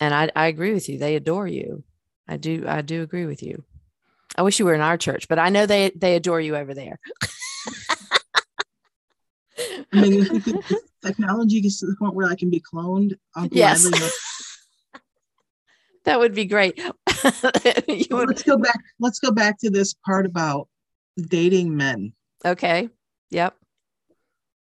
And 0.00 0.14
I, 0.14 0.30
I 0.34 0.46
agree 0.46 0.72
with 0.72 0.88
you. 0.88 0.98
They 0.98 1.16
adore 1.16 1.46
you. 1.46 1.84
I 2.28 2.36
do. 2.36 2.64
I 2.66 2.82
do 2.82 3.02
agree 3.02 3.26
with 3.26 3.42
you. 3.42 3.64
I 4.36 4.42
wish 4.42 4.58
you 4.58 4.64
were 4.64 4.74
in 4.74 4.80
our 4.80 4.96
church, 4.96 5.28
but 5.28 5.38
I 5.38 5.48
know 5.48 5.64
they 5.66 5.90
they 5.94 6.16
adore 6.16 6.40
you 6.40 6.56
over 6.56 6.74
there. 6.74 6.98
I 9.92 10.00
mean, 10.00 10.26
if 10.30 10.84
technology 11.04 11.60
gets 11.60 11.80
to 11.80 11.86
the 11.86 11.96
point 11.96 12.14
where 12.14 12.28
I 12.28 12.34
can 12.34 12.50
be 12.50 12.60
cloned, 12.60 13.14
I'll 13.34 13.48
yes. 13.50 13.88
that 16.04 16.18
would 16.18 16.34
be 16.34 16.44
great. 16.44 16.80
would... 16.84 18.28
Let's 18.28 18.42
go 18.42 18.58
back. 18.58 18.80
Let's 19.00 19.18
go 19.18 19.30
back 19.30 19.58
to 19.60 19.70
this 19.70 19.94
part 20.04 20.26
about 20.26 20.68
dating 21.16 21.76
men. 21.76 22.12
Okay. 22.44 22.88
Yep. 23.30 23.54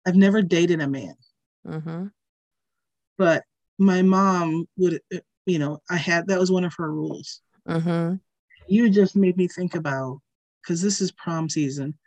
I've 0.07 0.15
never 0.15 0.41
dated 0.41 0.81
a 0.81 0.87
man. 0.87 1.15
Mm-hmm. 1.67 2.07
But 3.17 3.43
my 3.77 4.01
mom 4.01 4.67
would, 4.77 5.01
you 5.45 5.59
know, 5.59 5.81
I 5.89 5.97
had 5.97 6.27
that 6.27 6.39
was 6.39 6.51
one 6.51 6.63
of 6.63 6.73
her 6.77 6.91
rules. 6.91 7.41
Mm-hmm. 7.67 8.15
You 8.67 8.89
just 8.89 9.15
made 9.15 9.35
me 9.35 9.47
think 9.47 9.75
about 9.75 10.19
because 10.63 10.81
this 10.81 11.01
is 11.01 11.11
prom 11.11 11.49
season. 11.49 11.97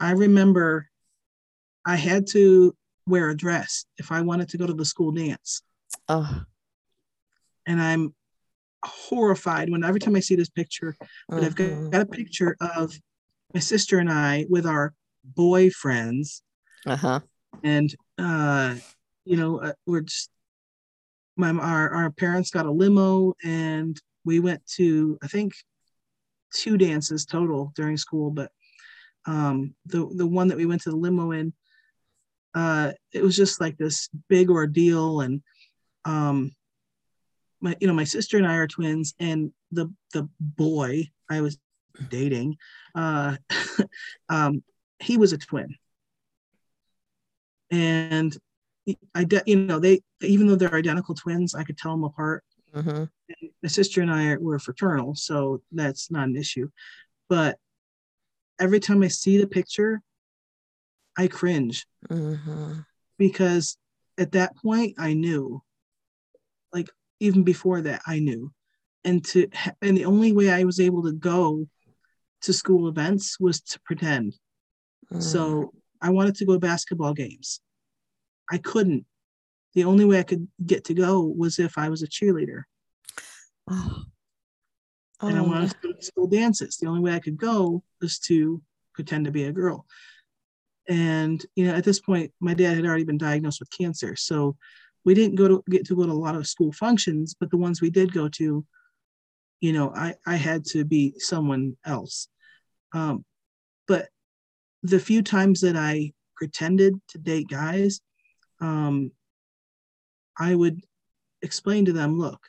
I 0.00 0.12
remember 0.12 0.88
I 1.84 1.96
had 1.96 2.26
to 2.28 2.74
wear 3.06 3.30
a 3.30 3.36
dress 3.36 3.84
if 3.98 4.10
I 4.10 4.20
wanted 4.20 4.48
to 4.50 4.58
go 4.58 4.66
to 4.66 4.72
the 4.72 4.84
school 4.84 5.12
dance. 5.12 5.62
Oh. 6.08 6.42
And 7.66 7.80
I'm 7.80 8.14
horrified 8.84 9.70
when 9.70 9.84
every 9.84 10.00
time 10.00 10.16
I 10.16 10.20
see 10.20 10.36
this 10.36 10.48
picture, 10.48 10.96
but 11.28 11.42
I've 11.42 11.54
got, 11.54 11.68
mm-hmm. 11.68 11.90
got, 11.90 12.02
a 12.02 12.06
picture 12.06 12.56
of 12.60 12.92
my 13.54 13.60
sister 13.60 13.98
and 13.98 14.10
I 14.10 14.46
with 14.48 14.66
our 14.66 14.92
boyfriends. 15.36 16.42
Uh-huh. 16.84 17.20
And 17.62 17.94
uh, 18.18 18.76
you 19.24 19.36
know, 19.36 19.60
uh, 19.60 19.72
we're 19.86 20.02
just 20.02 20.30
my 21.36 21.50
our, 21.50 21.90
our 21.90 22.10
parents 22.10 22.50
got 22.50 22.66
a 22.66 22.70
limo 22.70 23.34
and 23.44 24.00
we 24.24 24.40
went 24.40 24.64
to 24.76 25.18
I 25.22 25.26
think 25.26 25.54
two 26.52 26.78
dances 26.78 27.24
total 27.24 27.72
during 27.74 27.96
school, 27.96 28.30
but 28.30 28.50
um 29.26 29.74
the 29.86 30.08
the 30.14 30.26
one 30.26 30.48
that 30.48 30.56
we 30.56 30.66
went 30.66 30.82
to 30.82 30.90
the 30.90 30.96
limo 30.96 31.32
in 31.32 31.52
uh, 32.56 32.92
it 33.12 33.22
was 33.22 33.36
just 33.36 33.60
like 33.60 33.76
this 33.76 34.08
big 34.28 34.48
ordeal 34.48 35.20
and 35.20 35.42
um, 36.06 36.52
my 37.60 37.76
you 37.80 37.86
know 37.86 37.92
my 37.92 38.04
sister 38.04 38.38
and 38.38 38.46
I 38.46 38.54
are 38.54 38.66
twins 38.66 39.14
and 39.20 39.52
the 39.70 39.92
the 40.14 40.26
boy 40.40 41.10
I 41.30 41.42
was 41.42 41.58
dating 42.08 42.56
uh, 42.94 43.36
um, 44.30 44.62
he 44.98 45.18
was 45.18 45.34
a 45.34 45.38
twin. 45.38 45.76
And 47.70 48.34
I 49.14 49.24
de- 49.24 49.42
you 49.46 49.56
know 49.56 49.78
they 49.78 50.00
even 50.22 50.46
though 50.46 50.56
they're 50.56 50.74
identical 50.74 51.14
twins 51.14 51.54
I 51.54 51.62
could 51.62 51.76
tell 51.76 51.92
them 51.92 52.04
apart. 52.04 52.42
Mm-hmm. 52.74 53.04
my 53.62 53.68
sister 53.68 54.02
and 54.02 54.12
I 54.12 54.36
were 54.36 54.58
fraternal 54.58 55.14
so 55.14 55.62
that's 55.72 56.10
not 56.10 56.28
an 56.28 56.36
issue. 56.36 56.70
But 57.28 57.58
every 58.60 58.80
time 58.80 59.02
I 59.02 59.08
see 59.08 59.38
the 59.38 59.46
picture 59.46 60.00
I 61.16 61.28
cringe 61.28 61.86
mm-hmm. 62.08 62.80
because 63.18 63.76
at 64.18 64.32
that 64.32 64.56
point 64.56 64.94
I 64.98 65.14
knew 65.14 65.62
like 66.72 66.90
even 67.20 67.42
before 67.42 67.80
that, 67.82 68.02
I 68.06 68.18
knew. 68.18 68.52
And 69.04 69.24
to 69.26 69.48
and 69.82 69.96
the 69.96 70.04
only 70.04 70.32
way 70.32 70.50
I 70.50 70.64
was 70.64 70.80
able 70.80 71.02
to 71.04 71.12
go 71.12 71.66
to 72.42 72.52
school 72.52 72.88
events 72.88 73.38
was 73.40 73.60
to 73.62 73.80
pretend. 73.84 74.36
Mm. 75.12 75.22
So 75.22 75.72
I 76.02 76.10
wanted 76.10 76.34
to 76.36 76.44
go 76.44 76.54
to 76.54 76.58
basketball 76.58 77.14
games. 77.14 77.60
I 78.50 78.58
couldn't. 78.58 79.06
The 79.74 79.84
only 79.84 80.04
way 80.04 80.18
I 80.18 80.24
could 80.24 80.48
get 80.64 80.84
to 80.86 80.94
go 80.94 81.20
was 81.20 81.58
if 81.58 81.78
I 81.78 81.88
was 81.88 82.02
a 82.02 82.08
cheerleader. 82.08 82.62
Oh. 83.70 84.04
Oh. 85.20 85.28
And 85.28 85.38
I 85.38 85.42
wanted 85.42 85.70
to 85.70 85.76
go 85.82 85.92
to 85.92 86.02
school 86.02 86.26
dances. 86.26 86.76
The 86.76 86.88
only 86.88 87.00
way 87.00 87.12
I 87.12 87.20
could 87.20 87.36
go 87.36 87.82
was 88.00 88.18
to 88.20 88.60
pretend 88.94 89.24
to 89.24 89.30
be 89.30 89.44
a 89.44 89.52
girl. 89.52 89.86
And 90.88 91.44
you 91.56 91.66
know, 91.66 91.74
at 91.74 91.84
this 91.84 92.00
point, 92.00 92.32
my 92.40 92.54
dad 92.54 92.76
had 92.76 92.86
already 92.86 93.04
been 93.04 93.18
diagnosed 93.18 93.60
with 93.60 93.70
cancer. 93.70 94.14
So 94.16 94.56
we 95.04 95.14
didn't 95.14 95.36
go 95.36 95.48
to 95.48 95.64
get 95.70 95.86
to 95.86 95.96
go 95.96 96.04
to 96.04 96.12
a 96.12 96.14
lot 96.14 96.34
of 96.34 96.46
school 96.46 96.72
functions, 96.72 97.34
but 97.38 97.50
the 97.50 97.56
ones 97.56 97.80
we 97.80 97.90
did 97.90 98.12
go 98.12 98.28
to, 98.28 98.64
you 99.60 99.72
know, 99.72 99.92
I, 99.94 100.14
I 100.26 100.36
had 100.36 100.64
to 100.66 100.84
be 100.84 101.14
someone 101.18 101.76
else. 101.84 102.28
Um, 102.92 103.24
but 103.88 104.08
the 104.82 104.98
few 104.98 105.22
times 105.22 105.60
that 105.60 105.76
I 105.76 106.12
pretended 106.36 107.00
to 107.08 107.18
date 107.18 107.48
guys, 107.48 108.00
um, 108.60 109.10
I 110.38 110.54
would 110.54 110.80
explain 111.42 111.84
to 111.86 111.92
them, 111.92 112.18
look, 112.18 112.40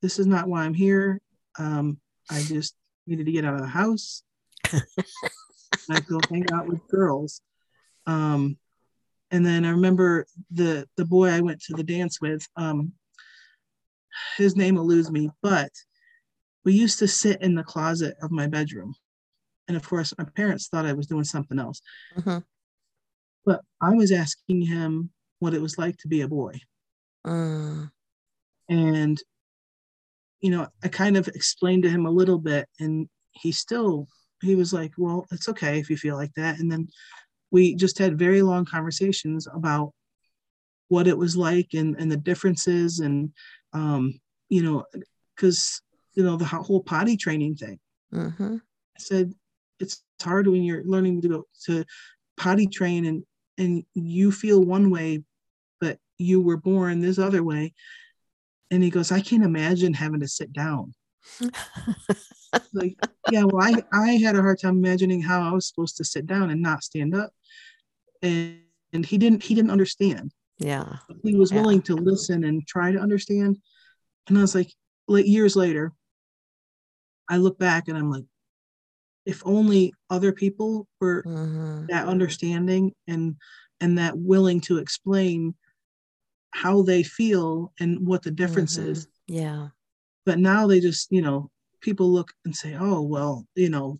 this 0.00 0.18
is 0.18 0.26
not 0.26 0.48
why 0.48 0.64
I'm 0.64 0.74
here. 0.74 1.20
Um, 1.58 1.98
I 2.30 2.42
just 2.42 2.74
needed 3.06 3.26
to 3.26 3.32
get 3.32 3.44
out 3.44 3.54
of 3.54 3.60
the 3.60 3.66
house. 3.66 4.22
I 5.90 6.00
go 6.00 6.20
hang 6.30 6.46
out 6.52 6.66
with 6.66 6.86
girls. 6.88 7.40
Um, 8.06 8.56
and 9.30 9.44
then 9.44 9.64
I 9.64 9.70
remember 9.70 10.26
the 10.50 10.86
the 10.96 11.04
boy 11.04 11.28
I 11.28 11.40
went 11.40 11.60
to 11.62 11.74
the 11.74 11.82
dance 11.82 12.20
with. 12.20 12.46
Um, 12.56 12.92
his 14.36 14.56
name 14.56 14.76
eludes 14.76 15.10
me, 15.10 15.30
but 15.42 15.70
we 16.64 16.74
used 16.74 16.98
to 16.98 17.08
sit 17.08 17.40
in 17.40 17.54
the 17.54 17.64
closet 17.64 18.14
of 18.22 18.30
my 18.30 18.46
bedroom, 18.46 18.94
and 19.68 19.76
of 19.76 19.88
course, 19.88 20.12
my 20.18 20.26
parents 20.36 20.68
thought 20.68 20.84
I 20.84 20.92
was 20.92 21.06
doing 21.06 21.24
something 21.24 21.58
else. 21.58 21.80
Mm-hmm. 22.16 22.38
But 23.46 23.62
I 23.80 23.94
was 23.94 24.12
asking 24.12 24.62
him 24.62 25.10
what 25.38 25.54
it 25.54 25.62
was 25.62 25.78
like 25.78 25.96
to 25.98 26.08
be 26.08 26.20
a 26.20 26.28
boy, 26.28 26.60
uh. 27.24 27.86
and 28.68 29.18
you 30.42 30.50
know, 30.50 30.66
I 30.84 30.88
kind 30.88 31.16
of 31.16 31.28
explained 31.28 31.84
to 31.84 31.90
him 31.90 32.04
a 32.04 32.10
little 32.10 32.38
bit, 32.38 32.68
and 32.78 33.08
he 33.32 33.52
still 33.52 34.08
he 34.42 34.54
was 34.54 34.72
like, 34.72 34.92
"Well, 34.98 35.26
it's 35.30 35.48
okay 35.48 35.78
if 35.78 35.88
you 35.88 35.96
feel 35.96 36.16
like 36.16 36.34
that." 36.34 36.58
And 36.58 36.70
then 36.70 36.88
we 37.50 37.74
just 37.74 37.98
had 37.98 38.18
very 38.18 38.42
long 38.42 38.64
conversations 38.64 39.46
about 39.46 39.92
what 40.88 41.06
it 41.06 41.16
was 41.16 41.36
like 41.36 41.68
and, 41.72 41.96
and 41.98 42.12
the 42.12 42.16
differences 42.18 42.98
and 42.98 43.32
um, 43.72 44.20
you 44.48 44.62
know 44.62 44.84
because 45.34 45.80
you 46.14 46.22
know 46.22 46.36
the 46.36 46.44
whole 46.44 46.82
potty 46.82 47.16
training 47.16 47.54
thing 47.54 47.78
mm-hmm. 48.12 48.56
i 48.56 48.98
said 48.98 49.32
it's 49.80 50.02
hard 50.20 50.46
when 50.46 50.62
you're 50.62 50.84
learning 50.84 51.22
to 51.22 51.28
go 51.28 51.46
to 51.64 51.82
potty 52.36 52.66
train 52.66 53.06
and 53.06 53.24
and 53.56 53.84
you 53.94 54.30
feel 54.30 54.62
one 54.62 54.90
way 54.90 55.22
but 55.80 55.98
you 56.18 56.42
were 56.42 56.58
born 56.58 57.00
this 57.00 57.18
other 57.18 57.42
way 57.42 57.72
and 58.72 58.82
he 58.82 58.90
goes 58.90 59.12
i 59.12 59.20
can't 59.20 59.44
imagine 59.44 59.94
having 59.94 60.20
to 60.20 60.28
sit 60.28 60.52
down. 60.52 60.92
Like 62.74 62.98
yeah 63.30 63.44
well 63.44 63.64
I, 63.64 63.82
I 63.94 64.10
had 64.16 64.36
a 64.36 64.42
hard 64.42 64.60
time 64.60 64.76
imagining 64.76 65.22
how 65.22 65.40
i 65.40 65.52
was 65.54 65.66
supposed 65.66 65.96
to 65.96 66.04
sit 66.04 66.26
down 66.26 66.50
and 66.50 66.60
not 66.60 66.84
stand 66.84 67.14
up. 67.14 67.30
And, 68.20 68.60
and 68.92 69.06
he 69.06 69.16
didn't 69.16 69.42
he 69.42 69.54
didn't 69.54 69.70
understand. 69.70 70.32
Yeah. 70.58 70.98
He 71.22 71.34
was 71.34 71.50
yeah. 71.50 71.60
willing 71.60 71.80
to 71.82 71.96
listen 71.96 72.44
and 72.44 72.66
try 72.66 72.92
to 72.92 72.98
understand. 72.98 73.56
And 74.28 74.36
i 74.36 74.42
was 74.42 74.54
like 74.54 74.70
like 75.08 75.26
years 75.26 75.56
later 75.56 75.92
i 77.30 77.38
look 77.38 77.58
back 77.58 77.88
and 77.88 77.96
i'm 77.96 78.10
like 78.10 78.24
if 79.24 79.42
only 79.46 79.94
other 80.10 80.32
people 80.32 80.86
were 81.00 81.22
mm-hmm. 81.22 81.86
that 81.86 82.06
understanding 82.06 82.92
and 83.08 83.36
and 83.80 83.96
that 83.96 84.18
willing 84.18 84.60
to 84.60 84.76
explain 84.76 85.54
how 86.52 86.82
they 86.82 87.02
feel 87.02 87.72
and 87.80 88.06
what 88.06 88.22
the 88.22 88.30
difference 88.30 88.78
mm-hmm. 88.78 88.90
is 88.90 89.08
yeah 89.26 89.68
but 90.24 90.38
now 90.38 90.66
they 90.66 90.80
just 90.80 91.10
you 91.10 91.22
know 91.22 91.50
people 91.80 92.12
look 92.12 92.32
and 92.44 92.54
say 92.54 92.76
oh 92.78 93.00
well 93.00 93.46
you 93.54 93.68
know 93.68 93.98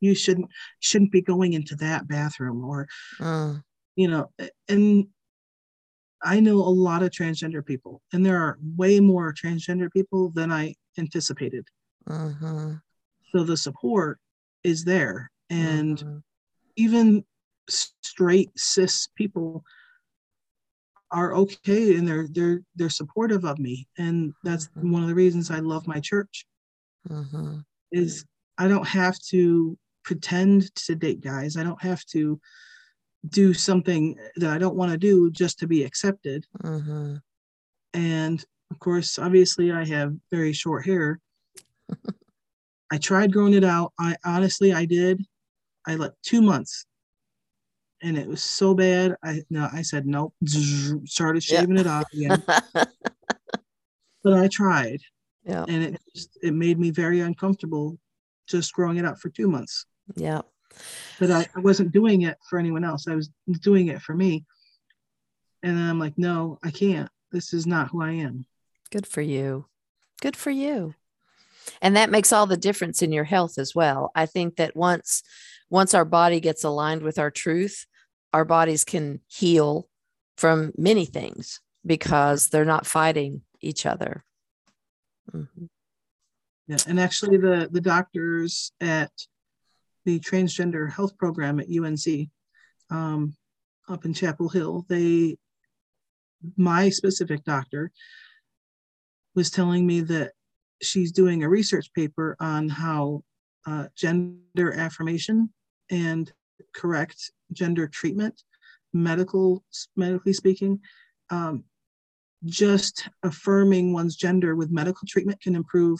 you 0.00 0.14
shouldn't 0.14 0.48
shouldn't 0.80 1.12
be 1.12 1.22
going 1.22 1.52
into 1.52 1.76
that 1.76 2.06
bathroom 2.08 2.64
or 2.64 2.88
mm. 3.18 3.62
you 3.96 4.08
know 4.08 4.30
and 4.68 5.06
i 6.22 6.40
know 6.40 6.56
a 6.56 6.78
lot 6.86 7.02
of 7.02 7.10
transgender 7.10 7.64
people 7.64 8.00
and 8.12 8.24
there 8.24 8.36
are 8.36 8.58
way 8.76 9.00
more 9.00 9.32
transgender 9.32 9.90
people 9.92 10.30
than 10.30 10.50
i 10.50 10.74
anticipated 10.98 11.66
mm-hmm. 12.08 12.74
so 13.32 13.44
the 13.44 13.56
support 13.56 14.18
is 14.64 14.84
there 14.84 15.30
and 15.50 15.98
mm-hmm. 15.98 16.18
even 16.76 17.24
straight 17.68 18.50
cis 18.56 19.08
people 19.14 19.62
are 21.10 21.34
okay 21.34 21.96
and 21.96 22.06
they're 22.06 22.28
they're 22.32 22.60
they're 22.76 22.90
supportive 22.90 23.44
of 23.44 23.58
me 23.58 23.86
and 23.96 24.32
that's 24.44 24.68
mm-hmm. 24.68 24.92
one 24.92 25.02
of 25.02 25.08
the 25.08 25.14
reasons 25.14 25.50
i 25.50 25.58
love 25.58 25.86
my 25.86 26.00
church 26.00 26.46
mm-hmm. 27.08 27.58
is 27.92 28.24
i 28.58 28.68
don't 28.68 28.86
have 28.86 29.18
to 29.20 29.78
pretend 30.08 30.74
to 30.74 30.94
date 30.94 31.20
guys. 31.20 31.58
I 31.58 31.62
don't 31.62 31.82
have 31.82 32.02
to 32.06 32.40
do 33.28 33.52
something 33.52 34.16
that 34.36 34.48
I 34.48 34.56
don't 34.56 34.74
want 34.74 34.90
to 34.90 34.96
do 34.96 35.30
just 35.30 35.58
to 35.58 35.66
be 35.66 35.84
accepted. 35.84 36.46
Mm-hmm. 36.64 37.16
And 37.92 38.44
of 38.70 38.78
course, 38.78 39.18
obviously, 39.18 39.70
I 39.70 39.84
have 39.84 40.14
very 40.30 40.54
short 40.54 40.86
hair. 40.86 41.20
I 42.90 42.96
tried 42.96 43.34
growing 43.34 43.52
it 43.52 43.64
out. 43.64 43.92
I 44.00 44.16
honestly, 44.24 44.72
I 44.72 44.86
did. 44.86 45.22
I 45.86 45.96
let 45.96 46.12
two 46.22 46.40
months, 46.40 46.86
and 48.02 48.16
it 48.16 48.26
was 48.26 48.42
so 48.42 48.74
bad. 48.74 49.16
I 49.22 49.42
no, 49.50 49.68
I 49.72 49.82
said 49.82 50.06
nope. 50.06 50.34
Started 51.04 51.42
shaving 51.42 51.78
it 51.78 51.86
off 51.86 52.04
again. 52.12 52.42
but 52.46 54.32
I 54.32 54.48
tried, 54.48 55.00
yeah, 55.44 55.64
and 55.68 55.82
it 55.82 56.00
just 56.14 56.38
it 56.42 56.54
made 56.54 56.78
me 56.78 56.90
very 56.90 57.20
uncomfortable 57.20 57.98
just 58.48 58.72
growing 58.72 58.96
it 58.96 59.04
out 59.04 59.20
for 59.20 59.28
two 59.28 59.48
months. 59.48 59.86
Yeah. 60.16 60.42
But 61.20 61.30
I, 61.30 61.46
I 61.54 61.60
wasn't 61.60 61.92
doing 61.92 62.22
it 62.22 62.38
for 62.48 62.58
anyone 62.58 62.84
else. 62.84 63.06
I 63.08 63.14
was 63.14 63.30
doing 63.60 63.88
it 63.88 64.00
for 64.00 64.14
me. 64.14 64.44
And 65.62 65.78
I'm 65.78 65.98
like, 65.98 66.16
no, 66.16 66.58
I 66.62 66.70
can't. 66.70 67.10
This 67.32 67.52
is 67.52 67.66
not 67.66 67.88
who 67.88 68.02
I 68.02 68.12
am. 68.12 68.46
Good 68.90 69.06
for 69.06 69.20
you. 69.20 69.66
Good 70.20 70.36
for 70.36 70.50
you. 70.50 70.94
And 71.82 71.96
that 71.96 72.10
makes 72.10 72.32
all 72.32 72.46
the 72.46 72.56
difference 72.56 73.02
in 73.02 73.12
your 73.12 73.24
health 73.24 73.58
as 73.58 73.74
well. 73.74 74.10
I 74.14 74.26
think 74.26 74.56
that 74.56 74.76
once 74.76 75.22
once 75.70 75.94
our 75.94 76.04
body 76.04 76.40
gets 76.40 76.64
aligned 76.64 77.02
with 77.02 77.18
our 77.18 77.30
truth, 77.30 77.86
our 78.32 78.44
bodies 78.44 78.84
can 78.84 79.20
heal 79.26 79.88
from 80.36 80.72
many 80.76 81.04
things 81.04 81.60
because 81.84 82.48
they're 82.48 82.64
not 82.64 82.86
fighting 82.86 83.42
each 83.60 83.86
other. 83.86 84.24
Mm-hmm. 85.32 85.66
Yeah, 86.68 86.76
and 86.86 87.00
actually, 87.00 87.38
the 87.38 87.68
the 87.70 87.80
doctors 87.80 88.72
at 88.80 89.10
the 90.04 90.20
transgender 90.20 90.90
health 90.90 91.16
program 91.16 91.60
at 91.60 91.66
UNC 91.68 92.28
um, 92.90 93.34
up 93.88 94.04
in 94.04 94.14
Chapel 94.14 94.48
Hill, 94.48 94.84
they, 94.88 95.36
my 96.56 96.90
specific 96.90 97.42
doctor 97.44 97.90
was 99.34 99.50
telling 99.50 99.86
me 99.86 100.00
that 100.02 100.32
she's 100.82 101.12
doing 101.12 101.42
a 101.42 101.48
research 101.48 101.92
paper 101.94 102.36
on 102.38 102.68
how 102.68 103.22
uh, 103.66 103.86
gender 103.96 104.72
affirmation 104.72 105.52
and 105.90 106.32
correct 106.74 107.30
gender 107.52 107.86
treatment, 107.86 108.42
medical 108.92 109.64
medically 109.96 110.32
speaking, 110.32 110.80
um, 111.30 111.64
just 112.44 113.08
affirming 113.22 113.92
one's 113.92 114.16
gender 114.16 114.54
with 114.54 114.70
medical 114.70 115.06
treatment 115.06 115.40
can 115.40 115.56
improve 115.56 115.98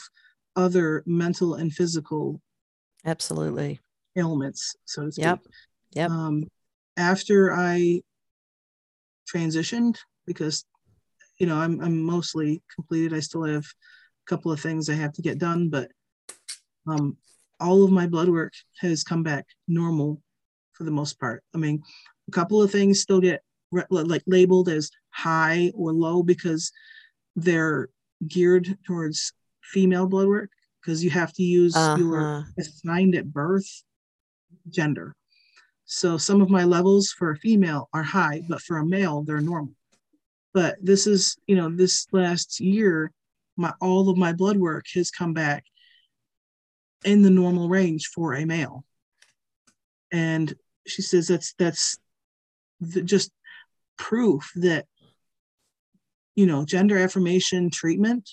other 0.57 1.03
mental 1.07 1.55
and 1.55 1.72
physical 1.72 2.41
absolutely 3.05 3.80
ailments, 4.16 4.76
so 4.84 5.05
to 5.05 5.12
speak. 5.12 5.24
Yep. 5.24 5.41
Yep. 5.93 6.11
Um, 6.11 6.49
after 6.97 7.53
I 7.53 8.03
transitioned, 9.32 9.97
because 10.26 10.64
you 11.39 11.47
know 11.47 11.57
I'm 11.57 11.80
I'm 11.80 12.03
mostly 12.03 12.62
completed. 12.74 13.14
I 13.14 13.20
still 13.20 13.45
have 13.45 13.64
a 13.64 14.26
couple 14.28 14.53
of 14.53 14.61
things 14.61 14.89
I 14.89 14.95
have 14.95 15.12
to 15.14 15.22
get 15.22 15.39
done, 15.39 15.68
but 15.68 15.91
um, 16.86 17.16
all 17.61 17.85
of 17.85 17.91
my 17.91 18.07
blood 18.07 18.29
work 18.29 18.53
has 18.81 19.05
come 19.05 19.23
back 19.23 19.47
normal 19.67 20.21
for 20.73 20.85
the 20.85 20.91
most 20.91 21.19
part. 21.19 21.43
I 21.55 21.59
mean, 21.59 21.83
a 22.29 22.31
couple 22.31 22.63
of 22.63 22.71
things 22.71 23.01
still 23.01 23.21
get 23.21 23.43
re- 23.71 23.85
like 23.91 24.23
labeled 24.27 24.69
as 24.69 24.91
high 25.11 25.73
or 25.75 25.93
low 25.93 26.23
because 26.23 26.71
they're 27.37 27.89
geared 28.27 28.79
towards 28.87 29.33
female 29.63 30.07
blood 30.07 30.29
work 30.29 30.51
because 30.81 31.03
you 31.03 31.11
have 31.11 31.33
to 31.35 31.43
use 31.43 31.77
uh-huh. 31.77 31.97
your 31.99 32.47
assigned 32.59 33.15
at 33.15 33.33
birth 33.33 33.83
gender. 34.69 35.15
So 35.85 36.19
some 36.19 36.41
of 36.41 36.51
my 36.51 36.65
levels 36.65 37.13
for 37.13 37.31
a 37.31 37.37
female 37.37 37.89
are 37.95 38.03
high, 38.03 38.43
but 38.49 38.61
for 38.61 38.79
a 38.79 38.87
male, 38.87 39.23
they're 39.23 39.41
normal. 39.41 39.75
But 40.53 40.77
this 40.83 41.07
is, 41.07 41.37
you 41.47 41.57
know, 41.57 41.71
this 41.71 42.07
last 42.13 42.61
year, 42.61 43.13
my 43.57 43.73
all 43.81 44.09
of 44.09 44.17
my 44.17 44.33
blood 44.33 44.57
work 44.57 44.87
has 44.95 45.11
come 45.11 45.33
back 45.33 45.65
in 47.05 47.23
the 47.23 47.31
normal 47.31 47.69
range 47.69 48.09
for 48.15 48.35
a 48.35 48.45
male. 48.45 48.85
And 50.13 50.55
she 50.87 51.03
says 51.03 51.29
that's 51.29 51.55
that's 51.59 51.99
the, 52.81 53.03
just 53.03 53.31
proof 53.97 54.51
that 54.57 54.87
you 56.35 56.47
know 56.47 56.65
gender 56.65 56.97
affirmation 56.99 57.71
treatment 57.71 58.31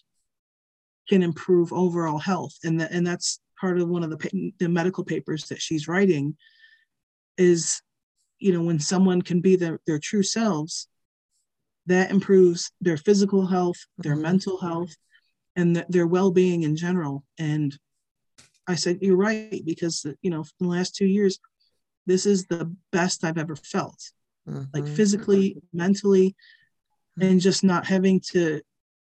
can 1.10 1.24
improve 1.24 1.74
overall 1.74 2.20
health 2.20 2.54
and 2.64 2.80
that 2.80 2.92
and 2.92 3.06
that's 3.06 3.40
part 3.60 3.80
of 3.80 3.90
one 3.90 4.04
of 4.04 4.10
the 4.12 4.54
the 4.60 4.70
medical 4.70 5.04
papers 5.04 5.46
that 5.46 5.62
she's 5.62 5.88
writing 5.88 6.36
is 7.38 7.82
you 8.40 8.54
know 8.54 8.64
when 8.64 8.80
someone 8.80 9.22
can 9.22 9.42
be 9.42 9.56
their, 9.56 9.80
their 9.88 10.00
true 10.00 10.24
selves 10.24 10.88
that 11.88 12.12
improves 12.12 12.72
their 12.80 12.98
physical 12.98 13.46
health 13.46 13.78
their 13.98 14.14
mm-hmm. 14.14 14.24
mental 14.24 14.60
health 14.60 14.96
and 15.56 15.76
th- 15.76 15.88
their 15.90 16.08
well-being 16.08 16.64
in 16.64 16.76
general 16.76 17.24
and 17.40 17.78
i 18.68 18.76
said 18.76 19.00
you're 19.02 19.18
right 19.18 19.62
because 19.66 20.06
you 20.22 20.30
know 20.30 20.42
in 20.60 20.68
the 20.68 20.74
last 20.74 20.96
two 20.96 21.06
years 21.06 21.40
this 22.06 22.26
is 22.26 22.46
the 22.46 22.74
best 22.92 23.24
i've 23.24 23.38
ever 23.38 23.56
felt 23.56 24.12
mm-hmm. 24.48 24.64
like 24.74 24.88
physically 24.88 25.58
mentally 25.74 26.36
and 27.20 27.40
just 27.40 27.64
not 27.64 27.86
having 27.86 28.20
to 28.20 28.62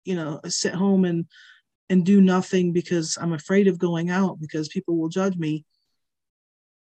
you 0.04 0.16
know 0.16 0.40
sit 0.48 0.74
home 0.74 1.06
and 1.06 1.26
and 1.90 2.06
do 2.06 2.22
nothing 2.22 2.72
because 2.72 3.18
i'm 3.22 3.34
afraid 3.34 3.68
of 3.68 3.78
going 3.78 4.10
out 4.10 4.40
because 4.40 4.70
people 4.70 4.98
will 4.98 5.10
judge 5.10 5.36
me. 5.38 5.66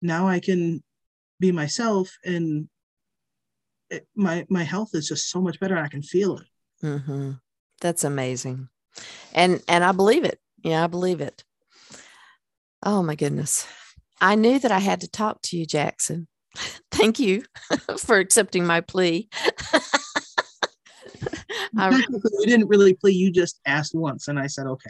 Now 0.01 0.27
i 0.27 0.39
can 0.39 0.83
be 1.39 1.51
myself 1.51 2.15
and 2.23 2.69
it, 3.89 4.07
my 4.15 4.45
my 4.49 4.63
health 4.63 4.89
is 4.93 5.07
just 5.07 5.29
so 5.29 5.41
much 5.41 5.59
better 5.59 5.77
i 5.77 5.87
can 5.87 6.01
feel 6.01 6.37
it. 6.37 6.47
Mm-hmm. 6.83 7.31
that's 7.81 8.03
amazing. 8.03 8.69
And 9.33 9.61
and 9.67 9.83
i 9.83 9.91
believe 9.91 10.23
it. 10.23 10.39
Yeah 10.63 10.83
i 10.83 10.87
believe 10.87 11.21
it 11.21 11.43
oh 12.83 13.03
my 13.03 13.15
goodness. 13.15 13.67
I 14.21 14.35
knew 14.35 14.59
that 14.59 14.71
i 14.71 14.79
had 14.79 15.01
to 15.01 15.07
talk 15.07 15.41
to 15.43 15.57
you 15.57 15.65
jackson. 15.65 16.27
Thank 16.91 17.19
you 17.19 17.43
for 17.97 18.17
accepting 18.17 18.65
my 18.65 18.81
plea. 18.81 19.29
You 21.73 22.45
didn't 22.45 22.67
really 22.67 22.93
plea 22.93 23.11
you 23.11 23.31
just 23.31 23.59
asked 23.65 23.93
once 23.93 24.27
and 24.27 24.39
i 24.39 24.47
said 24.47 24.65
okay. 24.65 24.89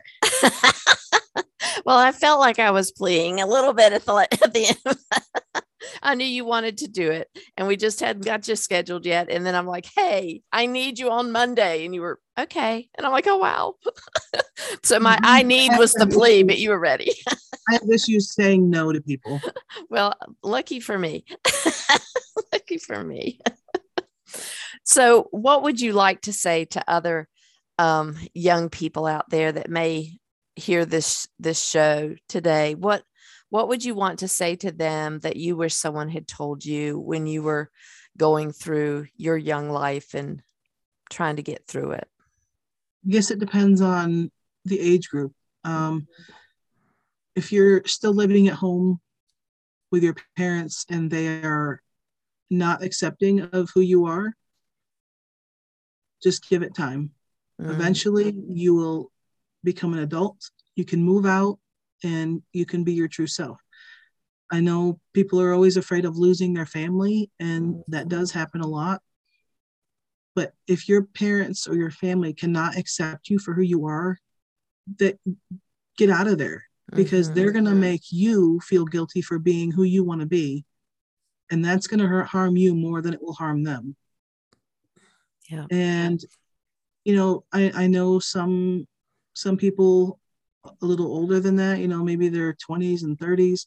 Well 1.86 1.98
i 1.98 2.12
felt 2.12 2.40
like 2.40 2.60
i 2.60 2.72
was 2.72 2.92
pleading 2.92 3.42
a 3.42 3.48
little 3.48 3.74
bit 3.74 3.94
at 3.94 4.06
the, 4.06 4.28
at 4.44 4.54
the 4.54 4.68
end 4.68 4.98
I 6.02 6.16
knew 6.16 6.26
you 6.26 6.46
wanted 6.46 6.78
to 6.80 6.88
do 6.88 7.12
it, 7.12 7.30
and 7.58 7.68
we 7.68 7.78
just 7.78 8.00
hadn't 8.00 8.26
got 8.26 8.48
you 8.48 8.56
scheduled 8.56 9.06
yet. 9.06 9.30
And 9.30 9.46
then 9.46 9.56
I'm 9.56 9.68
like, 9.68 9.86
"Hey, 9.96 10.42
I 10.52 10.66
need 10.66 11.00
you 11.00 11.10
on 11.12 11.32
Monday," 11.32 11.86
and 11.86 11.94
you 11.94 12.02
were 12.02 12.20
okay. 12.38 12.90
And 12.98 13.06
I'm 13.06 13.12
like, 13.12 13.28
"Oh 13.28 13.38
wow!" 13.38 13.76
so 14.84 15.00
my 15.00 15.18
I 15.22 15.44
need 15.44 15.72
was 15.78 15.94
the 15.94 16.08
plea, 16.08 16.44
but 16.44 16.60
you 16.60 16.70
were 16.70 16.80
ready. 16.80 17.12
I 17.70 17.74
have 17.74 17.90
issues 17.90 18.34
saying 18.34 18.70
no 18.70 18.92
to 18.92 19.02
people. 19.02 19.42
Well, 19.90 20.14
lucky 20.44 20.80
for 20.80 20.98
me. 20.98 21.26
lucky 22.54 22.78
for 22.78 23.04
me. 23.04 23.40
so, 24.84 25.28
what 25.32 25.64
would 25.64 25.80
you 25.80 25.94
like 25.94 26.22
to 26.22 26.34
say 26.34 26.66
to 26.66 26.84
other 26.88 27.28
um, 27.78 28.18
young 28.34 28.70
people 28.70 29.06
out 29.06 29.30
there 29.30 29.52
that 29.52 29.70
may 29.70 30.20
hear 30.56 30.86
this 30.86 31.28
this 31.40 31.62
show 31.62 32.16
today? 32.28 32.76
What 32.76 33.04
what 33.50 33.68
would 33.68 33.84
you 33.84 33.96
want 33.96 34.20
to 34.20 34.28
say 34.28 34.56
to 34.58 34.72
them 34.72 35.20
that 35.20 35.36
you 35.36 35.56
wish 35.56 35.74
someone 35.74 36.10
had 36.10 36.28
told 36.28 36.64
you 36.64 37.00
when 37.00 37.26
you 37.26 37.42
were 37.42 37.70
going 38.18 38.52
through 38.52 39.08
your 39.16 39.38
young 39.38 39.70
life 39.70 40.14
and 40.14 40.42
trying 41.10 41.38
to 41.38 41.44
get 41.44 41.66
through 41.68 41.92
it? 41.92 42.08
I 43.06 43.12
guess 43.12 43.32
it 43.32 43.40
depends 43.40 43.82
on 43.82 44.32
the 44.66 44.80
age 44.80 45.10
group. 45.10 45.34
Um, 45.64 46.08
if 47.36 47.52
you're 47.52 47.84
still 47.86 48.14
living 48.14 48.48
at 48.48 48.56
home 48.56 49.00
with 49.92 50.04
your 50.04 50.16
parents 50.38 50.86
and 50.90 51.10
they 51.10 51.42
are 51.42 51.82
not 52.50 52.84
accepting 52.84 53.42
of 53.42 53.70
who 53.74 53.82
you 53.82 54.06
are, 54.06 54.34
just 56.22 56.48
give 56.50 56.62
it 56.62 56.76
time. 56.76 57.12
Mm. 57.60 57.72
Eventually, 57.72 58.36
you 58.50 58.76
will 58.76 59.12
become 59.64 59.94
an 59.94 60.00
adult. 60.00 60.50
You 60.76 60.86
can 60.86 61.04
move 61.04 61.26
out 61.26 61.60
and 62.04 62.42
you 62.54 62.66
can 62.66 62.84
be 62.84 62.94
your 62.94 63.08
true 63.08 63.28
self. 63.28 63.60
I 64.52 64.62
know 64.62 65.00
people 65.14 65.42
are 65.42 65.54
always 65.54 65.78
afraid 65.78 66.06
of 66.06 66.18
losing 66.18 66.54
their 66.54 66.66
family, 66.66 67.30
and 67.40 67.84
that 67.88 68.10
does 68.10 68.32
happen 68.32 68.62
a 68.62 68.68
lot. 68.68 69.02
But 70.36 70.54
if 70.68 70.88
your 70.88 71.04
parents 71.04 71.68
or 71.68 71.76
your 71.76 71.92
family 71.92 72.34
cannot 72.34 72.78
accept 72.78 73.30
you 73.30 73.40
for 73.40 73.54
who 73.54 73.62
you 73.62 73.86
are, 73.86 74.18
that 74.98 75.20
get 75.98 76.10
out 76.10 76.28
of 76.28 76.38
there 76.38 76.64
because 76.96 77.28
mm-hmm. 77.28 77.36
they're 77.36 77.52
going 77.52 77.66
to 77.66 77.76
make 77.76 78.12
you 78.12 78.60
feel 78.62 78.86
guilty 78.86 79.22
for 79.22 79.38
being 79.38 79.72
who 79.72 79.84
you 79.84 80.04
want 80.04 80.22
to 80.22 80.28
be. 80.28 80.66
And 81.52 81.64
that's 81.64 81.88
going 81.88 82.00
to 82.00 82.24
harm 82.26 82.58
you 82.58 82.76
more 82.76 83.02
than 83.02 83.14
it 83.14 83.22
will 83.22 83.34
harm 83.34 83.64
them. 83.64 83.96
Yeah. 85.50 85.66
And, 85.72 86.20
you 87.04 87.16
know, 87.16 87.44
I, 87.52 87.72
I 87.76 87.88
know 87.88 88.20
some 88.20 88.88
some 89.34 89.58
people 89.58 90.19
a 90.66 90.86
little 90.86 91.08
older 91.08 91.40
than 91.40 91.56
that, 91.58 91.80
you 91.80 91.88
know, 91.88 92.04
maybe 92.04 92.30
their 92.30 92.54
20s 92.54 93.04
and 93.04 93.18
30s, 93.18 93.66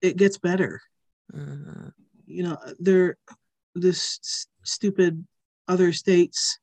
it 0.00 0.16
gets 0.16 0.38
better. 0.38 0.80
Mm-hmm. 1.34 1.88
You 2.26 2.42
know, 2.42 2.58
they're 2.78 3.16
this 3.74 4.46
stupid 4.64 5.24
other 5.68 5.92
states 5.92 6.58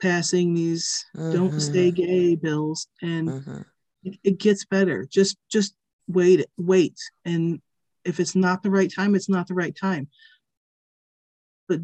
passing 0.00 0.54
these 0.54 1.06
don't 1.14 1.60
say 1.60 1.90
gay 1.90 2.34
bills 2.34 2.88
and 3.00 3.28
mm-hmm. 3.28 3.60
it, 4.02 4.18
it 4.24 4.38
gets 4.38 4.64
better. 4.64 5.06
Just 5.10 5.36
just 5.50 5.74
wait 6.06 6.44
wait 6.58 6.98
and 7.24 7.62
if 8.04 8.20
it's 8.20 8.36
not 8.36 8.62
the 8.62 8.70
right 8.70 8.92
time, 8.92 9.14
it's 9.14 9.28
not 9.28 9.48
the 9.48 9.54
right 9.54 9.74
time. 9.74 10.08
But 11.68 11.80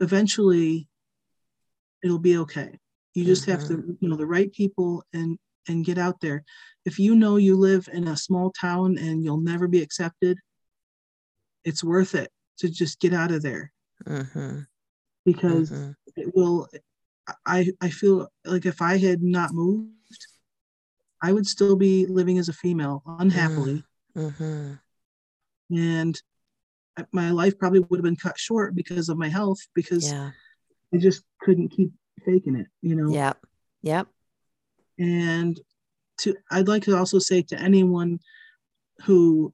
eventually 0.00 0.88
it'll 2.02 2.18
be 2.18 2.38
okay. 2.38 2.78
You 3.14 3.24
just 3.24 3.42
mm-hmm. 3.42 3.50
have 3.52 3.68
to, 3.68 3.74
mm-hmm. 3.74 3.92
you 4.00 4.08
know, 4.08 4.16
the 4.16 4.26
right 4.26 4.52
people 4.52 5.04
and 5.12 5.38
and 5.68 5.84
get 5.84 5.98
out 5.98 6.20
there. 6.20 6.44
If 6.84 6.98
you 6.98 7.14
know 7.14 7.36
you 7.36 7.56
live 7.56 7.88
in 7.92 8.08
a 8.08 8.16
small 8.16 8.52
town 8.52 8.98
and 8.98 9.22
you'll 9.22 9.40
never 9.40 9.68
be 9.68 9.80
accepted, 9.80 10.38
it's 11.64 11.84
worth 11.84 12.14
it 12.14 12.30
to 12.58 12.68
just 12.68 13.00
get 13.00 13.12
out 13.12 13.30
of 13.30 13.42
there. 13.42 13.72
Mm-hmm. 14.04 14.60
Because 15.24 15.70
mm-hmm. 15.70 15.92
it 16.16 16.34
will 16.34 16.68
I 17.46 17.68
I 17.80 17.90
feel 17.90 18.28
like 18.44 18.66
if 18.66 18.82
I 18.82 18.98
had 18.98 19.22
not 19.22 19.52
moved, 19.52 19.92
I 21.22 21.32
would 21.32 21.46
still 21.46 21.76
be 21.76 22.06
living 22.06 22.38
as 22.38 22.48
a 22.48 22.52
female 22.52 23.02
unhappily. 23.06 23.84
Mm-hmm. 24.16 24.74
And 25.76 26.22
my 27.12 27.30
life 27.30 27.58
probably 27.58 27.80
would 27.80 27.98
have 27.98 28.04
been 28.04 28.16
cut 28.16 28.38
short 28.38 28.74
because 28.74 29.08
of 29.08 29.16
my 29.16 29.28
health 29.28 29.58
because 29.74 30.10
yeah. 30.10 30.30
I 30.92 30.98
just 30.98 31.22
couldn't 31.40 31.70
keep 31.70 31.92
faking 32.24 32.56
it, 32.56 32.66
you 32.80 32.94
know. 32.94 33.12
Yep. 33.12 33.38
Yep. 33.82 34.06
And 34.98 35.60
to 36.18 36.36
I'd 36.50 36.68
like 36.68 36.84
to 36.84 36.96
also 36.96 37.18
say 37.18 37.42
to 37.42 37.60
anyone 37.60 38.20
who 39.04 39.52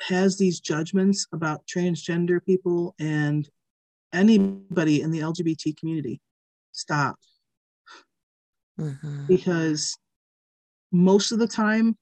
has 0.00 0.36
these 0.38 0.60
judgments 0.60 1.26
about 1.32 1.66
transgender 1.66 2.44
people 2.44 2.94
and 3.00 3.48
anybody 4.12 5.02
in 5.02 5.10
the 5.10 5.20
LGBT 5.20 5.76
community, 5.76 6.20
stop. 6.72 7.16
Mm-hmm. 8.78 9.26
Because 9.26 9.96
most 10.92 11.32
of 11.32 11.38
the 11.38 11.48
time, 11.48 11.96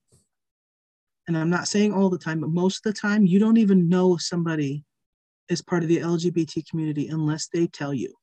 and 1.27 1.37
I'm 1.37 1.51
not 1.51 1.69
saying 1.69 1.93
all 1.93 2.11
the 2.11 2.19
time, 2.19 2.41
but 2.41 2.51
most 2.51 2.85
of 2.85 2.95
the 2.95 3.01
time, 3.01 3.27
you 3.27 3.39
don't 3.39 3.57
even 3.57 3.89
know 3.89 4.15
if 4.15 4.23
somebody 4.23 4.85
is 5.49 5.63
part 5.63 5.83
of 5.83 5.89
the 5.89 5.99
LGBT 5.99 6.69
community 6.69 7.09
unless 7.09 7.49
they 7.49 7.67
tell 7.67 7.95
you. 7.95 8.15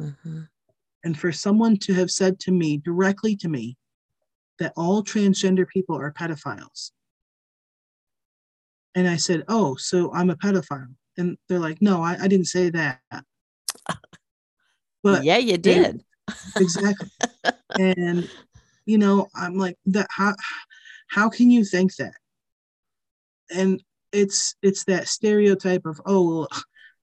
Mm-hmm. 0.00 0.42
And 1.04 1.18
for 1.18 1.32
someone 1.32 1.76
to 1.78 1.94
have 1.94 2.10
said 2.10 2.40
to 2.40 2.52
me, 2.52 2.78
directly 2.78 3.36
to 3.36 3.48
me, 3.48 3.76
that 4.58 4.72
all 4.76 5.02
transgender 5.02 5.68
people 5.68 5.96
are 5.96 6.12
pedophiles. 6.12 6.92
And 8.94 9.08
I 9.08 9.16
said, 9.16 9.44
Oh, 9.48 9.74
so 9.76 10.12
I'm 10.14 10.30
a 10.30 10.36
pedophile. 10.36 10.94
And 11.16 11.36
they're 11.48 11.58
like, 11.58 11.82
No, 11.82 12.02
I, 12.02 12.16
I 12.20 12.28
didn't 12.28 12.46
say 12.46 12.70
that. 12.70 13.00
But 15.02 15.22
yeah, 15.22 15.36
you 15.36 15.58
did. 15.58 16.02
exactly. 16.56 17.10
and 17.78 18.26
you 18.86 18.96
know, 18.96 19.28
I'm 19.34 19.58
like 19.58 19.76
that 19.84 20.06
how 20.10 20.34
how 21.08 21.28
can 21.28 21.50
you 21.50 21.62
think 21.62 21.94
that? 21.96 22.14
And 23.54 23.82
it's 24.12 24.54
it's 24.62 24.84
that 24.84 25.08
stereotype 25.08 25.84
of, 25.84 26.00
oh, 26.06 26.46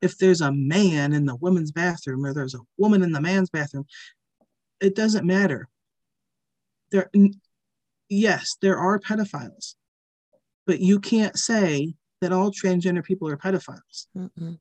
if 0.01 0.17
there's 0.17 0.41
a 0.41 0.51
man 0.51 1.13
in 1.13 1.25
the 1.25 1.35
women's 1.35 1.71
bathroom 1.71 2.25
or 2.25 2.33
there's 2.33 2.55
a 2.55 2.61
woman 2.77 3.03
in 3.03 3.11
the 3.11 3.21
man's 3.21 3.49
bathroom, 3.49 3.85
it 4.79 4.95
doesn't 4.95 5.25
matter. 5.25 5.69
There, 6.91 7.09
yes, 8.09 8.57
there 8.61 8.77
are 8.77 8.99
pedophiles, 8.99 9.75
but 10.65 10.79
you 10.79 10.99
can't 10.99 11.37
say 11.37 11.93
that 12.19 12.33
all 12.33 12.51
transgender 12.51 13.03
people 13.03 13.29
are 13.29 13.37
pedophiles. 13.37 14.07
Mm-mm. 14.17 14.59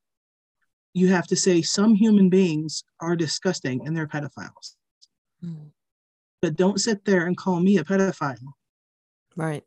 You 0.92 1.08
have 1.08 1.26
to 1.28 1.36
say 1.36 1.62
some 1.62 1.94
human 1.94 2.28
beings 2.28 2.84
are 3.00 3.16
disgusting 3.16 3.86
and 3.86 3.96
they're 3.96 4.08
pedophiles. 4.08 4.76
Mm. 5.44 5.70
But 6.42 6.56
don't 6.56 6.80
sit 6.80 7.04
there 7.04 7.26
and 7.26 7.36
call 7.36 7.60
me 7.60 7.78
a 7.78 7.84
pedophile. 7.84 8.38
Right. 9.36 9.64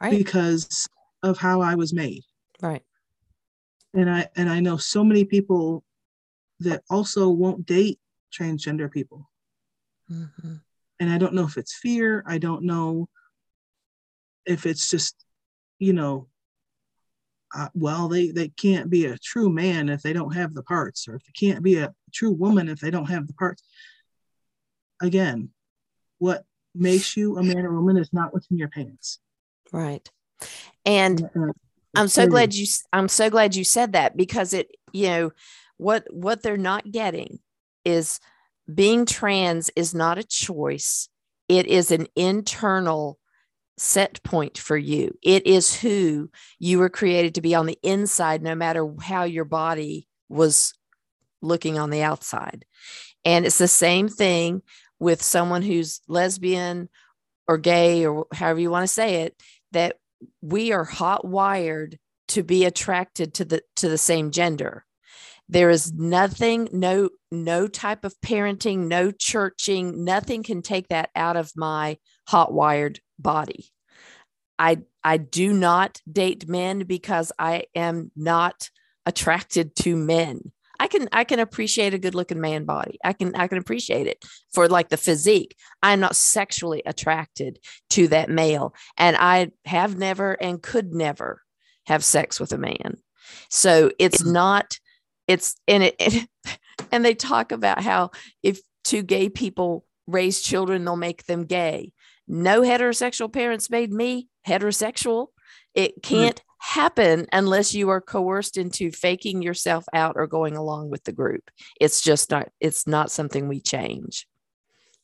Right. 0.00 0.10
Because 0.16 0.88
of 1.22 1.38
how 1.38 1.60
I 1.60 1.74
was 1.74 1.92
made. 1.92 2.22
Right. 2.62 2.82
And 3.94 4.10
I 4.10 4.28
and 4.36 4.48
I 4.48 4.60
know 4.60 4.76
so 4.76 5.02
many 5.02 5.24
people 5.24 5.84
that 6.60 6.82
also 6.90 7.28
won't 7.28 7.66
date 7.66 7.98
transgender 8.32 8.90
people. 8.90 9.30
Mm-hmm. 10.10 10.56
And 11.00 11.10
I 11.10 11.18
don't 11.18 11.34
know 11.34 11.44
if 11.44 11.56
it's 11.56 11.74
fear. 11.74 12.24
I 12.26 12.38
don't 12.38 12.64
know 12.64 13.08
if 14.44 14.66
it's 14.66 14.90
just, 14.90 15.14
you 15.78 15.92
know, 15.92 16.28
uh, 17.54 17.68
well, 17.74 18.08
they, 18.08 18.30
they 18.30 18.48
can't 18.48 18.90
be 18.90 19.06
a 19.06 19.18
true 19.18 19.48
man 19.48 19.88
if 19.88 20.02
they 20.02 20.12
don't 20.12 20.34
have 20.34 20.54
the 20.54 20.62
parts, 20.62 21.08
or 21.08 21.14
if 21.14 21.22
they 21.24 21.32
can't 21.32 21.62
be 21.62 21.76
a 21.76 21.94
true 22.12 22.32
woman 22.32 22.68
if 22.68 22.80
they 22.80 22.90
don't 22.90 23.08
have 23.08 23.26
the 23.26 23.34
parts. 23.34 23.62
Again, 25.00 25.50
what 26.18 26.44
makes 26.74 27.16
you 27.16 27.38
a 27.38 27.42
man 27.42 27.64
or 27.64 27.74
woman 27.74 27.96
is 27.96 28.12
not 28.12 28.34
what's 28.34 28.50
in 28.50 28.58
your 28.58 28.68
pants. 28.68 29.20
Right. 29.72 30.08
And 30.84 31.28
I'm 31.98 32.08
so 32.08 32.26
glad 32.26 32.54
you 32.54 32.66
I'm 32.92 33.08
so 33.08 33.30
glad 33.30 33.56
you 33.56 33.64
said 33.64 33.92
that 33.92 34.16
because 34.16 34.52
it, 34.52 34.70
you 34.92 35.08
know, 35.08 35.30
what 35.76 36.06
what 36.10 36.42
they're 36.42 36.56
not 36.56 36.90
getting 36.90 37.38
is 37.84 38.20
being 38.72 39.06
trans 39.06 39.70
is 39.76 39.94
not 39.94 40.18
a 40.18 40.24
choice. 40.24 41.08
It 41.48 41.66
is 41.66 41.90
an 41.90 42.06
internal 42.14 43.18
set 43.78 44.22
point 44.22 44.58
for 44.58 44.76
you. 44.76 45.16
It 45.22 45.46
is 45.46 45.74
who 45.74 46.30
you 46.58 46.78
were 46.78 46.90
created 46.90 47.34
to 47.36 47.40
be 47.40 47.54
on 47.54 47.66
the 47.66 47.78
inside, 47.82 48.42
no 48.42 48.54
matter 48.54 48.86
how 49.00 49.24
your 49.24 49.44
body 49.44 50.08
was 50.28 50.74
looking 51.40 51.78
on 51.78 51.90
the 51.90 52.02
outside. 52.02 52.64
And 53.24 53.46
it's 53.46 53.58
the 53.58 53.68
same 53.68 54.08
thing 54.08 54.62
with 54.98 55.22
someone 55.22 55.62
who's 55.62 56.00
lesbian 56.08 56.88
or 57.46 57.56
gay 57.56 58.04
or 58.04 58.26
however 58.32 58.60
you 58.60 58.70
want 58.70 58.84
to 58.84 58.92
say 58.92 59.22
it, 59.22 59.40
that 59.72 59.96
we 60.40 60.72
are 60.72 60.84
hot 60.84 61.26
wired 61.26 61.98
to 62.28 62.42
be 62.42 62.64
attracted 62.64 63.34
to 63.34 63.44
the 63.44 63.62
to 63.76 63.88
the 63.88 63.98
same 63.98 64.30
gender. 64.30 64.84
There 65.48 65.70
is 65.70 65.92
nothing 65.92 66.68
no 66.72 67.10
no 67.30 67.68
type 67.68 68.04
of 68.04 68.14
parenting 68.20 68.88
no 68.88 69.10
churching 69.10 70.04
nothing 70.04 70.42
can 70.42 70.62
take 70.62 70.88
that 70.88 71.10
out 71.16 71.36
of 71.36 71.52
my 71.56 71.98
hot 72.26 72.52
wired 72.52 73.00
body. 73.18 73.70
I 74.58 74.78
i 75.02 75.16
do 75.16 75.52
not 75.52 76.00
date 76.10 76.48
men 76.48 76.80
because 76.80 77.32
i 77.38 77.64
am 77.74 78.10
not 78.16 78.68
attracted 79.06 79.74
to 79.76 79.96
men 79.96 80.52
i 80.78 80.86
can 80.86 81.08
i 81.12 81.24
can 81.24 81.38
appreciate 81.38 81.94
a 81.94 81.98
good 81.98 82.14
looking 82.14 82.40
man 82.40 82.64
body. 82.64 82.98
I 83.04 83.12
can 83.12 83.34
i 83.34 83.46
can 83.48 83.58
appreciate 83.58 84.06
it 84.06 84.24
for 84.52 84.68
like 84.68 84.88
the 84.88 84.96
physique. 84.96 85.56
I'm 85.82 86.00
not 86.00 86.16
sexually 86.16 86.82
attracted 86.86 87.58
to 87.90 88.08
that 88.08 88.30
male 88.30 88.74
and 88.96 89.16
i 89.16 89.50
have 89.64 89.96
never 89.96 90.32
and 90.32 90.62
could 90.62 90.92
never 90.92 91.42
have 91.86 92.04
sex 92.04 92.38
with 92.38 92.52
a 92.52 92.58
man. 92.58 92.98
So 93.48 93.90
it's 93.98 94.24
not 94.24 94.78
it's 95.26 95.56
and 95.66 95.82
it, 95.82 95.96
it 95.98 96.28
and 96.92 97.04
they 97.04 97.14
talk 97.14 97.52
about 97.52 97.82
how 97.82 98.10
if 98.42 98.60
two 98.84 99.02
gay 99.02 99.28
people 99.28 99.84
raise 100.06 100.40
children 100.40 100.84
they'll 100.84 100.96
make 100.96 101.24
them 101.24 101.44
gay. 101.44 101.92
No 102.26 102.60
heterosexual 102.60 103.32
parents 103.32 103.70
made 103.70 103.92
me 103.92 104.28
heterosexual. 104.46 105.28
It 105.74 106.02
can't 106.02 106.36
mm-hmm. 106.36 106.47
Happen 106.68 107.26
unless 107.32 107.74
you 107.74 107.88
are 107.88 108.00
coerced 108.00 108.56
into 108.56 108.90
faking 108.90 109.42
yourself 109.42 109.86
out 109.92 110.14
or 110.16 110.26
going 110.26 110.56
along 110.56 110.90
with 110.90 111.02
the 111.04 111.12
group 111.12 111.50
it's 111.80 112.02
just 112.02 112.30
not 112.30 112.50
it's 112.60 112.86
not 112.86 113.10
something 113.10 113.48
we 113.48 113.60
change 113.60 114.26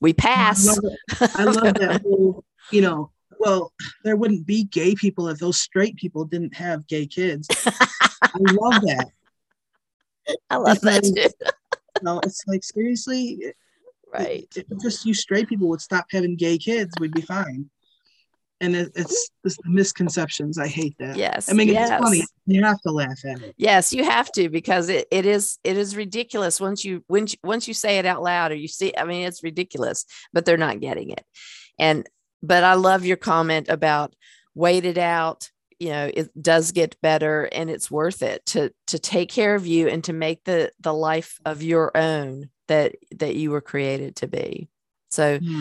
we 0.01 0.13
pass 0.13 0.69
i 0.69 0.75
love, 1.23 1.29
I 1.37 1.45
love 1.45 1.75
that 1.75 2.03
whole 2.05 2.45
you 2.71 2.83
know 2.83 3.11
well 3.39 3.73
there 4.05 4.17
wouldn't 4.17 4.47
be 4.47 4.65
gay 4.65 4.95
people 4.95 5.29
if 5.29 5.39
those 5.39 5.59
straight 5.59 5.97
people 5.97 6.25
didn't 6.25 6.55
have 6.55 6.87
gay 6.87 7.07
kids 7.07 7.49
i 7.67 8.39
love 8.39 8.83
that 8.83 9.09
I 10.51 10.57
love 10.57 10.81
because, 10.81 11.13
that 11.13 11.33
too. 11.41 11.51
no, 12.03 12.21
it's 12.21 12.43
like 12.47 12.65
seriously, 12.65 13.55
right? 14.13 14.47
If, 14.57 14.71
if 14.71 14.81
just 14.81 15.05
you 15.05 15.15
straight 15.15 15.49
people 15.49 15.69
would 15.69 15.81
stop 15.81 16.07
having 16.11 16.37
gay 16.37 16.59
kids, 16.59 16.93
we'd 16.99 17.15
be 17.15 17.23
fine. 17.23 17.71
And 18.65 18.75
it, 18.75 18.93
it's, 18.95 19.31
it's 19.45 19.57
misconceptions. 19.65 20.59
I 20.59 20.67
hate 20.67 20.97
that. 20.99 21.17
Yes. 21.17 21.51
I 21.51 21.53
mean, 21.53 21.69
yes. 21.69 21.91
it's 21.91 22.03
funny. 22.03 22.25
You 22.47 22.63
have 22.65 22.81
to 22.83 22.91
laugh 22.91 23.25
at 23.25 23.43
it. 23.43 23.55
Yes, 23.59 23.93
you 23.93 24.05
have 24.05 24.33
to 24.33 24.49
because 24.49 24.89
it, 24.89 25.07
it 25.11 25.27
is 25.27 25.59
it 25.65 25.77
is 25.77 25.97
ridiculous 25.97 26.61
once 26.61 26.85
you 26.85 27.05
when 27.07 27.27
you, 27.27 27.35
once 27.43 27.69
you 27.69 27.75
say 27.75 27.99
it 27.99 28.07
out 28.07 28.23
loud 28.23 28.53
or 28.53 28.55
you 28.55 28.69
see. 28.69 28.93
I 28.97 29.05
mean, 29.05 29.27
it's 29.27 29.43
ridiculous, 29.43 30.07
but 30.33 30.45
they're 30.45 30.57
not 30.57 30.81
getting 30.81 31.11
it. 31.11 31.25
And 31.79 32.09
but 32.43 32.65
I 32.65 32.75
love 32.75 33.05
your 33.05 33.17
comment 33.17 33.69
about 33.69 34.15
wait 34.55 34.85
it 34.85 34.99
out 34.99 35.51
you 35.79 35.91
know 35.91 36.11
it 36.15 36.31
does 36.41 36.73
get 36.73 37.01
better 37.01 37.45
and 37.45 37.69
it's 37.69 37.91
worth 37.91 38.23
it 38.23 38.45
to 38.47 38.73
to 38.87 38.99
take 38.99 39.29
care 39.29 39.55
of 39.55 39.67
you 39.67 39.89
and 39.89 40.05
to 40.05 40.13
make 40.13 40.45
the 40.45 40.71
the 40.81 40.95
life 40.95 41.39
of 41.45 41.63
your 41.63 41.97
own 41.97 42.49
that 42.69 42.95
that 43.17 43.35
you 43.35 43.51
were 43.51 43.61
created 43.61 44.17
to 44.17 44.29
be 44.29 44.69
so 45.15 45.39
yeah. 45.41 45.61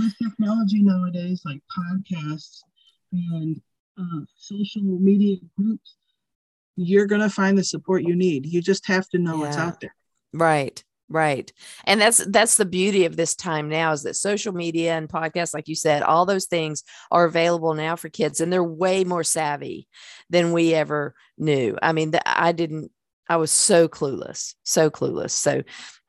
with 0.00 0.14
technology 0.22 0.82
nowadays 0.82 1.42
like 1.44 1.60
podcasts 1.76 2.60
and 3.12 3.60
uh, 3.98 4.20
social 4.36 4.82
media 4.82 5.36
groups 5.58 5.96
you're 6.76 7.06
going 7.06 7.20
to 7.20 7.30
find 7.30 7.58
the 7.58 7.64
support 7.64 8.02
you 8.02 8.16
need 8.16 8.46
you 8.46 8.62
just 8.62 8.86
have 8.86 9.08
to 9.08 9.18
know 9.18 9.34
yeah. 9.34 9.40
what's 9.40 9.56
out 9.56 9.80
there 9.80 9.94
right 10.32 10.84
Right. 11.12 11.52
And 11.84 12.00
that's 12.00 12.24
that's 12.28 12.56
the 12.56 12.64
beauty 12.64 13.04
of 13.04 13.16
this 13.16 13.34
time 13.34 13.68
now 13.68 13.92
is 13.92 14.02
that 14.04 14.16
social 14.16 14.54
media 14.54 14.96
and 14.96 15.10
podcasts 15.10 15.52
like 15.52 15.68
you 15.68 15.74
said 15.74 16.02
all 16.02 16.24
those 16.24 16.46
things 16.46 16.84
are 17.10 17.26
available 17.26 17.74
now 17.74 17.96
for 17.96 18.08
kids 18.08 18.40
and 18.40 18.50
they're 18.50 18.64
way 18.64 19.04
more 19.04 19.22
savvy 19.22 19.88
than 20.30 20.52
we 20.52 20.72
ever 20.72 21.14
knew. 21.36 21.76
I 21.82 21.92
mean, 21.92 22.12
the, 22.12 22.22
I 22.26 22.52
didn't 22.52 22.92
I 23.28 23.36
was 23.36 23.50
so 23.50 23.88
clueless, 23.88 24.54
so 24.62 24.88
clueless. 24.88 25.32
So 25.32 25.62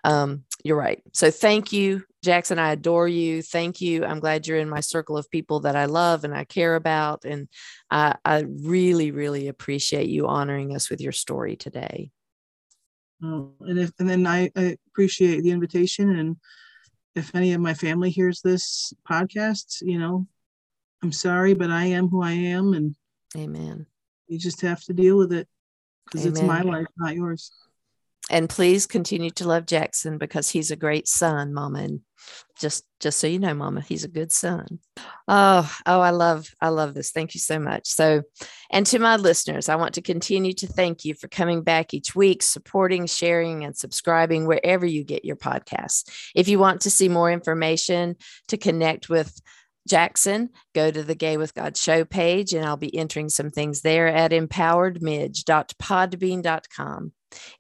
um 0.05 0.45
you're 0.63 0.77
right. 0.77 1.03
So 1.11 1.31
thank 1.31 1.73
you 1.73 2.05
Jackson, 2.23 2.57
I 2.57 2.71
adore 2.71 3.07
you. 3.07 3.41
Thank 3.41 3.81
you. 3.81 4.05
I'm 4.05 4.21
glad 4.21 4.47
you're 4.47 4.57
in 4.57 4.69
my 4.69 4.79
circle 4.79 5.17
of 5.17 5.29
people 5.29 5.59
that 5.61 5.75
I 5.75 5.85
love 5.85 6.23
and 6.23 6.33
I 6.33 6.45
care 6.45 6.75
about 6.75 7.25
and 7.25 7.49
I, 7.91 8.15
I 8.23 8.45
really 8.47 9.11
really 9.11 9.49
appreciate 9.49 10.07
you 10.07 10.27
honoring 10.27 10.73
us 10.73 10.89
with 10.89 11.01
your 11.01 11.11
story 11.11 11.57
today. 11.57 12.11
Uh, 13.23 13.43
and 13.61 13.77
if 13.77 13.91
and 13.99 14.09
then 14.09 14.25
I, 14.25 14.49
I 14.55 14.77
appreciate 14.87 15.41
the 15.41 15.51
invitation 15.51 16.17
and 16.17 16.37
if 17.15 17.35
any 17.35 17.53
of 17.53 17.61
my 17.61 17.73
family 17.73 18.09
hears 18.09 18.41
this 18.41 18.93
podcast, 19.07 19.81
you 19.81 19.99
know, 19.99 20.25
I'm 21.03 21.11
sorry, 21.11 21.53
but 21.53 21.69
I 21.69 21.85
am 21.85 22.07
who 22.07 22.23
I 22.23 22.31
am 22.31 22.73
and 22.73 22.95
Amen. 23.35 23.85
You 24.27 24.39
just 24.39 24.61
have 24.61 24.81
to 24.85 24.93
deal 24.93 25.17
with 25.17 25.33
it 25.33 25.47
because 26.05 26.25
it's 26.25 26.41
my 26.41 26.61
life, 26.61 26.87
not 26.97 27.15
yours 27.15 27.51
and 28.33 28.49
please 28.49 28.85
continue 28.87 29.29
to 29.29 29.47
love 29.47 29.67
Jackson 29.67 30.17
because 30.17 30.49
he's 30.49 30.71
a 30.71 30.75
great 30.75 31.07
son, 31.07 31.53
Mama. 31.53 31.83
And 31.83 31.99
just 32.59 32.83
just 32.99 33.19
so 33.19 33.27
you 33.27 33.37
know, 33.37 33.53
Mama, 33.53 33.81
he's 33.81 34.03
a 34.03 34.09
good 34.09 34.31
son. 34.31 34.79
Oh, 35.27 35.71
oh, 35.85 36.01
I 36.01 36.09
love 36.09 36.49
I 36.59 36.69
love 36.69 36.95
this. 36.95 37.11
Thank 37.11 37.35
you 37.35 37.39
so 37.39 37.59
much. 37.59 37.87
So, 37.87 38.23
and 38.71 38.87
to 38.87 38.97
my 38.97 39.17
listeners, 39.17 39.69
I 39.69 39.75
want 39.75 39.93
to 39.93 40.01
continue 40.01 40.53
to 40.53 40.65
thank 40.65 41.05
you 41.05 41.13
for 41.13 41.27
coming 41.27 41.61
back 41.61 41.93
each 41.93 42.15
week, 42.15 42.41
supporting, 42.41 43.05
sharing, 43.05 43.63
and 43.63 43.77
subscribing 43.77 44.47
wherever 44.47 44.85
you 44.85 45.03
get 45.03 45.23
your 45.23 45.35
podcasts. 45.35 46.09
If 46.33 46.47
you 46.47 46.57
want 46.57 46.81
to 46.81 46.89
see 46.89 47.09
more 47.09 47.31
information 47.31 48.15
to 48.47 48.57
connect 48.57 49.09
with 49.09 49.39
Jackson, 49.87 50.49
go 50.73 50.89
to 50.89 51.03
the 51.03 51.13
Gay 51.13 51.37
with 51.37 51.53
God 51.53 51.77
show 51.77 52.03
page, 52.03 52.53
and 52.53 52.65
I'll 52.65 52.77
be 52.77 52.97
entering 52.97 53.29
some 53.29 53.51
things 53.51 53.81
there 53.81 54.07
at 54.07 54.31
empoweredmidge.podbean.com. 54.31 57.11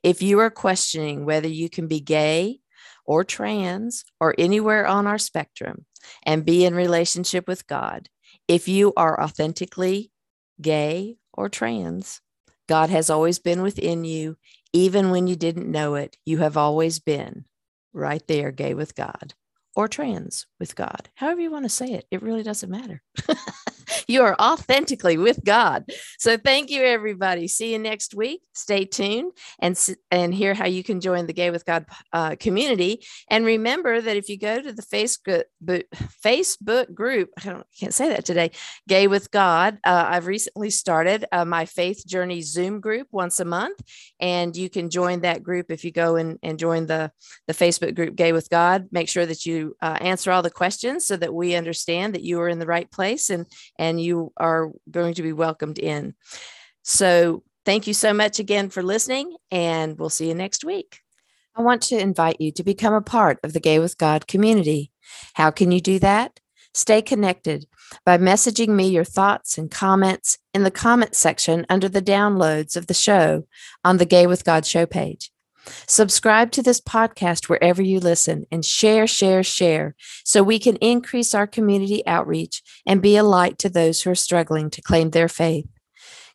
If 0.01 0.21
you 0.21 0.39
are 0.39 0.49
questioning 0.49 1.25
whether 1.25 1.47
you 1.47 1.69
can 1.69 1.87
be 1.87 1.99
gay 1.99 2.59
or 3.05 3.23
trans 3.23 4.05
or 4.19 4.35
anywhere 4.37 4.85
on 4.85 5.07
our 5.07 5.17
spectrum 5.17 5.85
and 6.23 6.45
be 6.45 6.65
in 6.65 6.75
relationship 6.75 7.47
with 7.47 7.67
God, 7.67 8.09
if 8.47 8.67
you 8.67 8.93
are 8.97 9.21
authentically 9.21 10.11
gay 10.61 11.17
or 11.33 11.49
trans, 11.49 12.21
God 12.67 12.89
has 12.89 13.09
always 13.09 13.39
been 13.39 13.61
within 13.61 14.05
you. 14.05 14.37
Even 14.71 15.11
when 15.11 15.27
you 15.27 15.35
didn't 15.35 15.71
know 15.71 15.95
it, 15.95 16.17
you 16.25 16.39
have 16.39 16.57
always 16.57 16.99
been 16.99 17.45
right 17.93 18.25
there, 18.27 18.51
gay 18.51 18.73
with 18.73 18.95
God 18.95 19.33
or 19.75 19.87
trans 19.87 20.45
with 20.59 20.75
God, 20.75 21.09
however 21.15 21.41
you 21.41 21.51
want 21.51 21.65
to 21.65 21.69
say 21.69 21.87
it. 21.87 22.05
It 22.11 22.21
really 22.21 22.43
doesn't 22.43 22.69
matter. 22.69 23.01
you 24.07 24.21
are 24.23 24.35
authentically 24.39 25.17
with 25.17 25.43
God. 25.43 25.85
So 26.19 26.37
thank 26.37 26.69
you, 26.69 26.83
everybody. 26.83 27.47
See 27.47 27.71
you 27.71 27.79
next 27.79 28.13
week. 28.13 28.41
Stay 28.53 28.85
tuned 28.85 29.31
and 29.59 29.77
and 30.11 30.33
hear 30.33 30.53
how 30.53 30.65
you 30.65 30.83
can 30.83 31.01
join 31.01 31.25
the 31.25 31.33
Gay 31.33 31.49
with 31.49 31.65
God 31.65 31.85
uh, 32.11 32.35
community. 32.39 33.05
And 33.29 33.45
remember 33.45 34.01
that 34.01 34.17
if 34.17 34.29
you 34.29 34.37
go 34.37 34.61
to 34.61 34.73
the 34.73 34.81
Facebook 34.81 35.43
Facebook 36.23 36.93
group, 36.93 37.29
I 37.37 37.61
can't 37.79 37.93
say 37.93 38.09
that 38.09 38.25
today, 38.25 38.51
Gay 38.87 39.07
with 39.07 39.31
God. 39.31 39.79
Uh, 39.83 40.05
I've 40.07 40.27
recently 40.27 40.69
started 40.69 41.25
uh, 41.31 41.45
my 41.45 41.65
Faith 41.65 42.05
Journey 42.05 42.41
Zoom 42.41 42.79
group 42.79 43.07
once 43.11 43.39
a 43.39 43.45
month, 43.45 43.81
and 44.19 44.55
you 44.55 44.69
can 44.69 44.89
join 44.89 45.21
that 45.21 45.43
group 45.43 45.71
if 45.71 45.83
you 45.83 45.91
go 45.91 46.15
and, 46.15 46.39
and 46.43 46.59
join 46.59 46.85
the 46.85 47.11
the 47.47 47.53
Facebook 47.53 47.95
group 47.95 48.15
Gay 48.15 48.33
with 48.33 48.49
God. 48.49 48.87
Make 48.91 49.09
sure 49.09 49.25
that 49.25 49.45
you 49.45 49.62
uh, 49.81 49.97
answer 50.01 50.31
all 50.31 50.41
the 50.41 50.49
questions 50.49 51.05
so 51.05 51.17
that 51.17 51.33
we 51.33 51.55
understand 51.55 52.13
that 52.13 52.23
you 52.23 52.39
are 52.41 52.49
in 52.49 52.59
the 52.59 52.65
right 52.65 52.89
place 52.91 53.29
and 53.29 53.45
and 53.77 54.01
you 54.01 54.31
are 54.37 54.71
going 54.89 55.13
to 55.15 55.23
be 55.23 55.33
welcomed 55.33 55.79
in. 55.79 56.13
So 56.83 57.43
thank 57.65 57.87
you 57.87 57.93
so 57.93 58.13
much 58.13 58.39
again 58.39 58.69
for 58.69 58.83
listening, 58.83 59.35
and 59.51 59.97
we'll 59.97 60.09
see 60.09 60.27
you 60.27 60.35
next 60.35 60.63
week. 60.63 60.99
I 61.55 61.61
want 61.61 61.81
to 61.83 61.99
invite 61.99 62.41
you 62.41 62.51
to 62.53 62.63
become 62.63 62.93
a 62.93 63.01
part 63.01 63.39
of 63.43 63.53
the 63.53 63.59
Gay 63.59 63.79
with 63.79 63.97
God 63.97 64.27
community. 64.27 64.91
How 65.33 65.51
can 65.51 65.71
you 65.71 65.81
do 65.81 65.99
that? 65.99 66.39
Stay 66.73 67.03
connected 67.03 67.67
by 68.05 68.17
messaging 68.17 68.69
me 68.69 68.87
your 68.89 69.03
thoughts 69.03 69.59
and 69.59 69.69
comments 69.69 70.39
in 70.55 70.63
the 70.63 70.71
comment 70.71 71.13
section 71.13 71.65
under 71.69 71.87
the 71.87 72.01
downloads 72.01 72.75
of 72.75 72.87
the 72.87 72.93
show 72.95 73.45
on 73.85 73.97
the 73.97 74.05
Gay 74.05 74.25
with 74.25 74.43
God 74.43 74.65
show 74.65 74.87
page. 74.87 75.31
Subscribe 75.87 76.51
to 76.51 76.61
this 76.61 76.81
podcast 76.81 77.47
wherever 77.47 77.81
you 77.81 77.99
listen 77.99 78.45
and 78.51 78.65
share, 78.65 79.07
share, 79.07 79.43
share 79.43 79.95
so 80.25 80.43
we 80.43 80.59
can 80.59 80.75
increase 80.77 81.33
our 81.33 81.47
community 81.47 82.05
outreach 82.05 82.61
and 82.85 83.01
be 83.01 83.15
a 83.15 83.23
light 83.23 83.57
to 83.59 83.69
those 83.69 84.01
who 84.01 84.11
are 84.11 84.15
struggling 84.15 84.69
to 84.69 84.81
claim 84.81 85.11
their 85.11 85.29
faith. 85.29 85.65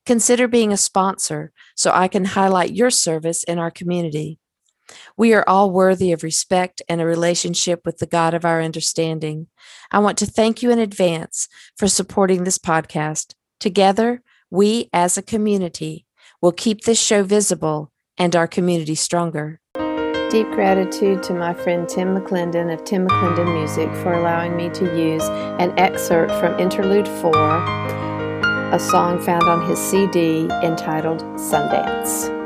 Consider 0.07 0.49
being 0.49 0.73
a 0.73 0.79
sponsor 0.79 1.53
so 1.77 1.91
I 1.93 2.09
can 2.09 2.25
highlight 2.25 2.75
your 2.75 2.91
service 2.91 3.45
in 3.45 3.59
our 3.59 3.71
community. 3.71 4.39
We 5.19 5.35
are 5.35 5.45
all 5.47 5.71
worthy 5.71 6.13
of 6.13 6.23
respect 6.23 6.81
and 6.89 7.01
a 7.01 7.07
relationship 7.07 7.83
with 7.85 7.99
the 7.99 8.07
God 8.07 8.33
of 8.33 8.47
our 8.47 8.63
understanding. 8.63 9.49
I 9.93 9.99
want 9.99 10.17
to 10.19 10.27
thank 10.27 10.63
you 10.63 10.71
in 10.71 10.79
advance 10.79 11.49
for 11.77 11.89
supporting 11.89 12.45
this 12.45 12.59
podcast. 12.59 13.35
Together, 13.61 14.23
we 14.51 14.89
as 14.95 15.19
a 15.19 15.23
community 15.23 16.07
will 16.41 16.53
keep 16.53 16.83
this 16.83 17.01
show 17.01 17.23
visible 17.23 17.93
and 18.19 18.35
our 18.37 18.47
community 18.47 18.95
stronger. 18.95 19.61
Deep 20.31 20.51
gratitude 20.51 21.23
to 21.23 21.33
my 21.33 21.55
friend 21.55 21.89
Tim 21.89 22.09
McClendon 22.09 22.73
of 22.73 22.85
Tim 22.85 23.09
McClendon 23.09 23.55
Music 23.59 23.89
for 24.03 24.13
allowing 24.13 24.57
me 24.57 24.69
to 24.71 24.85
use 24.95 25.25
an 25.59 25.73
excerpt 25.79 26.33
from 26.33 26.59
Interlude 26.61 27.09
4, 27.09 27.33
a 28.75 28.79
song 28.79 29.19
found 29.23 29.45
on 29.45 29.67
his 29.67 29.79
CD 29.79 30.49
entitled 30.63 31.23
Sundance. 31.37 32.38